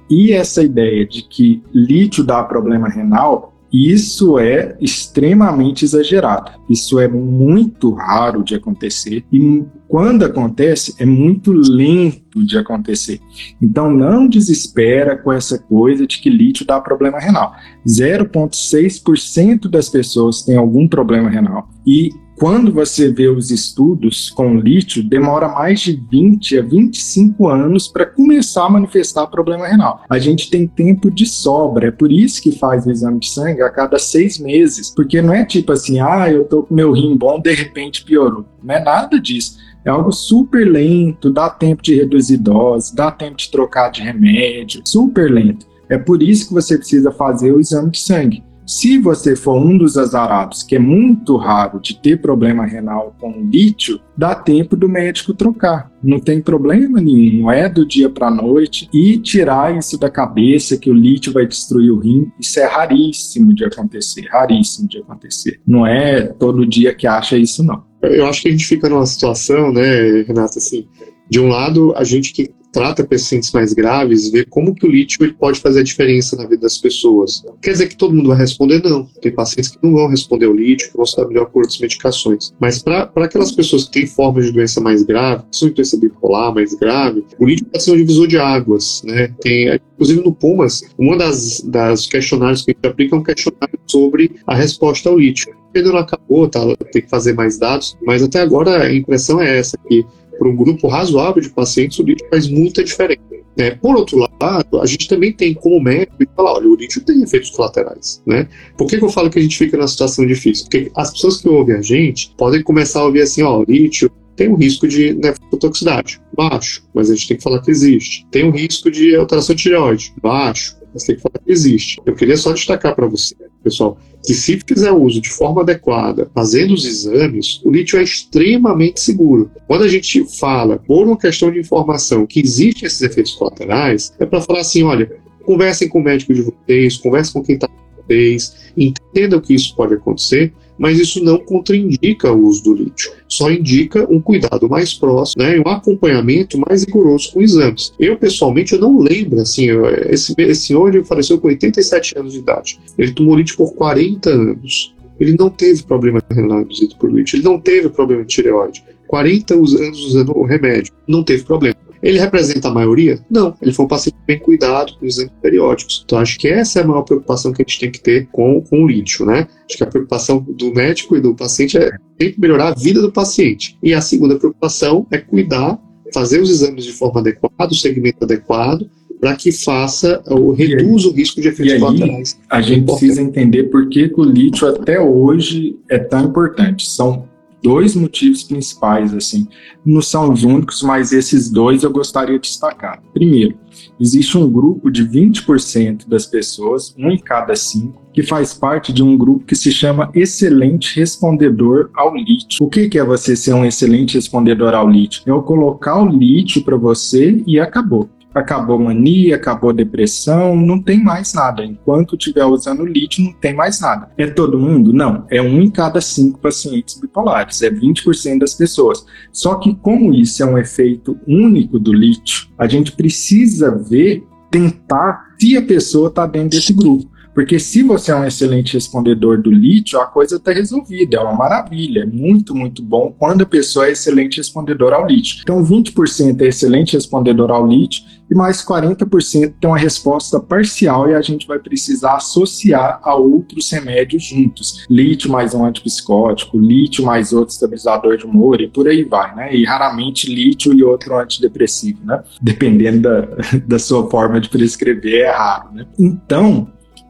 E 0.10 0.32
essa 0.32 0.64
ideia 0.64 1.06
de 1.06 1.22
que 1.22 1.62
lítio 1.74 2.24
dá 2.24 2.44
problema 2.44 2.88
renal 2.88 3.57
isso 3.78 4.40
é 4.40 4.76
extremamente 4.80 5.86
exagerado. 5.86 6.52
Isso 6.70 7.00
é 7.00 7.08
muito 7.08 7.92
raro 7.94 8.44
de 8.44 8.56
acontecer 8.56 9.24
e 9.32 9.64
quando 9.88 10.24
acontece 10.24 10.96
é 11.00 11.06
muito 11.06 11.52
lento 11.52 12.44
de 12.46 12.58
acontecer. 12.58 13.20
Então 13.62 13.92
não 13.92 14.28
desespera 14.28 15.18
com 15.18 15.32
essa 15.32 15.60
coisa 15.60 16.08
de 16.08 16.20
que 16.20 16.30
lítio 16.30 16.66
dá 16.66 16.80
problema 16.82 17.20
renal. 17.20 17.54
0,6% 17.88 19.70
das 19.70 19.90
pessoas 19.90 20.42
têm 20.42 20.58
algum 20.58 20.88
problema 20.88 21.30
renal 21.30 21.70
e 21.86 22.10
quando 22.38 22.72
você 22.72 23.12
vê 23.12 23.28
os 23.28 23.50
estudos 23.50 24.30
com 24.30 24.60
lítio, 24.60 25.04
demora 25.04 25.48
mais 25.48 25.80
de 25.80 25.94
20 25.94 26.60
a 26.60 26.62
25 26.62 27.48
anos 27.48 27.88
para 27.88 28.06
começar 28.06 28.66
a 28.66 28.70
manifestar 28.70 29.26
problema 29.26 29.68
renal. 29.68 30.04
A 30.08 30.20
gente 30.20 30.52
tem 30.52 30.68
tempo 30.68 31.10
de 31.10 31.26
sobra, 31.26 31.88
é 31.88 31.92
por 31.92 32.12
isso 32.12 32.42
que 32.42 32.52
faz 32.52 32.86
o 32.86 32.92
exame 32.92 33.20
de 33.20 33.30
sangue 33.30 33.64
a 33.64 33.70
cada 33.72 33.98
seis 33.98 34.38
meses, 34.38 34.94
porque 34.96 35.20
não 35.20 35.34
é 35.34 35.44
tipo 35.44 35.72
assim, 35.72 36.00
ah, 36.00 36.32
eu 36.32 36.46
tô 36.46 36.62
com 36.62 36.76
meu 36.76 36.92
rim 36.92 37.18
bom, 37.18 37.40
de 37.40 37.54
repente 37.54 38.04
piorou. 38.04 38.46
Não 38.64 38.76
é 38.76 38.84
nada 38.84 39.20
disso. 39.20 39.58
É 39.84 39.90
algo 39.90 40.12
super 40.12 40.70
lento, 40.70 41.32
dá 41.32 41.50
tempo 41.50 41.82
de 41.82 41.96
reduzir 41.96 42.38
dose, 42.38 42.96
dá 42.96 43.10
tempo 43.10 43.38
de 43.38 43.50
trocar 43.50 43.90
de 43.90 44.02
remédio, 44.02 44.82
super 44.86 45.32
lento. 45.32 45.66
É 45.90 45.98
por 45.98 46.22
isso 46.22 46.50
que 46.50 46.54
você 46.54 46.78
precisa 46.78 47.12
fazer 47.12 47.52
o 47.52 47.60
exame 47.60 47.90
de 47.90 48.00
sangue. 48.00 48.44
Se 48.68 48.98
você 48.98 49.34
for 49.34 49.56
um 49.66 49.78
dos 49.78 49.98
azarados, 49.98 50.62
que 50.62 50.76
é 50.76 50.80
muito 50.80 51.38
raro 51.38 51.80
de 51.80 51.98
ter 51.98 52.20
problema 52.20 52.66
renal 52.66 53.16
com 53.18 53.48
lítio, 53.50 53.98
dá 54.18 54.36
tempo 54.36 54.76
do 54.76 54.90
médico 54.90 55.34
trocar. 55.34 55.90
Não 56.04 56.20
tem 56.20 56.42
problema 56.42 57.00
nenhum, 57.00 57.44
não 57.44 57.52
é 57.52 57.70
do 57.70 57.88
dia 57.88 58.10
para 58.10 58.28
a 58.28 58.32
noite. 58.32 58.90
E 58.94 59.18
tirar 59.20 59.74
isso 59.78 59.98
da 59.98 60.10
cabeça 60.10 60.78
que 60.78 60.92
o 60.92 60.94
lítio 60.94 61.32
vai 61.32 61.48
destruir 61.48 61.92
o 61.92 62.00
rim, 62.00 62.30
isso 62.38 62.60
é 62.60 62.66
raríssimo 62.66 63.56
de 63.56 63.64
acontecer, 63.64 64.28
raríssimo 64.30 64.90
de 64.90 64.98
acontecer. 64.98 65.62
Não 65.66 65.88
é 65.88 66.28
todo 66.28 66.68
dia 66.68 66.94
que 66.94 67.08
acha 67.08 67.38
isso, 67.38 67.64
não. 67.64 67.86
Eu 68.02 68.26
acho 68.26 68.42
que 68.42 68.50
a 68.50 68.52
gente 68.52 68.66
fica 68.66 68.90
numa 68.90 69.06
situação, 69.06 69.72
né, 69.72 70.24
Renata, 70.24 70.60
assim, 70.60 70.86
de 71.30 71.40
um 71.40 71.48
lado, 71.48 71.94
a 71.96 72.04
gente 72.04 72.34
que 72.34 72.50
trata 72.72 73.04
pacientes 73.04 73.52
mais 73.52 73.74
graves, 73.74 74.30
vê 74.30 74.46
como 74.46 74.74
que 74.74 74.86
o 74.86 74.90
lítio 74.90 75.24
ele 75.24 75.34
pode 75.34 75.60
fazer 75.60 75.80
a 75.80 75.84
diferença 75.84 76.36
na 76.36 76.44
vida 76.44 76.62
das 76.62 76.78
pessoas. 76.78 77.44
Quer 77.62 77.72
dizer 77.72 77.88
que 77.88 77.98
todo 77.98 78.14
mundo 78.14 78.30
vai 78.30 78.38
responder? 78.38 78.84
Não. 78.84 79.06
Tem 79.22 79.32
pacientes 79.32 79.72
que 79.72 79.80
não 79.82 79.94
vão 79.94 80.08
responder 80.08 80.48
o 80.48 80.54
lítio, 80.54 80.90
que 80.90 80.96
vão 80.96 81.04
estar 81.04 81.26
melhor 81.28 81.46
por 81.46 81.62
outras 81.62 81.80
medicações. 81.80 82.54
Mas 82.60 82.82
para 82.82 83.10
aquelas 83.16 83.52
pessoas 83.52 83.86
que 83.86 83.92
têm 83.92 84.08
formas 84.08 84.46
de 84.46 84.52
doença 84.52 84.80
mais 84.82 85.04
grave, 85.04 85.44
são 85.52 85.70
doença 85.70 85.98
bipolar 85.98 86.54
mais 86.54 86.74
grave, 86.76 87.24
o 87.40 87.46
lítio 87.46 87.66
pode 87.66 87.84
ser 87.84 87.92
um 87.92 87.98
divisor 87.98 88.28
de 88.28 88.38
águas, 88.38 89.02
né? 89.04 89.34
Tem, 89.42 89.80
inclusive 89.94 90.22
no 90.22 90.34
Pumas, 90.34 90.82
uma 90.98 91.18
das, 91.18 91.62
das 91.62 92.06
questionários 92.06 92.64
que 92.64 92.72
a 92.72 92.74
gente 92.74 92.86
aplica 92.86 93.16
é 93.16 93.20
um 93.20 93.24
questionário 93.24 93.80
sobre 93.88 94.36
a 94.46 94.56
resposta 94.56 95.10
ao 95.10 95.18
lítio. 95.18 95.56
Ainda 95.76 95.92
não 95.92 96.00
acabou, 96.00 96.48
tá? 96.48 96.62
Tem 96.92 97.02
que 97.02 97.10
fazer 97.10 97.34
mais 97.34 97.58
dados, 97.58 97.98
mas 98.06 98.24
até 98.24 98.42
agora 98.42 98.84
a 98.84 98.94
impressão 98.94 99.42
é 99.42 99.58
essa, 99.58 99.78
que 99.88 100.06
para 100.38 100.48
um 100.48 100.56
grupo 100.56 100.88
razoável 100.88 101.42
de 101.42 101.50
pacientes, 101.50 102.00
o 102.00 102.04
lítio 102.04 102.28
faz 102.30 102.48
muita 102.48 102.84
diferença. 102.84 103.22
É, 103.58 103.72
por 103.72 103.96
outro 103.96 104.20
lado, 104.40 104.80
a 104.80 104.86
gente 104.86 105.08
também 105.08 105.34
tem 105.34 105.54
como 105.54 105.82
médico 105.82 106.16
falar, 106.36 106.54
olha, 106.54 106.70
o 106.70 106.76
lítio 106.76 107.02
tem 107.02 107.24
efeitos 107.24 107.50
colaterais, 107.50 108.22
né? 108.26 108.48
Por 108.78 108.88
que, 108.88 109.00
que 109.00 109.04
eu 109.04 109.10
falo 109.10 109.32
que 109.32 109.40
a 109.40 109.42
gente 109.42 109.58
fica 109.58 109.76
numa 109.76 109.88
situação 109.88 110.28
difícil? 110.28 110.66
Porque 110.66 110.92
as 110.96 111.12
pessoas 111.12 111.42
que 111.42 111.50
ouvem 111.50 111.76
a 111.76 111.82
gente 111.82 112.36
podem 112.38 112.62
começar 112.62 113.00
a 113.00 113.06
ouvir 113.06 113.22
assim, 113.22 113.42
ó, 113.42 113.60
o 113.60 113.64
lítio 113.64 114.12
tem 114.36 114.48
um 114.48 114.56
risco 114.56 114.88
de 114.88 115.16
nefrotoxicidade, 115.16 116.22
baixo, 116.36 116.84
mas 116.94 117.10
a 117.10 117.16
gente 117.16 117.28
tem 117.28 117.38
que 117.38 117.44
falar 117.44 117.60
que 117.62 117.72
existe. 117.72 118.28
Tem 118.30 118.46
um 118.46 118.52
risco 118.52 118.92
de 118.92 119.16
alteração 119.16 119.56
de 119.56 119.64
tireoide, 119.64 120.14
baixo, 120.22 120.78
mas 120.94 121.04
tem 121.04 121.16
que 121.16 121.22
falar 121.24 121.44
que 121.44 121.52
existe. 121.52 122.00
Eu 122.06 122.14
queria 122.14 122.38
só 122.38 122.54
destacar 122.54 122.96
para 122.96 123.08
você, 123.08 123.36
pessoal, 123.70 123.98
que 124.26 124.34
se 124.34 124.60
fizer 124.66 124.92
uso 124.92 125.22
de 125.22 125.30
forma 125.30 125.62
adequada, 125.62 126.30
fazendo 126.34 126.74
os 126.74 126.86
exames, 126.86 127.62
o 127.64 127.72
lítio 127.72 128.00
é 128.00 128.04
extremamente 128.04 129.00
seguro. 129.00 129.50
Quando 129.68 129.84
a 129.84 129.88
gente 129.88 130.26
fala, 130.38 130.78
por 130.78 131.06
uma 131.06 131.18
questão 131.18 131.52
de 131.52 131.60
informação, 131.60 132.26
que 132.26 132.40
existem 132.40 132.88
esses 132.88 133.02
efeitos 133.02 133.34
colaterais, 133.34 134.14
é 134.20 134.26
para 134.26 134.42
falar 134.42 134.60
assim, 134.60 134.84
olha, 134.84 135.10
conversem 135.46 135.88
com 135.88 136.00
o 136.00 136.04
médico 136.04 136.34
de 136.34 136.42
vocês, 136.42 136.98
conversem 136.98 137.34
com 137.34 137.44
quem 137.44 137.56
está 137.56 137.68
com 137.68 138.02
vocês, 138.02 138.54
entendam 138.76 139.40
que 139.40 139.54
isso 139.54 139.76
pode 139.76 139.94
acontecer, 139.94 140.54
mas 140.78 141.00
isso 141.00 141.24
não 141.24 141.38
contraindica 141.38 142.32
o 142.32 142.46
uso 142.48 142.64
do 142.64 142.74
lítio, 142.74 143.12
só 143.28 143.52
indica 143.52 144.08
um 144.12 144.22
cuidado 144.22 144.70
mais 144.70 144.94
próximo, 144.94 145.44
né, 145.44 145.60
um 145.60 145.70
acompanhamento 145.70 146.58
mais 146.68 146.84
rigoroso 146.84 147.32
com 147.32 147.42
exames. 147.42 147.94
Eu, 148.00 148.18
pessoalmente, 148.18 148.74
eu 148.74 148.80
não 148.80 149.00
lembro, 149.00 149.40
assim, 149.40 149.68
esse, 150.10 150.34
esse 150.38 150.68
senhor 150.68 150.94
ele 150.94 151.04
faleceu 151.04 151.40
com 151.40 151.48
87 151.48 152.18
anos 152.18 152.34
de 152.34 152.40
idade, 152.40 152.80
ele 152.98 153.12
tomou 153.12 153.36
lítio 153.36 153.58
por 153.58 153.74
40 153.74 154.30
anos, 154.30 154.94
ele 155.20 155.36
não 155.38 155.50
teve 155.50 155.84
problema 155.84 156.22
renal 156.32 156.62
induzido 156.62 156.96
por 156.98 157.12
lítio, 157.12 157.38
ele 157.38 157.44
não 157.44 157.60
teve 157.60 157.90
problema 157.90 158.24
de 158.24 158.36
tireoide, 158.36 158.84
40 159.08 159.54
anos 159.54 159.74
usando 160.06 160.38
o 160.38 160.44
remédio, 160.44 160.94
não 161.08 161.24
teve 161.24 161.44
problema. 161.44 161.76
Ele 162.08 162.20
representa 162.20 162.70
a 162.70 162.74
maioria? 162.74 163.20
Não. 163.30 163.54
Ele 163.62 163.74
foi 163.74 163.84
um 163.84 163.88
paciente 163.90 164.16
bem 164.26 164.40
cuidado, 164.40 164.94
com 164.98 165.06
exames 165.06 165.34
periódicos. 165.42 166.04
Então, 166.06 166.20
acho 166.20 166.40
que 166.40 166.48
essa 166.48 166.80
é 166.80 166.82
a 166.82 166.88
maior 166.88 167.02
preocupação 167.02 167.52
que 167.52 167.62
a 167.62 167.66
gente 167.68 167.82
tem 167.82 167.92
que 167.92 168.00
ter 168.00 168.30
com, 168.32 168.62
com 168.62 168.86
o 168.86 168.88
lítio, 168.88 169.26
né? 169.26 169.46
Acho 169.68 169.78
que 169.78 169.84
a 169.84 169.88
preocupação 169.88 170.40
do 170.40 170.74
médico 170.74 171.18
e 171.18 171.20
do 171.20 171.36
paciente 171.36 171.78
é 171.78 171.92
sempre 172.18 172.40
melhorar 172.40 172.70
a 172.70 172.74
vida 172.74 173.02
do 173.02 173.12
paciente. 173.12 173.78
E 173.84 173.94
a 173.94 174.00
segunda 174.00 174.38
preocupação 174.38 175.06
é 175.12 175.18
cuidar, 175.18 175.78
fazer 176.14 176.40
os 176.40 176.50
exames 176.50 176.86
de 176.86 176.94
forma 176.94 177.20
adequada, 177.20 177.74
o 177.74 177.76
segmento 177.76 178.24
adequado, 178.24 178.90
para 179.20 179.36
que 179.36 179.52
faça 179.52 180.24
ou 180.28 180.54
reduza 180.54 181.10
o 181.10 181.12
risco 181.12 181.42
de 181.42 181.50
efeitos 181.50 181.78
colaterais. 181.78 182.40
A 182.50 182.62
gente 182.62 182.86
precisa 182.86 183.22
entender 183.22 183.66
por 183.66 183.90
que 183.90 184.10
o 184.16 184.24
lítio 184.24 184.66
até 184.66 184.98
hoje 184.98 185.76
é 185.90 186.00
tão 186.00 186.30
importante. 186.30 186.88
São 186.88 187.28
dois 187.68 187.98
motivos 187.98 188.44
principais, 188.44 189.14
assim. 189.14 189.46
Não 189.86 190.02
são 190.02 190.32
os 190.32 190.46
únicos, 190.46 190.82
mas 190.82 191.12
esses 191.12 191.50
dois 191.52 191.84
eu 191.84 191.92
gostaria 191.92 192.40
de 192.40 192.48
destacar. 192.48 193.04
Primeiro, 193.14 193.58
existe 194.00 194.38
um 194.38 194.50
grupo 194.50 194.90
de 194.90 195.06
20% 195.06 196.08
das 196.08 196.26
pessoas, 196.26 196.96
um 196.98 197.12
em 197.12 197.18
cada 197.18 197.58
cinco, 197.58 198.02
que 198.14 198.24
faz 198.24 198.54
parte 198.54 198.94
de 198.94 199.04
um 199.04 199.18
grupo 199.18 199.44
que 199.44 199.54
se 199.54 199.70
chama 199.70 200.10
excelente 200.16 200.98
respondedor 200.98 201.90
ao 201.94 202.16
lítio. 202.16 202.66
O 202.66 202.70
que, 202.70 202.98
é 202.98 203.04
você 203.04 203.36
ser 203.36 203.54
um 203.54 203.66
excelente 203.66 204.16
respondedor 204.16 204.74
ao 204.74 204.90
lítio? 204.90 205.24
É 205.26 205.32
eu 205.32 205.42
colocar 205.42 206.02
o 206.02 206.08
lítio 206.08 206.64
para 206.64 206.78
você 206.78 207.44
e 207.46 207.60
acabou 207.60 208.10
acabou 208.38 208.80
mania, 208.80 209.36
acabou 209.36 209.74
depressão, 209.74 210.56
não 210.56 210.82
tem 210.82 211.04
mais 211.04 211.34
nada. 211.34 211.64
Enquanto 211.64 212.16
estiver 212.16 212.46
usando 212.46 212.86
lítio, 212.86 213.24
não 213.24 213.34
tem 213.34 213.54
mais 213.54 213.80
nada. 213.80 214.10
É 214.18 214.28
todo 214.28 214.60
mundo? 214.60 214.94
Não. 214.94 215.26
É 215.30 215.42
um 215.42 215.62
em 215.62 215.70
cada 215.70 216.00
cinco 216.02 216.40
pacientes 216.40 217.00
bipolares, 217.00 217.62
é 217.62 217.70
20% 217.70 218.40
das 218.40 218.54
pessoas. 218.54 219.06
Só 219.32 219.56
que, 219.56 219.76
como 219.76 220.14
isso 220.14 220.42
é 220.42 220.46
um 220.46 220.58
efeito 220.58 221.18
único 221.28 221.80
do 221.80 221.94
lítio, 221.94 222.48
a 222.58 222.68
gente 222.68 222.92
precisa 222.92 223.72
ver, 223.72 224.24
tentar 224.50 225.36
se 225.40 225.58
a 225.58 225.62
pessoa 225.62 226.08
está 226.10 226.26
dentro 226.26 226.58
desse 226.58 226.74
grupo. 226.74 227.17
Porque 227.38 227.60
se 227.60 227.84
você 227.84 228.12
é 228.12 228.16
um 228.16 228.26
excelente 228.26 228.74
respondedor 228.74 229.40
do 229.40 229.52
lítio, 229.52 230.02
a 230.02 230.08
coisa 230.08 230.38
está 230.38 230.52
resolvida, 230.52 231.18
é 231.18 231.20
uma 231.20 231.36
maravilha, 231.36 232.02
é 232.02 232.06
muito, 232.08 232.56
muito 232.56 232.82
bom 232.82 233.14
quando 233.16 233.44
a 233.44 233.46
pessoa 233.46 233.86
é 233.86 233.92
excelente 233.92 234.38
respondedor 234.38 234.92
ao 234.92 235.06
lítio. 235.06 235.42
Então, 235.44 235.64
20% 235.64 236.42
é 236.42 236.48
excelente 236.48 236.94
respondedor 236.94 237.52
ao 237.52 237.68
lítio 237.68 238.04
e 238.28 238.34
mais 238.34 238.66
40% 238.66 239.54
tem 239.62 239.70
uma 239.70 239.78
resposta 239.78 240.40
parcial 240.40 241.12
e 241.12 241.14
a 241.14 241.22
gente 241.22 241.46
vai 241.46 241.60
precisar 241.60 242.16
associar 242.16 243.00
a 243.04 243.14
outros 243.14 243.72
remédios 243.72 244.24
juntos. 244.24 244.84
Lítio 244.90 245.32
mais 245.32 245.54
um 245.54 245.64
antipsicótico, 245.64 246.58
lítio 246.58 247.06
mais 247.06 247.34
outro 247.34 247.54
estabilizador 247.54 248.18
de 248.18 248.26
humor 248.26 248.60
e 248.62 248.68
por 248.68 248.88
aí 248.88 249.04
vai, 249.04 249.36
né? 249.36 249.56
E 249.56 249.64
raramente 249.64 250.28
lítio 250.28 250.74
e 250.74 250.84
outro 250.84 251.16
antidepressivo, 251.16 252.04
né? 252.04 252.20
Dependendo 252.42 253.02
da, 253.02 253.28
da 253.64 253.78
sua 253.78 254.10
forma 254.10 254.42
de 254.42 254.50
prescrever, 254.50 255.22
é 255.22 255.30
raro, 255.30 255.72
né? 255.72 255.86
Então, 256.00 256.68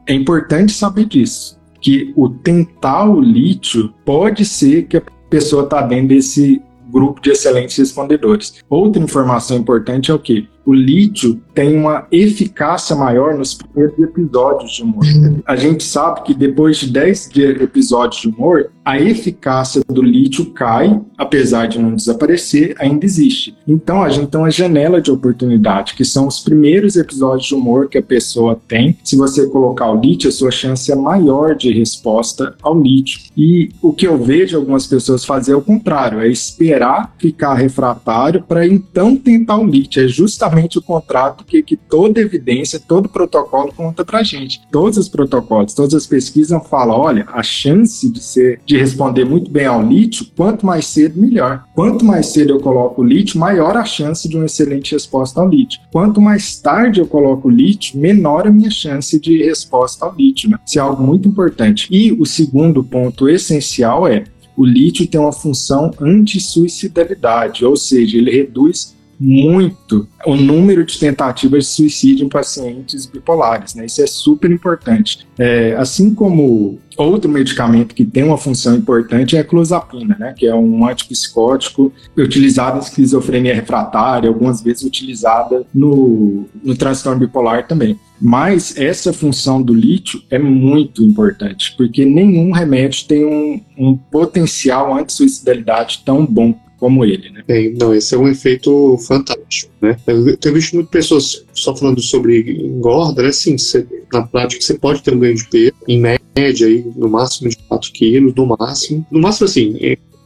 é 0.08 0.14
importante 0.14 0.72
saber 0.72 1.06
disso, 1.06 1.60
que 1.82 2.14
o 2.16 2.30
tentar 2.30 3.10
o 3.10 3.20
lítio 3.20 3.94
pode 4.06 4.46
ser 4.46 4.84
que 4.84 4.98
a 4.98 5.04
pessoa 5.30 5.64
está 5.64 5.82
dentro 5.82 6.08
desse 6.08 6.62
grupo 6.90 7.22
de 7.22 7.32
excelentes 7.32 7.78
respondedores. 7.78 8.64
Outra 8.70 9.04
informação 9.04 9.58
importante 9.58 10.10
é 10.10 10.14
o 10.14 10.20
que? 10.20 10.48
O 10.66 10.74
lítio 10.74 11.42
tem 11.54 11.78
uma 11.78 12.08
eficácia 12.12 12.96
maior 12.96 13.38
nos 13.38 13.54
primeiros 13.54 14.00
episódios 14.00 14.72
de 14.72 14.84
humor. 14.84 15.06
A 15.46 15.56
gente 15.56 15.84
sabe 15.84 16.24
que 16.24 16.34
depois 16.34 16.78
de 16.78 16.90
10 16.90 17.32
episódios 17.62 18.22
de 18.22 18.30
humor, 18.30 18.72
a 18.88 18.98
eficácia 18.98 19.82
do 19.86 20.02
lítio 20.02 20.46
cai, 20.54 20.98
apesar 21.18 21.68
de 21.68 21.78
não 21.78 21.94
desaparecer, 21.94 22.74
ainda 22.80 23.06
existe. 23.06 23.54
Então 23.68 24.02
a 24.02 24.08
gente 24.08 24.28
tem 24.28 24.40
uma 24.40 24.50
janela 24.50 25.02
de 25.02 25.12
oportunidade, 25.12 25.94
que 25.94 26.06
são 26.06 26.26
os 26.26 26.40
primeiros 26.40 26.96
episódios 26.96 27.48
de 27.48 27.54
humor 27.54 27.90
que 27.90 27.98
a 27.98 28.02
pessoa 28.02 28.58
tem. 28.66 28.98
Se 29.04 29.18
você 29.18 29.46
colocar 29.48 29.92
o 29.92 30.00
lítio, 30.00 30.30
a 30.30 30.32
sua 30.32 30.52
chance 30.52 30.90
é 30.90 30.96
maior 30.96 31.54
de 31.54 31.74
resposta 31.74 32.56
ao 32.64 32.82
lítio. 32.82 33.20
E 33.36 33.72
o 33.82 33.92
que 33.92 34.08
eu 34.08 34.18
vejo 34.18 34.56
algumas 34.56 34.88
pessoas 34.88 35.26
fazer 35.26 35.52
é 35.52 35.58
o 35.58 35.62
contrário, 35.62 36.22
é 36.22 36.30
esperar 36.30 37.14
ficar 37.18 37.56
refratário 37.56 38.42
para 38.42 38.66
então 38.66 39.18
tentar 39.18 39.58
o 39.58 39.68
lítio. 39.68 40.06
É 40.06 40.08
justamente 40.08 40.78
o 40.78 40.82
contrário 40.82 41.44
que, 41.46 41.62
que 41.62 41.76
toda 41.76 42.22
evidência, 42.22 42.80
todo 42.80 43.10
protocolo 43.10 43.74
conta 43.76 44.06
pra 44.06 44.24
gente. 44.24 44.62
Todos 44.72 44.98
os 44.98 45.10
protocolos, 45.10 45.74
todas 45.74 45.94
as 45.94 46.08
pesquisas 46.08 46.66
falam, 46.70 46.98
olha, 46.98 47.28
a 47.34 47.44
chance 47.44 48.10
de 48.10 48.24
ser, 48.24 48.62
de 48.66 48.77
responder 48.78 49.26
muito 49.26 49.50
bem 49.50 49.66
ao 49.66 49.86
lítio, 49.86 50.26
quanto 50.36 50.66
mais 50.66 50.86
cedo, 50.88 51.20
melhor. 51.20 51.64
Quanto 51.74 52.06
mais 52.06 52.28
cedo 52.28 52.54
eu 52.54 52.60
coloco 52.60 53.02
o 53.02 53.06
lítio, 53.06 53.40
maior 53.40 53.76
a 53.78 53.86
chance 53.86 54.28
de 54.28 54.36
uma 54.36 54.46
excelente 54.46 54.94
resposta 54.94 55.42
ao 55.42 55.50
lítio. 55.50 55.80
Quanto 55.92 56.22
mais 56.22 56.60
tarde 56.60 57.00
eu 57.00 57.08
coloco 57.08 57.48
o 57.48 57.52
lítio, 57.52 58.00
menor 58.00 58.48
a 58.48 58.52
minha 58.52 58.72
chance 58.72 59.20
de 59.20 59.44
resposta 59.44 60.06
ao 60.06 60.16
lítio. 60.16 60.50
Né? 60.50 60.58
Isso 60.66 60.80
é 60.80 60.82
algo 60.82 61.04
muito 61.04 61.28
importante. 61.28 61.88
E 61.92 62.12
o 62.12 62.26
segundo 62.26 62.84
ponto 62.84 63.30
essencial 63.30 64.08
é 64.08 64.24
o 64.58 64.66
lítio 64.66 65.06
tem 65.06 65.22
uma 65.22 65.32
função 65.32 65.92
anti-suicidalidade, 66.02 67.64
ou 67.64 67.78
seja, 67.78 68.18
ele 68.18 68.32
reduz 68.32 68.97
muito 69.20 70.08
o 70.26 70.36
número 70.36 70.86
de 70.86 70.98
tentativas 71.00 71.66
de 71.66 71.70
suicídio 71.72 72.26
em 72.26 72.30
pacientes 72.30 73.06
bipolares, 73.06 73.74
né? 73.74 73.86
Isso 73.86 74.02
é 74.02 74.08
super 74.08 74.52
importante. 74.52 75.28
É, 75.38 75.76
assim 75.78 76.14
como 76.14 76.80
outro 76.98 77.30
medicamento 77.30 77.94
que 77.94 78.06
tem 78.06 78.24
uma 78.24 78.38
função 78.38 78.76
importante 78.76 79.36
é 79.36 79.40
a 79.40 79.44
clozapina, 79.44 80.16
né? 80.20 80.34
Que 80.38 80.48
é 80.48 80.56
um 80.56 80.88
antipsicótico 80.88 81.92
utilizado 82.18 82.78
em 82.78 82.82
esquizofrenia 82.82 83.54
refratária, 83.54 84.30
algumas 84.30 84.62
vezes 84.62 84.84
utilizada 84.84 85.66
no, 85.74 86.46
no 86.64 86.76
transtorno 86.76 87.20
bipolar 87.20 87.68
também. 87.68 88.00
Mas 88.20 88.76
essa 88.78 89.14
função 89.14 89.62
do 89.62 89.74
lítio 89.74 90.22
é 90.30 90.40
muito 90.40 91.04
importante, 91.04 91.76
porque 91.78 92.04
nenhum 92.04 92.52
remédio 92.52 93.06
tem 93.08 93.24
um, 93.26 93.62
um 93.78 93.96
potencial 93.96 94.96
anti-suicidalidade 94.96 96.02
tão 96.04 96.26
bom 96.26 96.56
como 96.78 97.04
ele, 97.04 97.30
né? 97.30 97.44
É, 97.48 97.70
não, 97.70 97.94
esse 97.94 98.14
é 98.14 98.18
um 98.18 98.28
efeito 98.28 98.98
fantástico, 99.00 99.72
né? 99.82 99.98
Eu 100.08 100.38
tenho 100.38 100.56
visto 100.56 100.74
muitas 100.74 100.92
pessoas 100.92 101.46
só 101.54 101.76
falando 101.76 102.02
sobre 102.02 102.52
engorda, 102.52 103.24
né? 103.24 103.32
Sim, 103.32 103.58
você, 103.58 103.86
na 104.12 104.22
prática 104.24 104.62
você 104.62 104.76
pode 104.76 105.02
ter 105.02 105.14
um 105.14 105.20
ganho 105.20 105.36
de 105.36 105.48
peso, 105.50 105.74
em 105.88 106.00
média 106.00 106.68
aí, 106.68 106.86
no 106.96 107.10
máximo 107.10 107.50
de 107.50 107.58
4 107.58 107.92
quilos, 107.92 108.34
no 108.36 108.46
máximo. 108.46 109.06
No 109.12 109.20
máximo, 109.20 109.46
assim, 109.46 109.78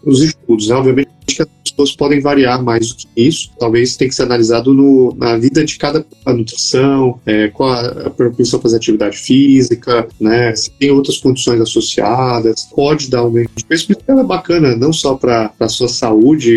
os 0.05 0.21
estudos, 0.21 0.67
né? 0.67 0.75
Obviamente 0.75 1.09
que 1.33 1.41
as 1.41 1.71
pessoas 1.71 1.95
podem 1.95 2.19
variar 2.19 2.63
mais 2.63 2.89
do 2.89 2.95
que 2.95 3.07
isso. 3.15 3.51
Talvez 3.59 3.95
tenha 3.95 4.09
que 4.09 4.15
ser 4.15 4.23
analisado 4.23 4.73
no, 4.73 5.15
na 5.17 5.37
vida 5.37 5.63
de 5.63 5.77
cada 5.77 6.05
a 6.25 6.33
nutrição, 6.33 7.19
é, 7.25 7.47
qual 7.49 7.73
a 7.73 8.09
propensão 8.09 8.59
a 8.59 8.61
fazer 8.61 8.77
atividade 8.77 9.17
física, 9.17 10.07
né? 10.19 10.55
Se 10.55 10.71
tem 10.71 10.91
outras 10.91 11.17
condições 11.17 11.59
associadas, 11.61 12.67
pode 12.75 13.09
dar 13.09 13.23
um 13.23 13.31
ganho 13.31 13.49
de 13.55 13.65
peso, 13.65 13.87
mas 13.89 14.19
é 14.19 14.23
bacana 14.23 14.75
não 14.75 14.93
só 14.93 15.15
para 15.15 15.51
a 15.59 15.67
sua 15.67 15.87
saúde, 15.87 16.51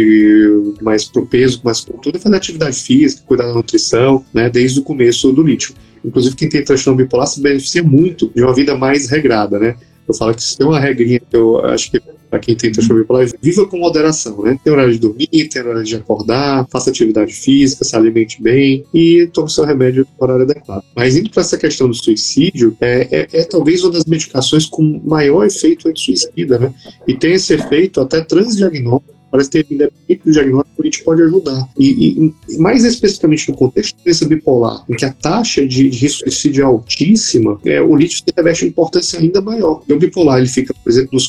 mas 0.83 1.05
para 1.05 1.23
o 1.23 1.27
peso, 1.27 1.61
mas 1.65 1.81
para 1.81 1.97
tudo, 1.99 2.17
é 2.17 2.21
fazer 2.21 2.37
atividade 2.37 2.77
física, 2.77 3.23
cuidar 3.27 3.47
da 3.47 3.55
nutrição, 3.55 4.25
né? 4.33 4.51
Desde 4.51 4.81
o 4.81 4.83
começo 4.83 5.33
do 5.33 5.43
lítio. 5.43 5.75
Inclusive, 6.05 6.37
quem 6.37 6.49
tem 6.49 6.63
transtorno 6.63 6.99
bipolar 6.99 7.27
se 7.27 7.41
beneficia 7.41 7.83
muito 7.83 8.31
de 8.35 8.43
uma 8.43 8.55
vida 8.55 8.77
mais 8.77 9.09
regrada, 9.09 9.59
né? 9.59 9.77
Eu 10.07 10.15
falo 10.15 10.35
que 10.35 10.57
tem 10.57 10.67
uma 10.67 10.81
regrinha 10.81 11.21
que 11.21 11.37
eu 11.37 11.65
acho 11.65 11.91
que 11.91 12.01
para 12.35 12.41
quem 12.41 12.57
tenta 12.57 12.83
chover 12.83 13.07
pela 13.07 13.25
viva 13.41 13.67
com 13.67 13.79
moderação, 13.79 14.43
né? 14.43 14.59
Tem 14.63 14.73
horário 14.73 14.93
de 14.93 14.99
dormir, 14.99 15.29
tem 15.29 15.63
horário 15.63 15.85
de 15.85 15.95
acordar, 15.95 16.67
faça 16.69 16.91
atividade 16.91 17.33
física, 17.33 17.85
se 17.85 17.95
alimente 17.95 18.43
bem 18.43 18.85
e 18.93 19.29
tome 19.33 19.49
seu 19.49 19.65
remédio 19.65 20.05
no 20.19 20.25
horário 20.25 20.43
adequado. 20.43 20.83
Mas 20.97 21.17
indo 21.17 21.31
para 21.31 21.43
essa 21.43 21.57
questão 21.57 21.87
do 21.87 21.95
suicídio, 21.95 22.77
é, 22.81 23.09
é, 23.11 23.29
é, 23.33 23.45
talvez 23.45 23.85
uma 23.85 23.93
das 23.93 24.05
medicações 24.05 24.67
com 24.67 25.01
maior 25.05 25.45
efeito 25.45 25.89
anti-suicida, 25.89 26.59
né? 26.59 26.75
E 27.07 27.15
tem 27.15 27.35
esse 27.35 27.55
efeito 27.55 28.01
até 28.01 28.21
transdiagnóstico 28.21 29.14
parece 29.35 29.51
ter 29.51 29.67
independente 29.69 30.23
do 30.25 30.31
diagnóstico, 30.31 30.81
a 30.81 30.85
gente 30.85 31.03
pode 31.03 31.23
ajudar. 31.23 31.69
E, 31.77 32.33
e, 32.49 32.57
mais 32.57 32.85
especificamente 32.85 33.51
no 33.51 33.57
contexto 33.57 33.97
desse 34.05 34.25
bipolar, 34.27 34.85
em 34.89 34.95
que 34.95 35.05
a 35.05 35.13
taxa 35.13 35.67
de, 35.67 35.91
de 35.91 36.09
suicídio 36.09 36.63
é 36.63 36.65
altíssima, 36.65 37.59
é, 37.65 37.83
o 37.83 37.97
lítio 37.97 38.23
reveste 38.37 38.65
uma 38.65 38.69
importância 38.69 39.19
ainda 39.19 39.41
maior. 39.41 39.83
o 39.91 39.97
bipolar, 39.97 40.39
ele 40.39 40.47
fica, 40.47 40.73
por 40.73 40.89
exemplo, 40.89 41.11
nos 41.15 41.29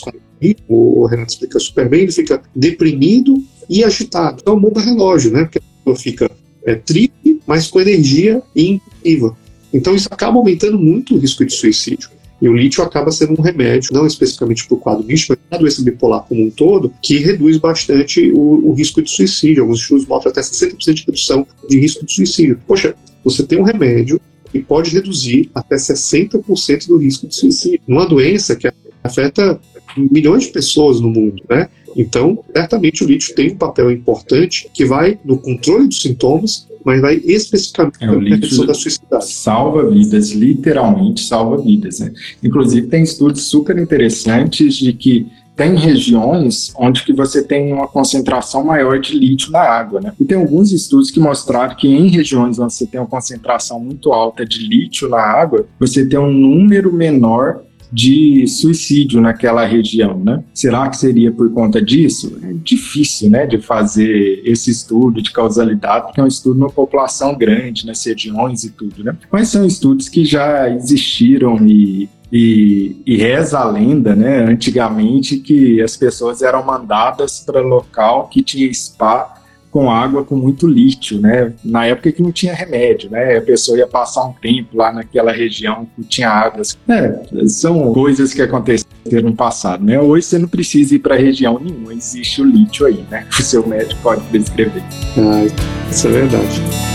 o 0.68 1.08
Renato 1.08 1.34
explica 1.34 1.60
super 1.60 1.90
bem, 1.90 2.02
ele 2.02 2.12
fica 2.12 2.40
deprimido 2.56 3.44
e 3.68 3.84
agitado. 3.84 4.38
Então, 4.40 4.60
muda 4.60 4.82
relógio, 4.82 5.32
né? 5.32 5.46
Porque 5.46 5.58
a 5.58 5.62
pessoa 5.62 5.96
fica 5.96 6.32
é, 6.64 6.76
triste, 6.76 7.40
mas 7.48 7.68
com 7.68 7.82
energia 7.82 8.40
e 8.56 8.74
impulsiva. 8.74 9.36
Então, 9.74 9.96
isso 9.96 10.10
acaba 10.12 10.38
aumentando 10.38 10.78
muito 10.78 11.16
o 11.16 11.18
risco 11.18 11.44
de 11.44 11.54
suicídio. 11.54 12.10
E 12.42 12.50
o 12.50 12.54
lítio 12.54 12.84
acaba 12.84 13.12
sendo 13.12 13.40
um 13.40 13.42
remédio, 13.42 13.94
não 13.94 14.06
especificamente 14.06 14.68
para 14.68 14.76
o 14.76 14.80
quadro 14.80 15.06
místico, 15.06 15.34
mas 15.34 15.50
para 15.50 15.58
a 15.58 15.62
doença 15.62 15.82
bipolar 15.82 16.24
como 16.24 16.44
um 16.44 16.50
todo, 16.50 16.94
que 17.02 17.18
reduz 17.20 17.58
bastante 17.58 18.32
o, 18.32 18.70
o 18.70 18.74
risco 18.74 19.02
de 19.02 19.10
suicídio. 19.10 19.64
Alguns 19.64 19.82
estudos 19.82 20.06
mostram 20.06 20.32
até 20.32 20.42
60% 20.42 20.94
de 20.94 21.04
redução 21.06 21.48
de 21.70 21.80
risco 21.80 22.06
de 22.06 22.14
suicídio. 22.14 22.60
Poxa, 22.68 22.96
você 23.24 23.44
tem 23.44 23.60
um 23.60 23.64
remédio 23.64 24.20
que 24.52 24.60
pode 24.60 24.92
reduzir 24.92 25.50
até 25.54 25.76
60% 25.76 26.88
do 26.88 26.98
risco 26.98 27.28
de 27.28 27.36
suicídio. 27.36 27.82
Numa 27.88 28.06
doença 28.06 28.56
que 28.56 28.72
afeta 29.04 29.60
milhões 29.98 30.44
de 30.44 30.50
pessoas 30.50 31.00
no 31.00 31.10
mundo, 31.10 31.44
né? 31.50 31.70
Então, 31.96 32.44
certamente 32.54 33.04
o 33.04 33.08
lítio 33.08 33.34
tem 33.34 33.52
um 33.54 33.58
papel 33.58 33.90
importante 33.90 34.70
que 34.74 34.86
vai 34.86 35.18
no 35.24 35.38
controle 35.38 35.88
dos 35.88 36.02
sintomas, 36.02 36.68
mas 36.86 37.02
vai 37.02 37.16
especificamente 37.16 37.98
é, 38.04 38.06
na 38.06 38.14
redução 38.14 38.66
da 38.66 38.74
suicidade. 38.76 39.34
Salva 39.34 39.90
vidas, 39.90 40.32
literalmente 40.32 41.26
salva 41.26 41.58
vidas. 41.58 42.00
Né? 42.00 42.14
Inclusive, 42.44 42.88
tem 42.88 43.02
estudos 43.02 43.46
super 43.46 43.78
interessantes 43.78 44.76
de 44.76 44.94
que 44.94 45.28
tem 45.56 45.76
regiões 45.76 46.74
onde 46.78 47.04
que 47.04 47.14
você 47.14 47.42
tem 47.42 47.74
uma 47.74 47.88
concentração 47.88 48.64
maior 48.64 49.00
de 49.00 49.18
lítio 49.18 49.52
na 49.52 49.62
água, 49.62 50.02
né? 50.02 50.12
E 50.20 50.26
tem 50.26 50.38
alguns 50.38 50.74
estudos 50.74 51.10
que 51.10 51.20
mostraram 51.20 51.76
que 51.76 51.88
em 51.88 52.10
regiões 52.10 52.60
onde 52.60 52.74
você 52.74 52.86
tem 52.86 53.00
uma 53.00 53.08
concentração 53.08 53.80
muito 53.80 54.12
alta 54.12 54.46
de 54.46 54.60
lítio 54.60 55.08
na 55.08 55.22
água, 55.22 55.66
você 55.80 56.06
tem 56.06 56.20
um 56.20 56.32
número 56.32 56.92
menor 56.92 57.62
de 57.92 58.48
suicídio 58.48 59.22
naquela 59.22 59.66
região, 59.66 60.18
né? 60.18 60.44
Será 60.54 60.90
que 60.90 60.98
seria 60.98 61.32
por 61.32 61.52
conta 61.52 61.82
disso? 61.82 62.38
É 62.44 62.54
difícil, 62.54 63.30
né, 63.30 63.46
de 63.46 63.60
fazer 63.60 64.42
esse 64.46 64.72
estudo 64.72 65.22
de 65.22 65.32
causalidade, 65.32 66.08
porque 66.08 66.20
é 66.20 66.24
um 66.24 66.28
estudo 66.28 66.60
numa 66.60 66.72
população 66.72 67.38
grande, 67.38 67.86
nas 67.86 68.04
regiões 68.06 68.64
e 68.64 68.72
tudo, 68.72 69.04
né? 69.04 69.16
Mas 69.32 69.50
são 69.50 69.66
estudos 69.66 70.10
que 70.10 70.26
já 70.26 70.70
existiram 70.70 71.58
e 71.66 72.10
e, 72.32 73.02
e, 73.06 73.16
reza 73.16 73.60
a 73.60 73.70
lenda, 73.70 74.16
né, 74.16 74.40
antigamente, 74.40 75.38
que 75.38 75.82
as 75.82 75.96
pessoas 75.96 76.42
eram 76.42 76.66
mandadas 76.66 77.40
para 77.40 77.62
local 77.62 78.28
que 78.28 78.44
tinha 78.44 78.70
spa 78.74 79.45
com 79.76 79.92
água 79.92 80.24
com 80.24 80.38
muito 80.38 80.66
lítio, 80.66 81.20
né? 81.20 81.52
Na 81.62 81.86
época 81.86 82.10
que 82.10 82.22
não 82.22 82.32
tinha 82.32 82.54
remédio, 82.54 83.12
né? 83.12 83.36
A 83.36 83.42
pessoa 83.42 83.78
ia 83.78 83.86
passar 83.86 84.24
um 84.24 84.32
tempo 84.32 84.78
lá 84.78 84.90
naquela 84.90 85.34
região 85.34 85.86
que 85.94 86.04
tinha 86.08 86.30
águas. 86.30 86.78
É, 86.88 87.46
são 87.46 87.92
coisas 87.92 88.34
que 88.34 88.42
aconteceram 88.42 88.88
no 89.24 89.36
passado, 89.36 89.84
né? 89.84 90.00
Hoje 90.00 90.28
você 90.28 90.40
não 90.40 90.48
precisa 90.48 90.96
ir 90.96 91.00
para 91.00 91.18
região 91.18 91.60
nenhuma, 91.60 91.94
existe 91.94 92.42
o 92.42 92.46
lítio 92.46 92.86
aí, 92.86 93.04
né? 93.12 93.28
O 93.38 93.44
seu 93.44 93.68
médico 93.68 94.02
pode 94.02 94.24
prescrever. 94.30 94.82
Ah, 95.18 95.46
isso 95.92 96.08
é 96.08 96.12
verdade. 96.12 96.95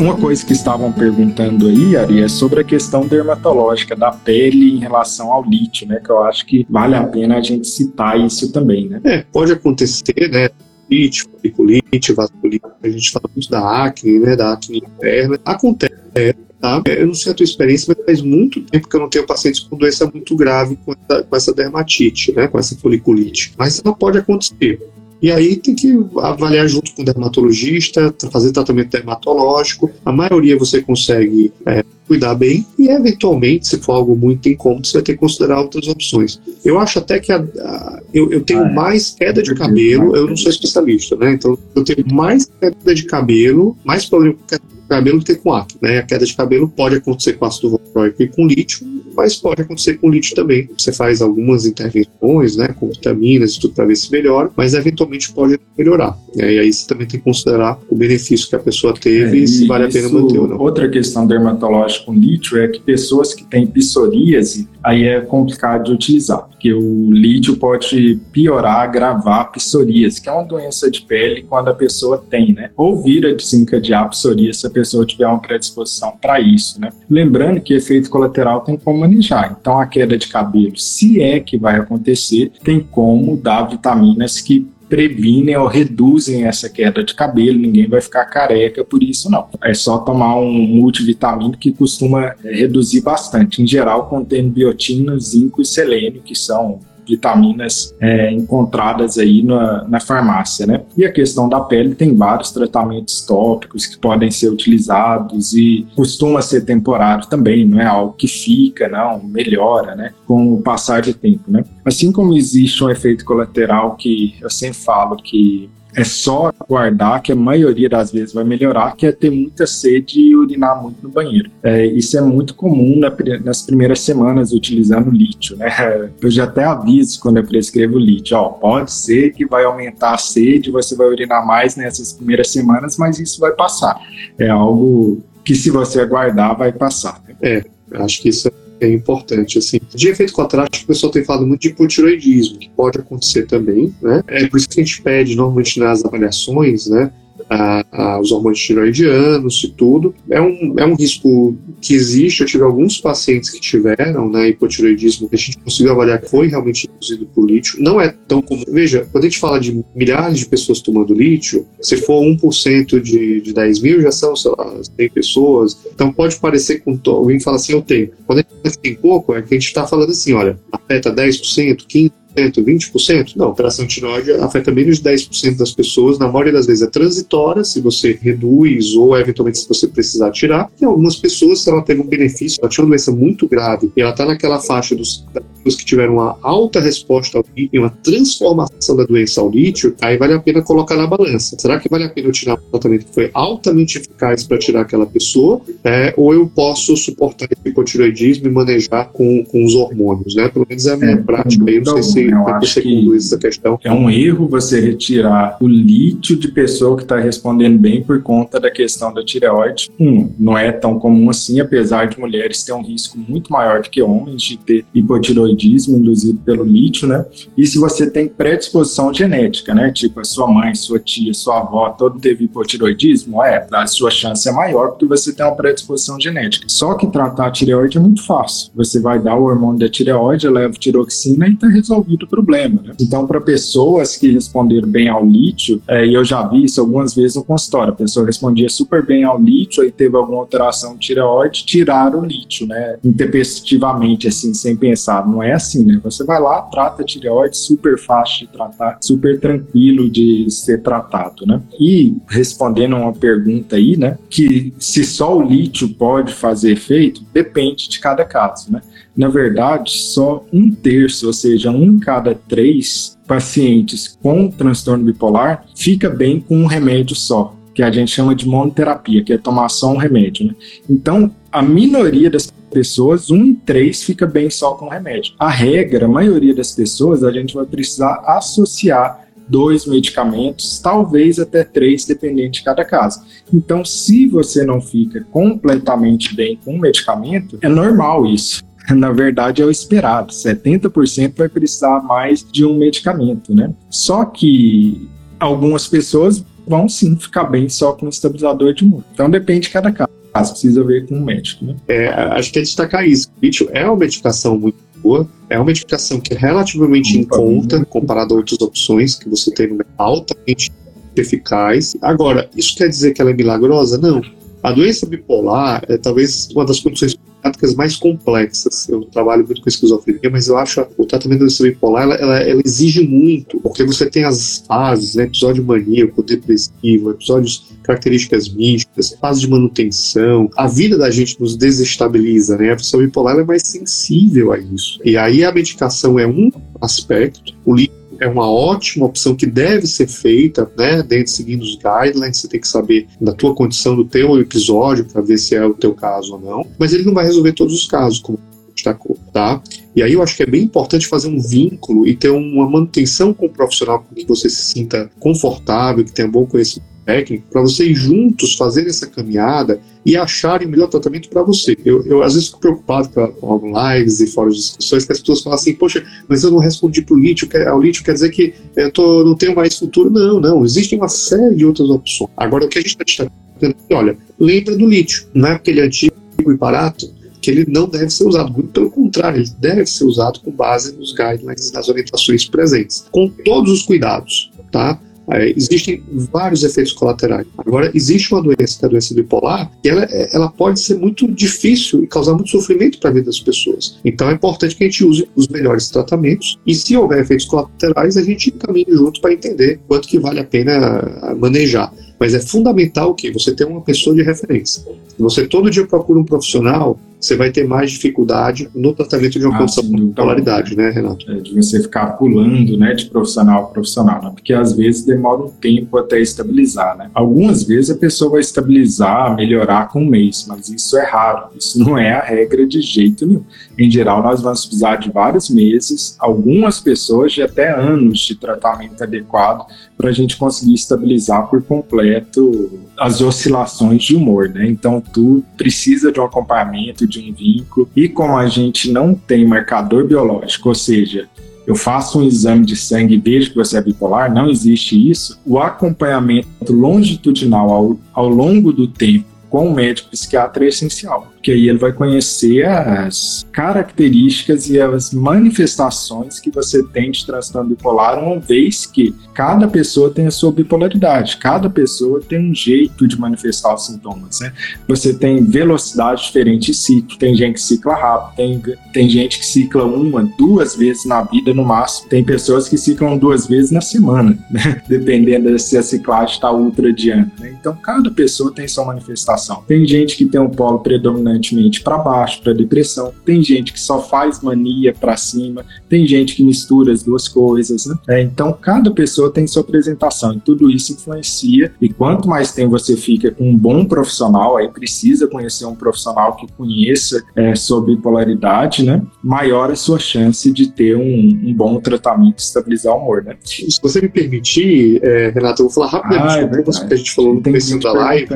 Uma 0.00 0.16
coisa 0.16 0.46
que 0.46 0.54
estavam 0.54 0.90
perguntando 0.90 1.68
aí, 1.68 1.94
Ari, 1.94 2.22
é 2.22 2.28
sobre 2.28 2.60
a 2.60 2.64
questão 2.64 3.06
dermatológica 3.06 3.94
da 3.94 4.10
pele 4.10 4.76
em 4.76 4.78
relação 4.78 5.30
ao 5.30 5.44
lítio, 5.44 5.86
né? 5.86 6.00
Que 6.02 6.10
eu 6.10 6.22
acho 6.22 6.46
que 6.46 6.66
vale 6.70 6.94
a 6.94 7.06
pena 7.06 7.36
a 7.36 7.42
gente 7.42 7.68
citar 7.68 8.18
isso 8.18 8.50
também, 8.50 8.88
né? 8.88 8.98
É, 9.04 9.24
pode 9.30 9.52
acontecer, 9.52 10.30
né? 10.32 10.48
Lítio, 10.90 11.28
foliculite, 11.30 12.14
vasculite, 12.14 12.64
a 12.82 12.88
gente 12.88 13.10
fala 13.10 13.28
muito 13.36 13.50
da 13.50 13.84
acne, 13.84 14.18
né? 14.20 14.34
Da 14.34 14.54
acne 14.54 14.78
interna. 14.78 15.38
Acontece, 15.44 16.34
Tá? 16.58 16.82
Eu 16.86 17.06
não 17.06 17.14
sei 17.14 17.32
a 17.32 17.34
tua 17.34 17.44
experiência, 17.44 17.94
mas 17.94 18.04
faz 18.04 18.20
muito 18.20 18.60
tempo 18.60 18.86
que 18.86 18.94
eu 18.94 19.00
não 19.00 19.08
tenho 19.08 19.26
pacientes 19.26 19.60
com 19.60 19.78
doença 19.78 20.10
muito 20.12 20.36
grave 20.36 20.78
com 20.84 20.92
essa, 20.92 21.22
com 21.22 21.36
essa 21.36 21.54
dermatite, 21.54 22.32
né? 22.32 22.48
Com 22.48 22.58
essa 22.58 22.76
foliculite. 22.76 23.54
Mas 23.56 23.80
ela 23.82 23.94
pode 23.94 24.18
acontecer. 24.18 24.78
E 25.22 25.30
aí 25.30 25.56
tem 25.56 25.74
que 25.74 25.98
avaliar 26.18 26.66
junto 26.66 26.94
com 26.94 27.02
o 27.02 27.04
dermatologista, 27.04 28.14
fazer 28.30 28.52
tratamento 28.52 28.90
dermatológico. 28.90 29.90
A 30.04 30.12
maioria 30.12 30.58
você 30.58 30.80
consegue 30.80 31.52
é, 31.66 31.84
cuidar 32.06 32.34
bem 32.34 32.66
e, 32.78 32.88
eventualmente, 32.88 33.68
se 33.68 33.78
for 33.78 33.92
algo 33.92 34.16
muito 34.16 34.48
incômodo, 34.48 34.86
você 34.86 34.94
vai 34.94 35.02
ter 35.02 35.12
que 35.12 35.18
considerar 35.18 35.60
outras 35.60 35.86
opções. 35.88 36.40
Eu 36.64 36.78
acho 36.80 36.98
até 36.98 37.18
que 37.18 37.30
a, 37.32 37.38
a, 37.38 38.00
eu, 38.14 38.32
eu, 38.32 38.40
tenho 38.40 38.64
ah, 38.64 38.68
é. 38.68 38.72
mais 38.72 39.10
queda 39.10 39.42
de 39.42 39.54
cabelo, 39.54 40.16
eu 40.16 40.26
não 40.26 40.36
sou 40.36 40.50
especialista, 40.50 41.14
né? 41.16 41.32
Então 41.34 41.58
eu 41.74 41.84
tenho 41.84 42.04
mais 42.12 42.50
queda 42.60 42.94
de 42.94 43.04
cabelo, 43.04 43.76
mais 43.84 44.06
problema 44.06 44.34
com 44.34 44.56
cabelo 44.90 45.22
que 45.22 45.36
com 45.36 45.54
acne, 45.54 45.78
né? 45.80 45.98
A 45.98 46.02
queda 46.02 46.26
de 46.26 46.34
cabelo 46.34 46.68
pode 46.68 46.96
acontecer 46.96 47.34
com 47.34 47.44
ácido 47.44 47.70
valproico 47.70 48.22
e 48.22 48.28
com 48.28 48.46
lítio, 48.46 48.84
mas 49.16 49.36
pode 49.36 49.62
acontecer 49.62 49.94
com 49.98 50.10
lítio 50.10 50.34
também. 50.34 50.68
Você 50.76 50.92
faz 50.92 51.22
algumas 51.22 51.64
intervenções, 51.64 52.56
né, 52.56 52.74
com 52.78 52.88
vitaminas 52.88 53.54
e 53.54 53.60
tudo 53.60 53.74
para 53.74 53.84
ver 53.84 53.96
se 53.96 54.10
melhora, 54.10 54.50
mas 54.56 54.74
eventualmente 54.74 55.32
pode 55.32 55.58
melhorar. 55.78 56.18
Né? 56.34 56.54
E 56.54 56.58
aí 56.58 56.72
você 56.72 56.86
também 56.86 57.06
tem 57.06 57.20
que 57.20 57.24
considerar 57.24 57.78
o 57.88 57.94
benefício 57.94 58.48
que 58.48 58.56
a 58.56 58.58
pessoa 58.58 58.94
teve 58.94 59.38
é, 59.38 59.40
e 59.42 59.48
se 59.48 59.66
vale 59.66 59.84
a 59.84 59.88
pena 59.88 60.08
manter 60.08 60.38
ou 60.38 60.48
não. 60.48 60.58
Outra 60.58 60.88
questão 60.88 61.26
dermatológica 61.26 62.06
com 62.06 62.14
lítio 62.14 62.58
é 62.58 62.68
que 62.68 62.80
pessoas 62.80 63.34
que 63.34 63.44
têm 63.44 63.66
psoríase, 63.66 64.68
aí 64.82 65.04
é 65.04 65.20
complicado 65.20 65.84
de 65.84 65.92
utilizar, 65.92 66.48
porque 66.48 66.72
o 66.72 67.10
lítio 67.12 67.56
pode 67.56 68.18
piorar, 68.32 68.80
agravar 68.80 69.40
a 69.40 69.44
psoríase, 69.44 70.20
que 70.20 70.28
é 70.28 70.32
uma 70.32 70.44
doença 70.44 70.90
de 70.90 71.02
pele 71.02 71.44
quando 71.48 71.68
a 71.68 71.74
pessoa 71.74 72.18
tem, 72.30 72.52
né? 72.52 72.70
Ou 72.76 73.02
vira 73.02 73.34
desencadear 73.34 74.04
a 74.04 74.08
psoríase 74.08 74.60
se 74.60 74.66
a 74.66 74.70
pessoa 74.80 75.04
tiver 75.04 75.26
uma 75.26 75.38
predisposição 75.38 76.16
para 76.20 76.40
isso, 76.40 76.80
né? 76.80 76.90
Lembrando 77.08 77.60
que 77.60 77.74
efeito 77.74 78.08
colateral 78.08 78.62
tem 78.62 78.76
como 78.76 78.98
manejar. 78.98 79.56
Então, 79.60 79.78
a 79.78 79.86
queda 79.86 80.16
de 80.16 80.26
cabelo, 80.28 80.76
se 80.78 81.22
é 81.22 81.38
que 81.38 81.58
vai 81.58 81.76
acontecer, 81.76 82.50
tem 82.64 82.80
como 82.80 83.36
dar 83.36 83.64
vitaminas 83.64 84.40
que 84.40 84.66
previnem 84.88 85.56
ou 85.56 85.68
reduzem 85.68 86.44
essa 86.46 86.68
queda 86.68 87.04
de 87.04 87.14
cabelo, 87.14 87.56
ninguém 87.56 87.88
vai 87.88 88.00
ficar 88.00 88.24
careca 88.24 88.84
por 88.84 89.00
isso 89.02 89.30
não. 89.30 89.46
É 89.62 89.72
só 89.72 89.98
tomar 89.98 90.36
um 90.36 90.50
multivitamínico 90.50 91.58
que 91.58 91.72
costuma 91.72 92.34
é, 92.44 92.52
reduzir 92.52 93.00
bastante. 93.02 93.62
Em 93.62 93.66
geral, 93.66 94.08
contém 94.08 94.48
biotina, 94.48 95.16
zinco 95.20 95.62
e 95.62 95.64
selênio, 95.64 96.22
que 96.22 96.34
são 96.34 96.80
vitaminas 97.06 97.94
é, 98.00 98.32
encontradas 98.32 99.18
aí 99.18 99.42
na, 99.42 99.84
na 99.84 100.00
farmácia, 100.00 100.66
né? 100.66 100.82
E 100.96 101.04
a 101.04 101.12
questão 101.12 101.48
da 101.48 101.60
pele 101.60 101.94
tem 101.94 102.14
vários 102.14 102.50
tratamentos 102.52 103.22
tópicos 103.22 103.86
que 103.86 103.98
podem 103.98 104.30
ser 104.30 104.48
utilizados 104.48 105.52
e 105.52 105.86
costuma 105.94 106.42
ser 106.42 106.62
temporário 106.64 107.28
também, 107.28 107.66
não 107.66 107.80
é 107.80 107.86
algo 107.86 108.14
que 108.14 108.28
fica, 108.28 108.88
não, 108.88 109.22
melhora, 109.22 109.94
né? 109.94 110.12
Com 110.26 110.54
o 110.54 110.62
passar 110.62 111.00
de 111.02 111.14
tempo, 111.14 111.44
né? 111.48 111.64
Assim 111.84 112.12
como 112.12 112.36
existe 112.36 112.82
um 112.84 112.90
efeito 112.90 113.24
colateral 113.24 113.96
que 113.96 114.34
eu 114.40 114.50
sempre 114.50 114.78
falo 114.78 115.16
que 115.16 115.70
é 115.94 116.04
só 116.04 116.52
guardar 116.68 117.22
que 117.22 117.32
a 117.32 117.36
maioria 117.36 117.88
das 117.88 118.12
vezes 118.12 118.32
vai 118.32 118.44
melhorar, 118.44 118.94
que 118.96 119.06
é 119.06 119.12
ter 119.12 119.30
muita 119.30 119.66
sede 119.66 120.20
e 120.20 120.36
urinar 120.36 120.80
muito 120.80 121.02
no 121.02 121.08
banheiro. 121.08 121.50
É, 121.62 121.84
isso 121.86 122.16
é 122.16 122.20
muito 122.20 122.54
comum 122.54 122.98
na, 122.98 123.14
nas 123.44 123.62
primeiras 123.62 124.00
semanas 124.00 124.52
utilizando 124.52 125.10
lítio, 125.10 125.56
né? 125.56 125.70
Eu 126.20 126.30
já 126.30 126.44
até 126.44 126.64
aviso 126.64 127.20
quando 127.20 127.38
eu 127.38 127.44
prescrevo 127.44 127.98
lítio, 127.98 128.36
ó, 128.36 128.48
pode 128.48 128.92
ser 128.92 129.32
que 129.32 129.46
vai 129.46 129.64
aumentar 129.64 130.14
a 130.14 130.18
sede, 130.18 130.70
você 130.70 130.94
vai 130.94 131.06
urinar 131.06 131.46
mais 131.46 131.76
nessas 131.76 132.12
primeiras 132.12 132.48
semanas, 132.48 132.96
mas 132.96 133.18
isso 133.18 133.40
vai 133.40 133.52
passar. 133.52 133.98
É 134.38 134.48
algo 134.48 135.22
que 135.44 135.54
se 135.54 135.70
você 135.70 136.00
aguardar 136.00 136.56
vai 136.56 136.72
passar. 136.72 137.22
É, 137.40 137.64
acho 137.94 138.22
que 138.22 138.28
isso 138.28 138.48
é 138.48 138.52
é 138.80 138.92
importante. 138.92 139.58
Assim. 139.58 139.78
De 139.94 140.08
efeito 140.08 140.32
que 140.32 140.40
o 140.40 140.86
pessoal 140.86 141.12
tem 141.12 141.24
falado 141.24 141.46
muito 141.46 141.60
de 141.60 141.68
hipotiroidismo, 141.68 142.58
que 142.58 142.70
pode 142.70 142.98
acontecer 142.98 143.46
também, 143.46 143.94
né? 144.00 144.22
É 144.26 144.46
por 144.46 144.56
isso 144.56 144.68
que 144.68 144.80
a 144.80 144.84
gente 144.84 145.02
pede 145.02 145.36
normalmente 145.36 145.78
nas 145.78 146.04
avaliações, 146.04 146.86
né? 146.86 147.12
A, 147.50 147.84
a, 147.90 148.20
os 148.20 148.30
hormônios 148.30 148.60
tiroidianos 148.60 149.62
e 149.64 149.68
tudo. 149.72 150.14
É 150.30 150.40
um, 150.40 150.74
é 150.78 150.86
um 150.86 150.94
risco 150.94 151.56
que 151.80 151.94
existe. 151.94 152.40
Eu 152.40 152.46
tive 152.46 152.62
alguns 152.62 153.00
pacientes 153.00 153.50
que 153.50 153.60
tiveram 153.60 154.30
né, 154.30 154.50
hipotiroidismo 154.50 155.28
que 155.28 155.34
a 155.34 155.38
gente 155.38 155.58
conseguiu 155.58 155.92
avaliar 155.92 156.20
que 156.20 156.30
foi 156.30 156.46
realmente 156.46 156.88
induzido 156.88 157.26
por 157.26 157.50
lítio. 157.50 157.82
Não 157.82 158.00
é 158.00 158.14
tão 158.28 158.40
comum. 158.40 158.62
Veja, 158.68 159.06
quando 159.10 159.24
a 159.24 159.28
gente 159.28 159.40
fala 159.40 159.58
de 159.58 159.84
milhares 159.94 160.38
de 160.38 160.46
pessoas 160.46 160.80
tomando 160.80 161.12
lítio, 161.12 161.66
se 161.80 161.96
for 161.96 162.22
1% 162.22 163.00
de, 163.00 163.40
de 163.40 163.52
10 163.52 163.80
mil, 163.80 164.00
já 164.00 164.12
são, 164.12 164.36
sei 164.36 164.52
lá, 164.56 164.80
100 164.96 165.10
pessoas. 165.10 165.78
Então 165.92 166.12
pode 166.12 166.36
parecer 166.36 166.80
com 166.80 166.98
alguém 167.06 167.40
fala 167.40 167.56
assim, 167.56 167.72
eu 167.72 167.82
tenho. 167.82 168.10
Quando 168.26 168.40
a 168.40 168.68
gente 168.68 168.78
tem 168.78 168.94
pouco, 168.94 169.34
é 169.34 169.42
que 169.42 169.54
a 169.54 169.58
gente 169.58 169.66
está 169.66 169.86
falando 169.86 170.10
assim, 170.10 170.32
olha, 170.34 170.58
afeta 170.70 171.12
10%, 171.12 171.86
15%, 171.86 172.12
20%? 172.36 173.36
Não, 173.36 173.50
operação 173.50 173.86
tireoide 173.86 174.32
afeta 174.32 174.70
menos 174.70 174.98
de 174.98 175.10
10% 175.10 175.56
das 175.56 175.72
pessoas, 175.72 176.18
na 176.18 176.28
maioria 176.28 176.52
das 176.52 176.66
vezes 176.66 176.82
é 176.82 176.86
transitória, 176.86 177.64
se 177.64 177.80
você 177.80 178.18
reduz 178.20 178.94
ou 178.94 179.18
eventualmente 179.18 179.58
se 179.58 179.68
você 179.68 179.86
precisar 179.86 180.30
tirar. 180.30 180.70
E 180.80 180.84
algumas 180.84 181.16
pessoas, 181.16 181.60
se 181.62 181.70
ela 181.70 181.82
teve 181.82 182.00
um 182.00 182.06
benefício, 182.06 182.58
ela 182.60 182.68
tinha 182.68 182.84
uma 182.84 182.90
doença 182.90 183.12
muito 183.12 183.48
grave 183.48 183.90
e 183.96 184.00
ela 184.00 184.10
está 184.10 184.24
naquela 184.24 184.60
faixa 184.60 184.94
dos, 184.94 185.24
pessoas 185.62 185.76
que 185.76 185.84
tiveram 185.84 186.14
uma 186.14 186.38
alta 186.42 186.80
resposta 186.80 187.38
ao 187.38 187.44
lítio 187.56 187.70
e 187.72 187.78
uma 187.78 187.90
transformação 187.90 188.96
da 188.96 189.04
doença 189.04 189.40
ao 189.40 189.50
lítio, 189.50 189.94
aí 190.00 190.16
vale 190.16 190.34
a 190.34 190.40
pena 190.40 190.62
colocar 190.62 190.96
na 190.96 191.06
balança. 191.06 191.56
Será 191.58 191.78
que 191.78 191.88
vale 191.88 192.04
a 192.04 192.08
pena 192.08 192.28
eu 192.28 192.32
tirar 192.32 192.54
um 192.54 192.70
tratamento 192.70 193.06
que 193.06 193.14
foi 193.14 193.30
altamente 193.34 193.98
eficaz 193.98 194.44
para 194.44 194.58
tirar 194.58 194.82
aquela 194.82 195.06
pessoa? 195.06 195.60
É, 195.84 196.12
ou 196.16 196.34
eu 196.34 196.46
posso 196.46 196.96
suportar 196.96 197.48
esse 197.50 197.68
hipotiroidismo 197.68 198.46
e 198.46 198.50
manejar 198.50 199.10
com, 199.12 199.44
com 199.44 199.64
os 199.64 199.74
hormônios, 199.74 200.34
né? 200.34 200.48
Pelo 200.48 200.66
menos 200.68 200.86
é 200.86 200.92
a 200.92 200.96
minha 200.96 201.12
é, 201.12 201.16
prática. 201.16 201.70
Eu 201.70 201.82
não 201.82 201.94
sei 201.94 202.02
se 202.02 202.19
eu 202.28 202.48
acho 202.48 202.80
que 202.80 203.16
essa 203.16 203.38
questão. 203.38 203.78
É 203.84 203.92
um 203.92 204.10
erro 204.10 204.48
você 204.48 204.80
retirar 204.80 205.56
o 205.60 205.68
lítio 205.68 206.36
de 206.36 206.48
pessoa 206.48 206.96
que 206.96 207.02
está 207.02 207.18
respondendo 207.18 207.78
bem 207.78 208.02
por 208.02 208.22
conta 208.22 208.58
da 208.58 208.70
questão 208.70 209.12
da 209.12 209.24
tireoide. 209.24 209.90
Um, 209.98 210.30
não 210.38 210.56
é 210.56 210.72
tão 210.72 210.98
comum 210.98 211.30
assim, 211.30 211.60
apesar 211.60 212.06
de 212.06 212.18
mulheres 212.18 212.62
ter 212.62 212.72
um 212.72 212.82
risco 212.82 213.18
muito 213.18 213.52
maior 213.52 213.82
do 213.82 213.90
que 213.90 214.02
homens 214.02 214.42
de 214.42 214.58
ter 214.58 214.84
hipotiroidismo 214.94 215.98
induzido 215.98 216.38
pelo 216.40 216.64
lítio, 216.64 217.06
né? 217.06 217.24
E 217.56 217.66
se 217.66 217.78
você 217.78 218.10
tem 218.10 218.28
predisposição 218.28 219.12
genética, 219.12 219.74
né? 219.74 219.90
Tipo, 219.92 220.20
a 220.20 220.24
sua 220.24 220.46
mãe, 220.46 220.74
sua 220.74 220.98
tia, 220.98 221.32
sua 221.34 221.60
avó, 221.60 221.90
todo 221.90 222.18
teve 222.18 222.44
hipotiroidismo, 222.44 223.42
é, 223.42 223.66
a 223.72 223.86
sua 223.86 224.10
chance 224.10 224.48
é 224.48 224.52
maior 224.52 224.90
porque 224.90 225.06
você 225.06 225.32
tem 225.32 225.44
uma 225.44 225.54
predisposição 225.54 226.18
genética. 226.20 226.66
Só 226.68 226.94
que 226.94 227.06
tratar 227.06 227.46
a 227.46 227.50
tireoide 227.50 227.98
é 227.98 228.00
muito 228.00 228.24
fácil. 228.24 228.70
Você 228.74 229.00
vai 229.00 229.18
dar 229.18 229.36
o 229.36 229.44
hormônio 229.44 229.80
da 229.80 229.88
tireoide, 229.88 230.48
leva 230.48 230.74
tiroxina 230.74 231.48
e 231.48 231.52
está 231.52 231.68
resolvido 231.68 232.09
resolvido 232.10 232.24
o 232.24 232.28
problema. 232.28 232.82
Né? 232.82 232.94
Então, 233.00 233.26
para 233.26 233.40
pessoas 233.40 234.16
que 234.16 234.30
responderam 234.32 234.88
bem 234.88 235.08
ao 235.08 235.24
lítio, 235.24 235.80
é, 235.86 236.06
eu 236.06 236.24
já 236.24 236.46
vi 236.46 236.64
isso 236.64 236.80
algumas 236.80 237.14
vezes 237.14 237.36
no 237.36 237.44
consultório, 237.44 237.92
a 237.92 237.96
pessoa 237.96 238.26
respondia 238.26 238.68
super 238.68 239.04
bem 239.04 239.24
ao 239.24 239.40
lítio, 239.40 239.82
aí 239.82 239.90
teve 239.90 240.16
alguma 240.16 240.38
alteração 240.38 240.94
de 240.94 241.00
tireoide, 241.00 241.64
tiraram 241.64 242.20
o 242.20 242.26
lítio, 242.26 242.66
né? 242.66 242.96
Intempestivamente, 243.04 244.28
assim, 244.28 244.52
sem 244.54 244.76
pensar. 244.76 245.26
Não 245.26 245.42
é 245.42 245.52
assim, 245.52 245.84
né? 245.84 246.00
Você 246.02 246.24
vai 246.24 246.40
lá, 246.40 246.62
trata 246.62 247.02
a 247.02 247.04
tireoide, 247.04 247.56
super 247.56 247.98
fácil 247.98 248.46
de 248.46 248.52
tratar, 248.52 248.98
super 249.00 249.38
tranquilo 249.38 250.10
de 250.10 250.50
ser 250.50 250.82
tratado, 250.82 251.46
né? 251.46 251.60
E 251.78 252.16
respondendo 252.28 252.96
uma 252.96 253.12
pergunta 253.12 253.76
aí, 253.76 253.96
né? 253.96 254.18
Que 254.28 254.72
se 254.78 255.04
só 255.04 255.36
o 255.36 255.42
lítio 255.42 255.88
pode 255.90 256.32
fazer 256.32 256.72
efeito, 256.72 257.22
depende 257.32 257.88
de 257.88 257.98
cada 257.98 258.24
caso, 258.24 258.72
né? 258.72 258.80
Na 259.20 259.28
verdade, 259.28 259.98
só 259.98 260.46
um 260.50 260.70
terço, 260.74 261.26
ou 261.26 261.32
seja, 261.34 261.70
um 261.70 261.84
em 261.84 261.98
cada 261.98 262.34
três 262.34 263.18
pacientes 263.28 264.18
com 264.22 264.50
transtorno 264.50 265.04
bipolar 265.04 265.66
fica 265.76 266.08
bem 266.08 266.40
com 266.40 266.56
um 266.56 266.64
remédio 266.64 267.14
só, 267.14 267.54
que 267.74 267.82
a 267.82 267.90
gente 267.90 268.10
chama 268.10 268.34
de 268.34 268.48
monoterapia, 268.48 269.22
que 269.22 269.34
é 269.34 269.36
tomar 269.36 269.68
só 269.68 269.92
um 269.92 269.98
remédio. 269.98 270.46
Né? 270.46 270.54
Então, 270.88 271.30
a 271.52 271.60
minoria 271.60 272.30
das 272.30 272.50
pessoas, 272.70 273.30
um 273.30 273.44
em 273.44 273.54
três 273.54 274.02
fica 274.02 274.26
bem 274.26 274.48
só 274.48 274.72
com 274.72 274.88
remédio. 274.88 275.34
A 275.38 275.50
regra, 275.50 276.06
a 276.06 276.08
maioria 276.08 276.54
das 276.54 276.72
pessoas, 276.72 277.22
a 277.22 277.30
gente 277.30 277.54
vai 277.54 277.66
precisar 277.66 278.22
associar 278.24 279.28
dois 279.46 279.84
medicamentos, 279.84 280.78
talvez 280.78 281.38
até 281.38 281.62
três, 281.62 282.06
dependendo 282.06 282.52
de 282.52 282.62
cada 282.62 282.86
caso. 282.86 283.20
Então, 283.52 283.84
se 283.84 284.26
você 284.28 284.64
não 284.64 284.80
fica 284.80 285.26
completamente 285.30 286.34
bem 286.34 286.58
com 286.64 286.74
o 286.74 286.80
medicamento, 286.80 287.58
é 287.60 287.68
normal 287.68 288.24
isso 288.24 288.69
na 288.94 289.12
verdade, 289.12 289.62
é 289.62 289.64
o 289.64 289.70
esperado. 289.70 290.32
70% 290.32 291.34
vai 291.36 291.48
precisar 291.48 292.00
mais 292.02 292.44
de 292.50 292.64
um 292.64 292.78
medicamento, 292.78 293.54
né? 293.54 293.72
Só 293.88 294.24
que 294.24 295.08
algumas 295.38 295.86
pessoas 295.88 296.44
vão 296.66 296.88
sim 296.88 297.16
ficar 297.16 297.44
bem 297.44 297.68
só 297.68 297.92
com 297.92 298.08
estabilizador 298.08 298.74
de 298.74 298.84
humor. 298.84 299.02
Então 299.12 299.30
depende 299.30 299.60
de 299.62 299.70
cada 299.70 299.90
caso. 299.90 300.10
Precisa 300.32 300.84
ver 300.84 301.06
com 301.06 301.16
o 301.16 301.24
médico, 301.24 301.64
né? 301.64 301.74
É, 301.88 302.08
acho 302.08 302.52
que 302.52 302.60
é 302.60 302.62
destacar 302.62 303.06
isso. 303.06 303.28
O 303.28 303.44
lítio 303.44 303.68
é 303.72 303.84
uma 303.84 303.96
medicação 303.96 304.56
muito 304.56 304.78
boa, 305.02 305.28
é 305.48 305.58
uma 305.58 305.64
medicação 305.64 306.20
que 306.20 306.34
é 306.34 306.36
relativamente 306.36 307.18
em 307.18 307.24
conta 307.24 307.84
comparado 307.84 308.34
a 308.34 308.36
outras 308.36 308.60
opções 308.60 309.16
que 309.16 309.28
você 309.28 309.50
tem 309.50 309.76
altamente 309.98 310.70
eficaz. 311.16 311.96
Agora, 312.00 312.48
isso 312.56 312.76
quer 312.76 312.88
dizer 312.88 313.12
que 313.12 313.20
ela 313.20 313.30
é 313.30 313.34
milagrosa? 313.34 313.98
Não. 313.98 314.22
A 314.62 314.72
doença 314.72 315.06
bipolar 315.06 315.82
é 315.88 315.96
talvez 315.96 316.48
uma 316.50 316.64
das 316.64 316.80
condições 316.80 317.16
práticas 317.40 317.74
mais 317.74 317.96
complexas. 317.96 318.88
Eu 318.88 319.02
trabalho 319.02 319.44
muito 319.44 319.62
com 319.62 319.68
esquizofrenia, 319.68 320.30
mas 320.30 320.48
eu 320.48 320.56
acho 320.58 320.86
o 320.96 321.06
tratamento 321.06 321.40
da 321.40 321.46
doença 321.46 321.62
bipolar 321.62 322.02
ela, 322.02 322.14
ela, 322.16 322.38
ela, 322.40 322.62
exige 322.64 323.02
muito, 323.02 323.58
porque 323.60 323.84
você 323.84 324.06
tem 324.06 324.24
as 324.24 324.62
fases, 324.66 325.14
né, 325.14 325.24
episódio 325.24 325.64
maníaco, 325.64 326.22
depressivo, 326.22 327.10
episódios 327.10 327.70
características 327.82 328.48
místicas, 328.48 329.16
fase 329.20 329.40
de 329.40 329.48
manutenção. 329.48 330.50
A 330.56 330.66
vida 330.66 330.96
da 330.98 331.10
gente 331.10 331.40
nos 331.40 331.56
desestabiliza, 331.56 332.56
né? 332.56 332.72
A 332.72 332.76
pessoa 332.76 333.02
bipolar 333.02 333.38
é 333.38 333.44
mais 333.44 333.62
sensível 333.64 334.52
a 334.52 334.58
isso. 334.58 335.00
E 335.04 335.16
aí 335.16 335.42
a 335.42 335.52
medicação 335.52 336.18
é 336.18 336.26
um 336.26 336.50
aspecto, 336.80 337.54
o 337.64 337.74
é 338.20 338.28
uma 338.28 338.48
ótima 338.48 339.06
opção 339.06 339.34
que 339.34 339.46
deve 339.46 339.86
ser 339.86 340.06
feita, 340.06 340.70
né, 340.76 341.02
dentro 341.02 341.32
seguindo 341.32 341.62
os 341.62 341.76
guidelines, 341.76 342.38
você 342.38 342.48
tem 342.48 342.60
que 342.60 342.68
saber 342.68 343.08
da 343.20 343.32
tua 343.32 343.54
condição, 343.54 343.96
do 343.96 344.04
teu 344.04 344.38
episódio, 344.38 345.06
para 345.06 345.22
ver 345.22 345.38
se 345.38 345.56
é 345.56 345.64
o 345.64 345.74
teu 345.74 345.94
caso 345.94 346.34
ou 346.34 346.40
não, 346.40 346.66
mas 346.78 346.92
ele 346.92 347.04
não 347.04 347.14
vai 347.14 347.24
resolver 347.24 347.52
todos 347.52 347.74
os 347.74 347.86
casos, 347.86 348.20
como 348.20 348.38
destacou, 348.74 349.16
tá? 349.32 349.62
E 349.94 350.02
aí 350.02 350.12
eu 350.12 350.22
acho 350.22 350.36
que 350.36 350.42
é 350.42 350.46
bem 350.46 350.62
importante 350.62 351.06
fazer 351.06 351.28
um 351.28 351.40
vínculo 351.40 352.06
e 352.06 352.14
ter 352.14 352.30
uma 352.30 352.68
manutenção 352.68 353.32
com 353.32 353.46
o 353.46 353.50
profissional 353.50 354.00
com 354.00 354.14
que 354.14 354.26
você 354.26 354.48
se 354.48 354.62
sinta 354.62 355.10
confortável, 355.18 356.04
que 356.04 356.12
tenha 356.12 356.28
bom 356.28 356.46
conhecimento 356.46 356.89
técnico, 357.04 357.44
para 357.50 357.62
vocês 357.62 357.96
juntos 357.98 358.54
fazerem 358.54 358.90
essa 358.90 359.06
caminhada 359.06 359.80
e 360.04 360.16
acharem 360.16 360.66
o 360.66 360.70
melhor 360.70 360.88
tratamento 360.88 361.28
para 361.28 361.42
você. 361.42 361.76
Eu, 361.84 362.04
eu, 362.06 362.22
às 362.22 362.34
vezes 362.34 362.48
fico 362.48 362.60
preocupado 362.60 363.08
com, 363.08 363.72
lives 363.94 364.20
e 364.20 364.26
fóruns 364.26 364.54
de 364.54 364.60
discussões 364.62 365.04
que 365.04 365.12
as 365.12 365.20
pessoas 365.20 365.42
falam 365.42 365.58
assim, 365.58 365.74
poxa, 365.74 366.04
mas 366.28 366.42
eu 366.42 366.50
não 366.50 366.58
respondi 366.58 367.02
para 367.02 367.14
o 367.14 367.18
lítio, 367.18 367.48
o 367.74 367.80
lítio 367.80 368.04
quer 368.04 368.14
dizer 368.14 368.30
que 368.30 368.54
eu 368.76 368.90
tô, 368.90 369.24
não 369.24 369.34
tenho 369.34 369.54
mais 369.54 369.76
futuro. 369.78 370.10
Não, 370.10 370.40
não, 370.40 370.64
existem 370.64 370.98
uma 370.98 371.08
série 371.08 371.54
de 371.54 371.66
outras 371.66 371.88
opções. 371.88 372.30
Agora, 372.36 372.64
o 372.64 372.68
que 372.68 372.78
a 372.78 372.82
gente 372.82 372.96
está 372.98 373.04
dizendo, 373.04 373.76
olha, 373.92 374.16
lembra 374.38 374.76
do 374.76 374.86
lítio, 374.86 375.26
não 375.34 375.48
é 375.48 375.52
aquele 375.52 375.80
antigo 375.80 376.14
e 376.40 376.54
barato, 376.54 377.10
que 377.40 377.50
ele 377.50 377.64
não 377.68 377.88
deve 377.88 378.10
ser 378.10 378.24
usado. 378.24 378.52
Muito 378.52 378.68
pelo 378.68 378.90
contrário, 378.90 379.40
ele 379.40 379.50
deve 379.58 379.86
ser 379.86 380.04
usado 380.04 380.40
com 380.40 380.50
base 380.50 380.94
nos 380.96 381.12
guidelines, 381.12 381.72
nas 381.72 381.88
orientações 381.88 382.46
presentes, 382.48 383.04
com 383.10 383.28
todos 383.28 383.72
os 383.72 383.82
cuidados. 383.82 384.50
tá? 384.70 385.00
É, 385.30 385.50
existem 385.50 386.02
vários 386.32 386.62
efeitos 386.62 386.92
colaterais. 386.92 387.46
Agora, 387.58 387.90
existe 387.94 388.32
uma 388.32 388.42
doença, 388.42 388.78
que 388.78 388.84
é 388.84 388.86
a 388.86 388.90
doença 388.90 389.14
bipolar, 389.14 389.70
que 389.82 389.88
ela, 389.88 390.02
ela 390.32 390.50
pode 390.50 390.80
ser 390.80 390.96
muito 390.96 391.30
difícil 391.30 392.02
e 392.02 392.06
causar 392.06 392.34
muito 392.34 392.50
sofrimento 392.50 392.98
para 392.98 393.10
a 393.10 393.12
vida 393.12 393.26
das 393.26 393.40
pessoas. 393.40 393.98
Então, 394.04 394.28
é 394.28 394.32
importante 394.32 394.76
que 394.76 394.84
a 394.84 394.86
gente 394.86 395.04
use 395.04 395.28
os 395.36 395.48
melhores 395.48 395.88
tratamentos 395.88 396.58
e, 396.66 396.74
se 396.74 396.96
houver 396.96 397.20
efeitos 397.20 397.46
colaterais, 397.46 398.16
a 398.16 398.22
gente 398.22 398.50
caminhe 398.50 398.86
junto 398.88 399.20
para 399.20 399.32
entender 399.32 399.80
quanto 399.86 400.08
que 400.08 400.18
vale 400.18 400.40
a 400.40 400.44
pena 400.44 401.34
manejar. 401.38 401.92
Mas 402.18 402.34
é 402.34 402.40
fundamental 402.40 403.14
que 403.14 403.30
você 403.30 403.54
tenha 403.54 403.70
uma 403.70 403.80
pessoa 403.80 404.14
de 404.14 404.22
referência. 404.22 404.84
Você 405.18 405.46
todo 405.46 405.70
dia 405.70 405.86
procura 405.86 406.18
um 406.18 406.24
profissional, 406.24 406.98
você 407.20 407.36
vai 407.36 407.50
ter 407.50 407.66
mais 407.66 407.90
dificuldade 407.90 408.70
no 408.74 408.94
tratamento 408.94 409.38
de 409.38 409.44
uma 409.44 409.54
ah, 409.54 409.58
condição 409.58 409.84
de 409.84 410.06
polaridade, 410.14 410.76
né, 410.76 410.90
Renato? 410.90 411.30
É, 411.30 411.34
de 411.36 411.54
você 411.54 411.82
ficar 411.82 412.06
pulando, 412.12 412.76
né, 412.78 412.94
de 412.94 413.06
profissional 413.06 413.64
a 413.64 413.66
profissional, 413.66 414.22
né? 414.22 414.30
porque 414.34 414.54
às 414.54 414.72
vezes 414.72 415.04
demora 415.04 415.42
um 415.42 415.50
tempo 415.50 415.98
até 415.98 416.18
estabilizar, 416.20 416.96
né? 416.96 417.10
Algumas 417.14 417.62
vezes 417.62 417.90
a 417.90 417.94
pessoa 417.96 418.32
vai 418.32 418.40
estabilizar, 418.40 419.34
melhorar 419.36 419.88
com 419.88 420.02
um 420.02 420.06
mês, 420.06 420.46
mas 420.48 420.68
isso 420.68 420.96
é 420.96 421.04
raro, 421.04 421.48
isso 421.56 421.78
não 421.78 421.98
é 421.98 422.12
a 422.12 422.22
regra 422.22 422.66
de 422.66 422.80
jeito 422.80 423.26
nenhum. 423.26 423.44
Em 423.78 423.90
geral, 423.90 424.22
nós 424.22 424.40
vamos 424.40 424.64
precisar 424.64 424.96
de 424.96 425.10
vários 425.10 425.50
meses, 425.50 426.16
algumas 426.18 426.80
pessoas 426.80 427.32
de 427.32 427.42
até 427.42 427.70
anos 427.70 428.20
de 428.20 428.34
tratamento 428.34 429.02
adequado 429.02 429.66
para 429.96 430.08
a 430.08 430.12
gente 430.12 430.36
conseguir 430.36 430.74
estabilizar 430.74 431.48
por 431.48 431.62
completo 431.62 432.80
as 432.98 433.20
oscilações 433.20 434.02
de 434.02 434.16
humor, 434.16 434.48
né? 434.48 434.66
Então, 434.66 435.00
tu 435.00 435.42
precisa 435.56 436.12
de 436.12 436.20
um 436.20 436.24
acompanhamento, 436.24 437.06
de 437.10 437.20
um 437.20 437.34
vínculo, 437.34 437.90
e 437.94 438.08
como 438.08 438.36
a 438.36 438.46
gente 438.46 438.90
não 438.90 439.14
tem 439.14 439.46
marcador 439.46 440.06
biológico, 440.06 440.70
ou 440.70 440.74
seja, 440.74 441.28
eu 441.66 441.76
faço 441.76 442.18
um 442.18 442.24
exame 442.24 442.64
de 442.64 442.74
sangue 442.74 443.14
e 443.14 443.18
vejo 443.18 443.50
que 443.50 443.56
você 443.56 443.76
é 443.76 443.82
bipolar, 443.82 444.32
não 444.32 444.48
existe 444.48 445.10
isso. 445.10 445.38
O 445.44 445.58
acompanhamento 445.58 446.72
longitudinal 446.72 447.70
ao, 447.70 447.98
ao 448.12 448.28
longo 448.28 448.72
do 448.72 448.88
tempo 448.88 449.26
com 449.50 449.66
o 449.66 449.74
médico 449.74 450.10
psiquiatra 450.10 450.64
é 450.64 450.68
essencial 450.68 451.30
que 451.42 451.50
aí 451.50 451.68
ele 451.68 451.78
vai 451.78 451.92
conhecer 451.92 452.66
as 452.66 453.46
características 453.52 454.68
e 454.68 454.80
as 454.80 455.12
manifestações 455.12 456.38
que 456.38 456.50
você 456.50 456.82
tem 456.82 457.10
de 457.10 457.24
transtorno 457.24 457.70
bipolar, 457.70 458.22
uma 458.22 458.38
vez 458.38 458.86
que 458.86 459.14
cada 459.34 459.66
pessoa 459.66 460.10
tem 460.10 460.26
a 460.26 460.30
sua 460.30 460.52
bipolaridade, 460.52 461.38
cada 461.38 461.70
pessoa 461.70 462.20
tem 462.20 462.50
um 462.50 462.54
jeito 462.54 463.08
de 463.08 463.18
manifestar 463.18 463.74
os 463.74 463.86
sintomas, 463.86 464.40
né? 464.40 464.52
Você 464.86 465.14
tem 465.14 465.44
velocidade 465.44 466.24
diferente 466.24 466.74
ciclo, 466.74 467.16
tem 467.16 467.34
gente 467.34 467.54
que 467.54 467.62
cicla 467.62 467.94
rápido, 467.94 468.36
tem, 468.36 468.62
tem 468.92 469.08
gente 469.08 469.38
que 469.38 469.46
cicla 469.46 469.84
uma, 469.84 470.22
duas 470.38 470.76
vezes 470.76 471.04
na 471.06 471.22
vida 471.22 471.54
no 471.54 471.64
máximo, 471.64 472.08
tem 472.08 472.22
pessoas 472.22 472.68
que 472.68 472.76
ciclam 472.76 473.16
duas 473.16 473.46
vezes 473.46 473.70
na 473.70 473.80
semana, 473.80 474.38
né? 474.50 474.82
Dependendo 474.86 475.58
se 475.58 475.76
a 475.76 475.82
ciclagem 475.82 476.34
está 476.34 476.50
ultradiana, 476.50 477.30
né? 477.38 477.54
Então, 477.58 477.74
cada 477.76 478.10
pessoa 478.10 478.52
tem 478.52 478.68
sua 478.68 478.84
manifestação. 478.84 479.39
Tem 479.66 479.86
gente 479.86 480.16
que 480.16 480.24
tem 480.24 480.40
um 480.40 480.50
polo 480.50 480.78
predominante 480.80 481.20
predominantemente 481.20 481.82
para 481.82 481.98
baixo, 481.98 482.42
para 482.42 482.52
depressão. 482.52 483.12
Tem 483.24 483.42
gente 483.42 483.72
que 483.72 483.80
só 483.80 484.00
faz 484.00 484.40
mania 484.42 484.94
para 484.94 485.16
cima, 485.16 485.64
tem 485.88 486.06
gente 486.06 486.34
que 486.34 486.42
mistura 486.42 486.92
as 486.92 487.02
duas 487.02 487.28
coisas. 487.28 487.86
Né? 487.86 487.94
É, 488.08 488.22
então, 488.22 488.52
cada 488.52 488.90
pessoa 488.90 489.30
tem 489.30 489.46
sua 489.46 489.62
apresentação 489.62 490.34
e 490.34 490.40
tudo 490.40 490.70
isso 490.70 490.92
influencia. 490.92 491.72
E 491.80 491.88
quanto 491.88 492.28
mais 492.28 492.52
tempo 492.52 492.70
você 492.70 492.96
fica 492.96 493.30
com 493.30 493.50
um 493.50 493.56
bom 493.56 493.84
profissional, 493.84 494.56
aí 494.56 494.68
precisa 494.68 495.26
conhecer 495.26 495.66
um 495.66 495.74
profissional 495.74 496.36
que 496.36 496.46
conheça 496.52 497.22
é, 497.34 497.54
sobre 497.54 497.96
bipolaridade, 497.96 498.84
né? 498.84 499.02
maior 499.22 499.70
a 499.70 499.76
sua 499.76 499.98
chance 499.98 500.50
de 500.50 500.70
ter 500.70 500.96
um, 500.96 501.40
um 501.44 501.54
bom 501.54 501.80
tratamento 501.80 502.38
e 502.38 502.42
estabilizar 502.42 502.94
o 502.94 502.98
humor. 502.98 503.24
Né? 503.24 503.36
Se 503.44 503.80
você 503.82 504.00
me 504.00 504.08
permitir, 504.08 505.00
é, 505.02 505.30
Renato, 505.30 505.62
eu 505.62 505.68
vou 505.68 505.74
falar 505.74 505.88
rapidamente 505.88 506.30
ah, 506.30 506.84
é 506.84 506.88
que 506.88 506.94
a 506.94 506.96
gente 506.96 507.12
falou 507.12 507.34
no 507.34 507.42
começo 507.42 507.78
da 507.80 507.92
live. 507.92 508.28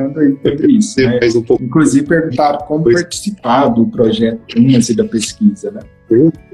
Isso, 1.01 1.37
né? 1.37 1.39
um 1.39 1.43
pouco... 1.43 1.63
Inclusive 1.63 2.05
perguntaram 2.05 2.59
como 2.65 2.91
participar 2.91 3.69
do 3.69 3.87
projeto 3.87 4.41
e 4.55 4.93
da 4.95 5.05
pesquisa, 5.05 5.71
né? 5.71 5.81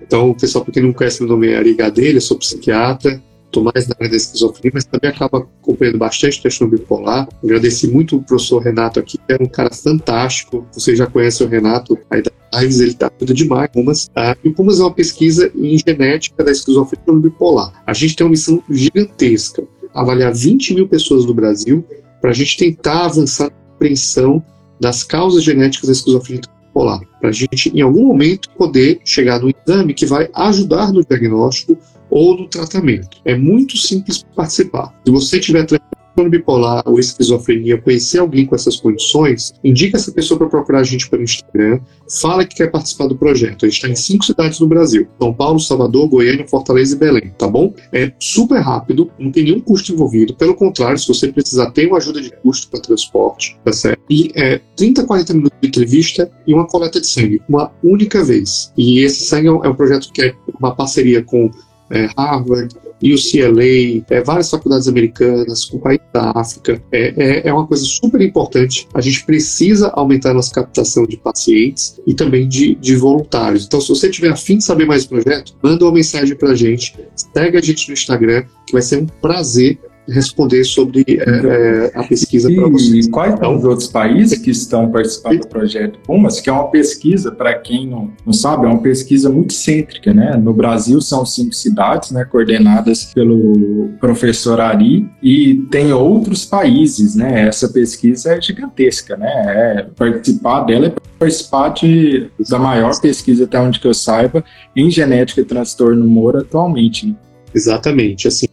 Então, 0.01 0.33
pessoal, 0.33 0.63
para 0.63 0.73
quem 0.73 0.83
não 0.83 0.93
conhece, 0.93 1.21
meu 1.21 1.29
nome 1.29 1.49
é 1.49 1.57
Ari 1.57 1.73
Gadelha, 1.73 2.19
sou 2.19 2.37
psiquiatra, 2.37 3.21
estou 3.45 3.63
mais 3.63 3.87
na 3.87 3.95
área 3.99 4.09
da 4.09 4.15
esquizofrenia, 4.15 4.71
mas 4.73 4.85
também 4.85 5.09
acaba 5.09 5.39
acompanhando 5.39 5.97
bastante 5.97 6.41
transtorno 6.41 6.77
bipolar. 6.77 7.27
Agradeci 7.43 7.87
muito 7.87 8.15
o 8.15 8.23
professor 8.23 8.59
Renato 8.59 8.99
aqui, 8.99 9.17
que 9.17 9.33
é 9.33 9.37
um 9.39 9.45
cara 9.45 9.69
fantástico. 9.73 10.65
Você 10.71 10.95
já 10.95 11.05
conhece 11.05 11.43
o 11.43 11.47
Renato 11.47 11.97
aí 12.09 12.21
da 12.21 12.31
Lives, 12.59 12.79
ele 12.79 12.91
está 12.91 13.09
tudo 13.09 13.33
demais. 13.33 13.69
Pumas. 13.71 14.09
Ah, 14.15 14.35
e 14.43 14.49
o 14.49 14.53
Pumas 14.53 14.79
é 14.79 14.83
uma 14.83 14.93
pesquisa 14.93 15.51
em 15.55 15.77
genética 15.77 16.43
da 16.43 16.51
esquizofrenia 16.51 17.05
e 17.07 17.19
bipolar. 17.19 17.71
A 17.85 17.93
gente 17.93 18.15
tem 18.15 18.25
uma 18.25 18.31
missão 18.31 18.63
gigantesca, 18.69 19.63
avaliar 19.93 20.33
20 20.33 20.73
mil 20.73 20.87
pessoas 20.87 21.25
do 21.25 21.33
Brasil 21.33 21.85
para 22.21 22.31
a 22.31 22.33
gente 22.33 22.57
tentar 22.57 23.05
avançar 23.05 23.51
compreensão 23.81 24.43
das 24.79 25.03
causas 25.03 25.43
genéticas 25.43 25.87
da 25.87 25.93
esquizofrenia 25.93 26.41
bipolar, 26.67 27.01
para 27.19 27.29
a 27.29 27.31
gente, 27.31 27.69
em 27.69 27.81
algum 27.81 28.07
momento, 28.07 28.49
poder 28.51 29.01
chegar 29.03 29.39
no 29.39 29.49
exame 29.49 29.93
que 29.93 30.05
vai 30.05 30.29
ajudar 30.33 30.93
no 30.93 31.03
diagnóstico 31.03 31.77
ou 32.09 32.37
no 32.37 32.47
tratamento. 32.47 33.17
É 33.25 33.35
muito 33.35 33.77
simples 33.77 34.23
participar. 34.35 34.93
Se 35.05 35.11
você 35.11 35.39
tiver 35.39 35.65
transtorno 36.11 36.29
bipolar 36.29 36.83
ou 36.85 36.99
esquizofrenia, 36.99 37.81
conhecer 37.81 38.19
alguém 38.19 38.45
com 38.45 38.55
essas 38.55 38.75
condições, 38.77 39.53
indica 39.63 39.97
essa 39.97 40.11
pessoa 40.11 40.37
para 40.37 40.47
procurar 40.47 40.79
a 40.79 40.83
gente 40.83 41.09
pelo 41.09 41.23
Instagram, 41.23 41.79
fala 42.21 42.45
que 42.45 42.55
quer 42.55 42.69
participar 42.69 43.07
do 43.07 43.15
projeto. 43.15 43.65
A 43.65 43.69
gente 43.69 43.77
está 43.77 43.89
em 43.89 43.95
cinco 43.95 44.25
cidades 44.25 44.59
no 44.59 44.67
Brasil: 44.67 45.07
São 45.19 45.33
Paulo, 45.33 45.59
Salvador, 45.59 46.07
Goiânia, 46.07 46.47
Fortaleza 46.47 46.95
e 46.95 46.99
Belém, 46.99 47.33
tá 47.37 47.47
bom? 47.47 47.73
É 47.91 48.11
super 48.19 48.59
rápido, 48.59 49.09
não 49.17 49.31
tem 49.31 49.45
nenhum 49.45 49.59
custo 49.59 49.91
envolvido. 49.91 50.35
Pelo 50.35 50.55
contrário, 50.55 50.97
se 50.97 51.07
você 51.07 51.31
precisar, 51.31 51.71
tem 51.71 51.87
uma 51.87 51.97
ajuda 51.97 52.21
de 52.21 52.31
custo 52.37 52.69
para 52.69 52.81
transporte, 52.81 53.57
tá 53.63 53.71
certo? 53.71 54.01
E 54.09 54.31
é 54.35 54.59
30, 54.75 55.05
40 55.05 55.33
minutos 55.33 55.57
de 55.61 55.67
entrevista 55.67 56.31
e 56.45 56.53
uma 56.53 56.67
coleta 56.67 56.99
de 56.99 57.07
sangue, 57.07 57.41
uma 57.47 57.71
única 57.83 58.23
vez. 58.23 58.71
E 58.77 58.99
esse 58.99 59.25
sangue 59.25 59.47
é 59.47 59.51
um 59.51 59.75
projeto 59.75 60.11
que 60.11 60.21
é 60.21 60.35
uma 60.59 60.75
parceria 60.75 61.23
com 61.23 61.49
é, 61.91 62.07
Harvard, 62.17 62.73
UCLA, 63.03 64.03
é, 64.09 64.21
várias 64.23 64.49
faculdades 64.49 64.87
americanas, 64.87 65.65
com 65.65 65.77
o 65.77 65.79
país 65.79 65.99
da 66.13 66.31
África. 66.35 66.81
É, 66.91 67.13
é, 67.17 67.47
é, 67.47 67.53
uma 67.53 67.65
coisa 67.65 67.83
super 67.83 68.21
importante. 68.21 68.87
A 68.93 69.01
gente 69.01 69.25
precisa 69.25 69.89
aumentar 69.95 70.31
a 70.31 70.33
nossa 70.33 70.53
captação 70.53 71.05
de 71.05 71.17
pacientes 71.17 71.99
e 72.05 72.13
também 72.13 72.47
de, 72.47 72.75
de 72.75 72.95
voluntários. 72.95 73.65
Então, 73.65 73.81
se 73.81 73.89
você 73.89 74.09
tiver 74.09 74.29
afim 74.29 74.57
de 74.57 74.63
saber 74.63 74.85
mais 74.85 75.05
do 75.05 75.09
projeto, 75.09 75.55
manda 75.63 75.85
uma 75.85 75.93
mensagem 75.93 76.35
para 76.35 76.51
a 76.51 76.55
gente, 76.55 76.95
segue 77.15 77.57
a 77.57 77.61
gente 77.61 77.87
no 77.87 77.93
Instagram, 77.93 78.43
que 78.65 78.73
vai 78.73 78.81
ser 78.81 79.01
um 79.01 79.05
prazer 79.05 79.79
responder 80.07 80.63
sobre 80.63 81.03
é, 81.07 81.15
é 81.15 81.91
a 81.95 82.03
pesquisa 82.03 82.51
para 82.51 82.67
vocês. 82.67 83.05
E 83.05 83.09
quais 83.09 83.33
então, 83.33 83.51
são 83.51 83.57
os 83.57 83.63
outros 83.63 83.87
países 83.87 84.37
que 84.39 84.51
estão 84.51 84.89
participando 84.89 85.39
do 85.39 85.47
projeto 85.47 85.99
Pumas, 85.99 86.39
que 86.39 86.49
é 86.49 86.53
uma 86.53 86.69
pesquisa, 86.69 87.31
para 87.31 87.53
quem 87.53 87.87
não, 87.87 88.11
não 88.25 88.33
sabe, 88.33 88.65
é 88.65 88.69
uma 88.69 88.81
pesquisa 88.81 89.29
muito 89.29 89.53
cêntrica, 89.53 90.13
né? 90.13 90.35
No 90.37 90.53
Brasil 90.53 90.99
são 91.01 91.25
cinco 91.25 91.53
cidades, 91.53 92.11
né, 92.11 92.25
coordenadas 92.25 93.05
pelo 93.13 93.89
professor 93.99 94.59
Ari, 94.59 95.09
e 95.21 95.55
tem 95.69 95.93
outros 95.93 96.45
países, 96.45 97.15
né? 97.15 97.47
Essa 97.47 97.69
pesquisa 97.69 98.33
é 98.33 98.41
gigantesca, 98.41 99.15
né? 99.15 99.31
É, 99.47 99.87
participar 99.95 100.61
dela 100.61 100.87
é 100.87 100.93
participar 101.19 101.69
de, 101.69 102.29
da 102.49 102.57
maior 102.57 102.99
pesquisa, 102.99 103.43
até 103.43 103.59
onde 103.59 103.79
que 103.79 103.87
eu 103.87 103.93
saiba, 103.93 104.43
em 104.75 104.89
genética 104.89 105.41
e 105.41 105.45
transtorno 105.45 106.03
humor 106.03 106.35
atualmente. 106.35 107.05
Né? 107.05 107.15
Exatamente, 107.53 108.27
assim, 108.27 108.47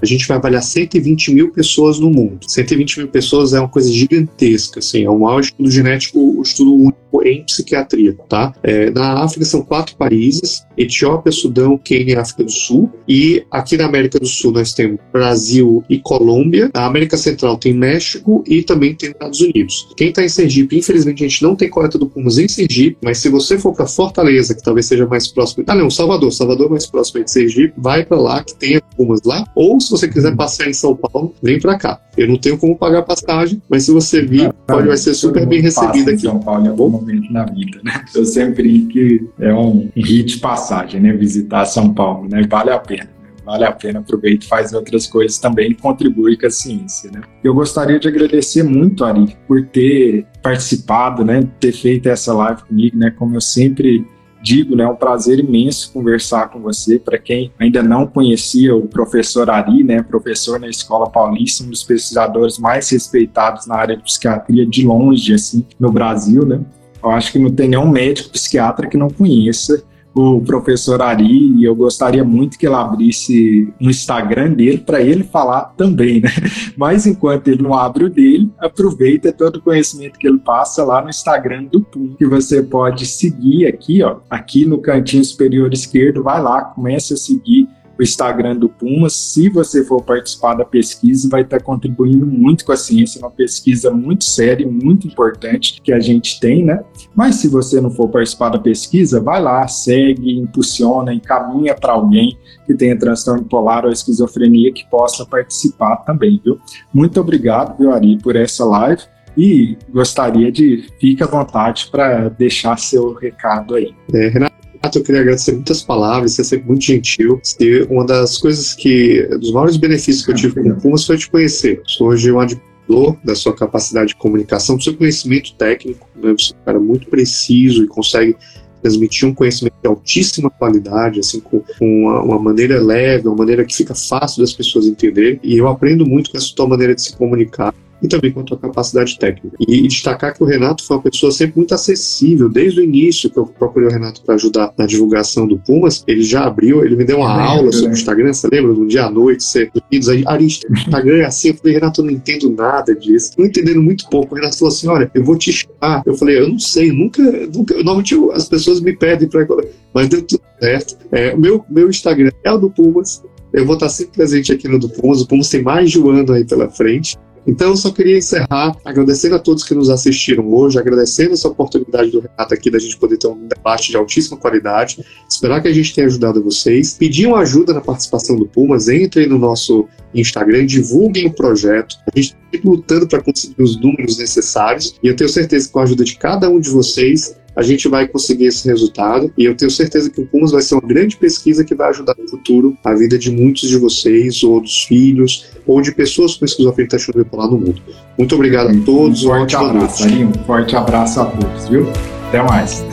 a 0.00 0.06
gente 0.06 0.26
vai 0.26 0.36
avaliar 0.36 0.62
120 0.62 1.32
mil 1.32 1.52
pessoas 1.52 1.98
no 1.98 2.10
mundo. 2.10 2.40
120 2.46 2.98
mil 2.98 3.08
pessoas 3.08 3.52
é 3.52 3.60
uma 3.60 3.68
coisa 3.68 3.90
gigantesca, 3.90 4.80
assim, 4.80 5.04
é 5.04 5.10
o 5.10 5.18
maior 5.18 5.40
estudo 5.40 5.70
genético, 5.70 6.18
o 6.18 6.42
estudo 6.42 6.74
único 6.74 7.02
em 7.24 7.44
psiquiatria, 7.44 8.16
tá? 8.28 8.54
É, 8.62 8.90
na 8.90 9.22
África 9.22 9.44
são 9.44 9.62
quatro 9.62 9.96
países, 9.96 10.64
Etiópia, 10.76 11.30
Sudão, 11.30 11.76
Quênia 11.76 12.14
e 12.14 12.16
África 12.16 12.44
do 12.44 12.50
Sul, 12.50 12.90
e 13.06 13.44
aqui 13.50 13.76
na 13.76 13.84
América 13.84 14.18
do 14.18 14.26
Sul 14.26 14.52
nós 14.52 14.72
temos 14.72 14.98
Brasil 15.12 15.84
e 15.88 15.98
Colômbia, 15.98 16.70
na 16.74 16.86
América 16.86 17.16
Central 17.16 17.58
tem 17.58 17.74
México 17.74 18.42
e 18.46 18.62
também 18.62 18.94
tem 18.94 19.10
Estados 19.10 19.40
Unidos. 19.40 19.88
Quem 19.96 20.08
está 20.08 20.24
em 20.24 20.28
Sergipe, 20.28 20.78
infelizmente 20.78 21.24
a 21.24 21.28
gente 21.28 21.42
não 21.42 21.54
tem 21.54 21.68
coleta 21.68 21.98
do 21.98 22.06
Pumas 22.06 22.38
em 22.38 22.48
Sergipe, 22.48 22.96
mas 23.02 23.18
se 23.18 23.28
você 23.28 23.58
for 23.58 23.74
para 23.74 23.86
Fortaleza, 23.86 24.54
que 24.54 24.62
talvez 24.62 24.86
seja 24.86 25.06
mais 25.06 25.28
próximo, 25.28 25.64
ah 25.66 25.74
não, 25.74 25.90
Salvador, 25.90 26.32
Salvador 26.32 26.66
é 26.66 26.70
mais 26.70 26.86
próximo 26.86 27.22
de 27.22 27.30
Sergipe, 27.30 27.74
vai 27.76 28.04
para 28.04 28.18
lá 28.18 28.42
que 28.42 28.54
tem 28.54 28.80
Pumas 28.96 29.20
lá, 29.24 29.44
ou 29.54 29.80
se 29.80 29.90
você 29.90 30.08
quiser 30.08 30.34
passear 30.36 30.68
em 30.68 30.72
São 30.72 30.96
Paulo, 30.96 31.34
vem 31.42 31.60
para 31.60 31.78
cá. 31.78 32.00
Eu 32.16 32.28
não 32.28 32.36
tenho 32.36 32.58
como 32.58 32.76
pagar 32.76 33.02
passagem, 33.02 33.62
mas 33.68 33.84
se 33.84 33.92
você 33.92 34.22
vir, 34.22 34.46
ah, 34.46 34.52
pode, 34.66 34.88
vai 34.88 34.96
ser 34.96 35.14
super 35.14 35.46
bem 35.46 35.60
recebido 35.60 36.10
aqui. 36.10 36.22
São 36.22 36.40
Paulo 36.40 36.66
em 36.66 36.68
algum 36.68 36.88
momento 36.88 37.32
na 37.32 37.44
vida, 37.44 37.80
né? 37.82 38.04
Eu 38.14 38.24
sempre 38.24 38.86
que 38.86 39.26
é 39.40 39.54
um 39.54 39.88
hit 39.96 40.34
de 40.34 40.38
passagem, 40.38 41.00
né? 41.00 41.12
Visitar 41.12 41.64
São 41.66 41.92
Paulo, 41.92 42.28
né? 42.28 42.46
Vale 42.48 42.70
a 42.70 42.78
pena 42.78 43.12
vale 43.44 43.64
a 43.64 43.72
pena, 43.72 43.98
aproveita 43.98 44.44
e 44.44 44.48
faz 44.48 44.72
outras 44.72 45.06
coisas 45.06 45.38
também 45.38 45.72
e 45.72 45.74
contribui 45.74 46.36
com 46.36 46.46
a 46.46 46.50
ciência, 46.50 47.10
né? 47.10 47.20
Eu 47.42 47.54
gostaria 47.54 47.98
de 47.98 48.08
agradecer 48.08 48.62
muito, 48.62 49.04
Ari, 49.04 49.36
por 49.46 49.66
ter 49.66 50.26
participado, 50.42 51.24
né, 51.24 51.42
ter 51.60 51.72
feito 51.72 52.08
essa 52.08 52.32
live 52.32 52.62
comigo, 52.62 52.96
né, 52.96 53.10
como 53.10 53.36
eu 53.36 53.40
sempre 53.40 54.06
digo, 54.42 54.74
né, 54.74 54.84
é 54.84 54.88
um 54.88 54.96
prazer 54.96 55.38
imenso 55.38 55.92
conversar 55.92 56.48
com 56.50 56.60
você. 56.60 56.98
Para 56.98 57.16
quem 57.16 57.52
ainda 57.58 57.82
não 57.82 58.06
conhecia 58.06 58.74
o 58.74 58.88
professor 58.88 59.48
Ari, 59.48 59.84
né, 59.84 60.02
professor 60.02 60.58
na 60.58 60.68
Escola 60.68 61.08
Paulista, 61.08 61.64
um 61.64 61.70
dos 61.70 61.82
pesquisadores 61.84 62.58
mais 62.58 62.90
respeitados 62.90 63.66
na 63.66 63.76
área 63.76 63.96
de 63.96 64.02
psiquiatria 64.02 64.66
de 64.66 64.84
longe, 64.84 65.32
assim, 65.32 65.64
no 65.78 65.92
Brasil, 65.92 66.44
né? 66.44 66.60
Eu 67.02 67.10
acho 67.10 67.32
que 67.32 67.38
não 67.38 67.50
tem 67.50 67.68
nenhum 67.68 67.88
médico 67.88 68.30
psiquiatra 68.30 68.88
que 68.88 68.96
não 68.96 69.08
conheça 69.08 69.82
o 70.14 70.40
professor 70.40 71.00
Ari 71.00 71.54
e 71.56 71.64
eu 71.64 71.74
gostaria 71.74 72.24
muito 72.24 72.58
que 72.58 72.66
ele 72.66 72.74
abrisse 72.74 73.72
um 73.80 73.88
Instagram 73.88 74.52
dele 74.52 74.78
para 74.78 75.00
ele 75.00 75.24
falar 75.24 75.72
também, 75.76 76.20
né? 76.20 76.28
Mas 76.76 77.06
enquanto 77.06 77.48
ele 77.48 77.62
não 77.62 77.74
abre 77.74 78.04
o 78.04 78.10
dele, 78.10 78.50
aproveita 78.58 79.32
todo 79.32 79.56
o 79.56 79.62
conhecimento 79.62 80.18
que 80.18 80.28
ele 80.28 80.38
passa 80.38 80.84
lá 80.84 81.02
no 81.02 81.08
Instagram 81.08 81.64
do 81.64 81.80
PUM, 81.80 82.14
que 82.18 82.26
você 82.26 82.62
pode 82.62 83.06
seguir 83.06 83.66
aqui, 83.66 84.02
ó, 84.02 84.18
aqui 84.28 84.66
no 84.66 84.78
cantinho 84.78 85.24
superior 85.24 85.72
esquerdo, 85.72 86.22
vai 86.22 86.42
lá, 86.42 86.62
começa 86.62 87.14
a 87.14 87.16
seguir 87.16 87.68
Instagram 88.02 88.56
do 88.56 88.68
Pumas. 88.68 89.14
Se 89.14 89.48
você 89.48 89.84
for 89.84 90.02
participar 90.02 90.54
da 90.54 90.64
pesquisa, 90.64 91.28
vai 91.28 91.42
estar 91.42 91.60
contribuindo 91.60 92.26
muito 92.26 92.64
com 92.64 92.72
a 92.72 92.76
ciência, 92.76 93.18
uma 93.18 93.30
pesquisa 93.30 93.90
muito 93.90 94.24
séria, 94.24 94.66
muito 94.66 95.06
importante 95.06 95.80
que 95.82 95.92
a 95.92 96.00
gente 96.00 96.40
tem, 96.40 96.64
né? 96.64 96.82
Mas 97.14 97.36
se 97.36 97.48
você 97.48 97.80
não 97.80 97.90
for 97.90 98.08
participar 98.08 98.50
da 98.50 98.58
pesquisa, 98.58 99.20
vai 99.20 99.40
lá, 99.40 99.66
segue, 99.68 100.38
impulsiona, 100.38 101.12
encaminha 101.12 101.74
para 101.74 101.92
alguém 101.92 102.36
que 102.66 102.74
tenha 102.74 102.98
transtorno 102.98 103.42
bipolar 103.42 103.84
ou 103.84 103.92
esquizofrenia 103.92 104.72
que 104.72 104.88
possa 104.88 105.24
participar 105.24 105.96
também, 105.98 106.40
viu? 106.44 106.58
Muito 106.92 107.20
obrigado, 107.20 107.78
viu, 107.78 107.92
Ari, 107.92 108.18
por 108.18 108.36
essa 108.36 108.64
live 108.64 109.02
e 109.36 109.76
gostaria 109.90 110.50
de 110.52 110.88
fique 111.00 111.22
à 111.22 111.26
vontade 111.26 111.88
para 111.90 112.28
deixar 112.28 112.78
seu 112.78 113.12
recado 113.14 113.74
aí. 113.74 113.94
É, 114.12 114.28
Renato, 114.28 114.54
eu 114.94 115.02
queria 115.02 115.20
agradecer 115.20 115.52
muitas 115.52 115.82
palavras, 115.82 116.32
você 116.32 116.42
é 116.42 116.44
sempre 116.44 116.68
muito 116.68 116.84
gentil. 116.84 117.40
E 117.60 117.86
uma 117.88 118.04
das 118.04 118.38
coisas 118.38 118.74
que, 118.74 119.22
dos 119.38 119.52
maiores 119.52 119.76
benefícios 119.76 120.24
que 120.24 120.32
eu 120.32 120.34
tive 120.34 120.62
com 120.62 120.68
o 120.70 120.80
Pumas 120.80 121.06
foi 121.06 121.16
te 121.16 121.30
conhecer. 121.30 121.80
Sou 121.86 122.08
hoje 122.08 122.30
um 122.30 122.40
admirador 122.40 123.16
da 123.24 123.34
sua 123.34 123.54
capacidade 123.54 124.08
de 124.08 124.16
comunicação, 124.16 124.76
do 124.76 124.82
seu 124.82 124.94
conhecimento 124.94 125.54
técnico. 125.54 126.06
Né? 126.16 126.34
Você 126.38 126.52
é 126.52 126.56
um 126.56 126.64
cara 126.64 126.80
muito 126.80 127.08
preciso 127.08 127.84
e 127.84 127.86
consegue 127.86 128.36
transmitir 128.82 129.28
um 129.28 129.32
conhecimento 129.32 129.74
de 129.80 129.88
altíssima 129.88 130.50
qualidade, 130.50 131.20
assim, 131.20 131.38
com 131.38 131.62
uma, 131.80 132.20
uma, 132.20 132.38
maneira 132.38 132.82
leve, 132.82 133.28
uma 133.28 133.36
maneira 133.36 133.64
que 133.64 133.74
fica 133.74 133.94
fácil 133.94 134.40
das 134.42 134.52
pessoas 134.52 134.86
entenderem. 134.86 135.38
E 135.42 135.56
eu 135.56 135.68
aprendo 135.68 136.04
muito 136.04 136.30
com 136.30 136.36
essa 136.36 136.52
tua 136.54 136.66
maneira 136.66 136.94
de 136.94 137.02
se 137.02 137.16
comunicar 137.16 137.72
e 138.02 138.08
também 138.08 138.34
a 138.36 138.42
tua 138.42 138.58
capacidade 138.58 139.18
técnica. 139.18 139.56
E, 139.60 139.86
destacar 139.86 140.34
que 140.34 140.42
o 140.42 140.46
Renato 140.46 140.84
foi 140.84 140.96
uma 140.96 141.02
pessoa 141.02 141.30
sempre 141.30 141.58
muito 141.58 141.74
acessível, 141.74 142.48
desde 142.48 142.80
o 142.80 142.84
início 142.84 143.30
que 143.30 143.38
eu 143.38 143.46
procurei 143.46 143.88
o 143.88 143.90
Renato 143.90 144.22
para 144.22 144.34
ajudar 144.34 144.72
na 144.76 144.86
divulgação 144.86 145.46
do 145.46 145.58
Pumas, 145.58 146.02
ele 146.06 146.22
já 146.22 146.44
abriu, 146.44 146.84
ele 146.84 146.96
me 146.96 147.04
deu 147.04 147.18
uma 147.18 147.40
aula 147.40 147.70
sobre 147.72 147.90
o 147.90 147.92
Instagram, 147.92 148.32
você 148.32 148.48
lembra? 148.50 148.72
Um 148.72 148.86
dia 148.86 149.04
à 149.04 149.10
noite, 149.10 149.44
você 149.44 149.70
diz 149.90 150.08
Ari, 150.08 150.46
Instagram 150.46 151.18
é 151.18 151.24
assim, 151.24 151.48
eu 151.48 151.54
falei, 151.54 151.74
Renato, 151.74 152.00
eu 152.00 152.04
não 152.06 152.12
entendo 152.12 152.50
nada 152.50 152.94
disso, 152.94 153.32
não 153.38 153.46
entendendo 153.46 153.82
muito 153.82 154.08
pouco. 154.08 154.34
O 154.34 154.36
Renato 154.36 154.58
falou 154.58 154.72
assim, 154.72 154.88
olha, 154.88 155.10
eu 155.14 155.24
vou 155.24 155.36
te 155.36 155.52
chamar. 155.52 156.02
Eu 156.04 156.14
falei, 156.14 156.38
eu 156.38 156.48
não 156.48 156.58
sei, 156.58 156.90
nunca, 156.90 157.22
nunca, 157.22 157.74
normalmente 157.74 158.14
eu, 158.14 158.32
as 158.32 158.48
pessoas 158.48 158.80
me 158.80 158.96
pedem 158.96 159.28
para 159.28 159.46
mas 159.94 160.08
deu 160.08 160.22
tudo 160.22 160.42
certo. 160.60 160.96
É, 161.12 161.34
o 161.34 161.38
meu, 161.38 161.64
meu 161.68 161.90
Instagram 161.90 162.30
é 162.42 162.52
o 162.52 162.58
do 162.58 162.70
Pumas, 162.70 163.22
eu 163.52 163.66
vou 163.66 163.74
estar 163.74 163.88
sempre 163.88 164.14
presente 164.14 164.52
aqui 164.52 164.66
no 164.66 164.78
do 164.78 164.88
Pumas. 164.88 165.20
O 165.20 165.26
Pumas 165.28 165.48
tem 165.48 165.62
mais 165.62 165.90
de 165.90 166.00
um 166.00 166.08
ano 166.08 166.32
aí 166.32 166.44
pela 166.44 166.70
frente. 166.70 167.16
Então, 167.46 167.70
eu 167.70 167.76
só 167.76 167.90
queria 167.90 168.18
encerrar 168.18 168.76
agradecendo 168.84 169.34
a 169.34 169.38
todos 169.38 169.64
que 169.64 169.74
nos 169.74 169.90
assistiram 169.90 170.48
hoje, 170.52 170.78
agradecendo 170.78 171.32
essa 171.32 171.48
oportunidade 171.48 172.10
do 172.10 172.20
Renato 172.20 172.54
aqui 172.54 172.70
da 172.70 172.78
gente 172.78 172.96
poder 172.96 173.16
ter 173.16 173.26
um 173.26 173.46
debate 173.48 173.90
de 173.90 173.96
altíssima 173.96 174.36
qualidade. 174.36 175.04
Esperar 175.28 175.60
que 175.60 175.68
a 175.68 175.72
gente 175.72 175.94
tenha 175.94 176.06
ajudado 176.06 176.42
vocês. 176.42 176.96
Pediam 176.98 177.34
ajuda 177.34 177.74
na 177.74 177.80
participação 177.80 178.36
do 178.36 178.46
Pumas, 178.46 178.88
entrem 178.88 179.28
no 179.28 179.38
nosso 179.38 179.88
Instagram, 180.14 180.66
divulguem 180.66 181.26
o 181.26 181.32
projeto. 181.32 181.96
A 182.14 182.18
gente 182.18 182.36
está 182.52 182.68
lutando 182.68 183.08
para 183.08 183.22
conseguir 183.22 183.60
os 183.60 183.80
números 183.80 184.18
necessários 184.18 184.94
e 185.02 185.08
eu 185.08 185.16
tenho 185.16 185.30
certeza 185.30 185.66
que 185.66 185.72
com 185.72 185.80
a 185.80 185.82
ajuda 185.82 186.04
de 186.04 186.16
cada 186.16 186.48
um 186.48 186.60
de 186.60 186.70
vocês, 186.70 187.36
a 187.54 187.62
gente 187.62 187.88
vai 187.88 188.08
conseguir 188.08 188.46
esse 188.46 188.66
resultado 188.66 189.32
e 189.36 189.44
eu 189.44 189.54
tenho 189.54 189.70
certeza 189.70 190.10
que 190.10 190.20
o 190.20 190.26
Pumas 190.26 190.52
vai 190.52 190.62
ser 190.62 190.74
uma 190.74 190.86
grande 190.86 191.16
pesquisa 191.16 191.64
que 191.64 191.74
vai 191.74 191.90
ajudar 191.90 192.14
no 192.18 192.28
futuro 192.28 192.76
a 192.84 192.94
vida 192.94 193.18
de 193.18 193.30
muitos 193.30 193.68
de 193.68 193.76
vocês, 193.76 194.42
ou 194.42 194.60
dos 194.60 194.84
filhos, 194.84 195.46
ou 195.66 195.80
de 195.80 195.92
pessoas 195.92 196.34
com 196.34 196.44
esquizofrenia 196.44 196.88
transtorno 196.88 197.24
bipolar 197.24 197.50
no 197.50 197.58
mundo. 197.58 197.82
Muito 198.18 198.34
obrigado 198.34 198.70
a 198.70 198.84
todos. 198.84 199.24
Um 199.24 199.28
forte 199.28 199.56
abraço, 199.56 200.08
um 200.08 200.32
forte 200.46 200.76
abraço 200.76 201.20
a 201.20 201.26
todos, 201.26 201.68
viu? 201.68 201.86
Até 202.28 202.42
mais. 202.42 202.84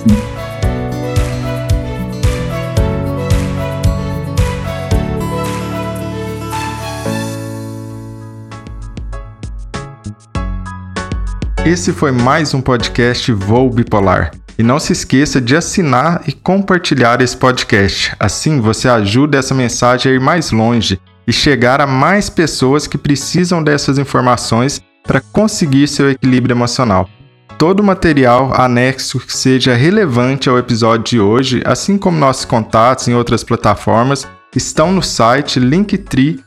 Esse 11.65 11.93
foi 11.93 12.11
mais 12.11 12.53
um 12.53 12.61
podcast 12.61 13.31
Voo 13.31 13.69
Bipolar. 13.69 14.31
E 14.59 14.63
não 14.63 14.77
se 14.77 14.91
esqueça 14.91 15.39
de 15.39 15.55
assinar 15.55 16.23
e 16.27 16.33
compartilhar 16.33 17.21
esse 17.21 17.37
podcast. 17.37 18.13
Assim 18.19 18.59
você 18.59 18.89
ajuda 18.89 19.37
essa 19.37 19.55
mensagem 19.55 20.11
a 20.11 20.15
ir 20.15 20.19
mais 20.19 20.51
longe 20.51 20.99
e 21.25 21.31
chegar 21.31 21.79
a 21.79 21.87
mais 21.87 22.29
pessoas 22.29 22.85
que 22.85 22.97
precisam 22.97 23.63
dessas 23.63 23.97
informações 23.97 24.81
para 25.07 25.21
conseguir 25.21 25.87
seu 25.87 26.11
equilíbrio 26.11 26.53
emocional. 26.53 27.09
Todo 27.57 27.81
material 27.81 28.53
anexo 28.53 29.17
que 29.21 29.33
seja 29.33 29.75
relevante 29.75 30.49
ao 30.49 30.57
episódio 30.57 31.05
de 31.05 31.19
hoje, 31.21 31.63
assim 31.65 31.97
como 31.97 32.17
nossos 32.17 32.43
contatos 32.43 33.07
em 33.07 33.15
outras 33.15 33.45
plataformas, 33.45 34.27
estão 34.53 34.91
no 34.91 35.01
site 35.01 35.57
linktree. 35.57 36.43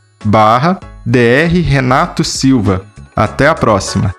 Renato 1.63 2.23
Silva. 2.23 2.85
Até 3.17 3.49
a 3.49 3.55
próxima! 3.55 4.15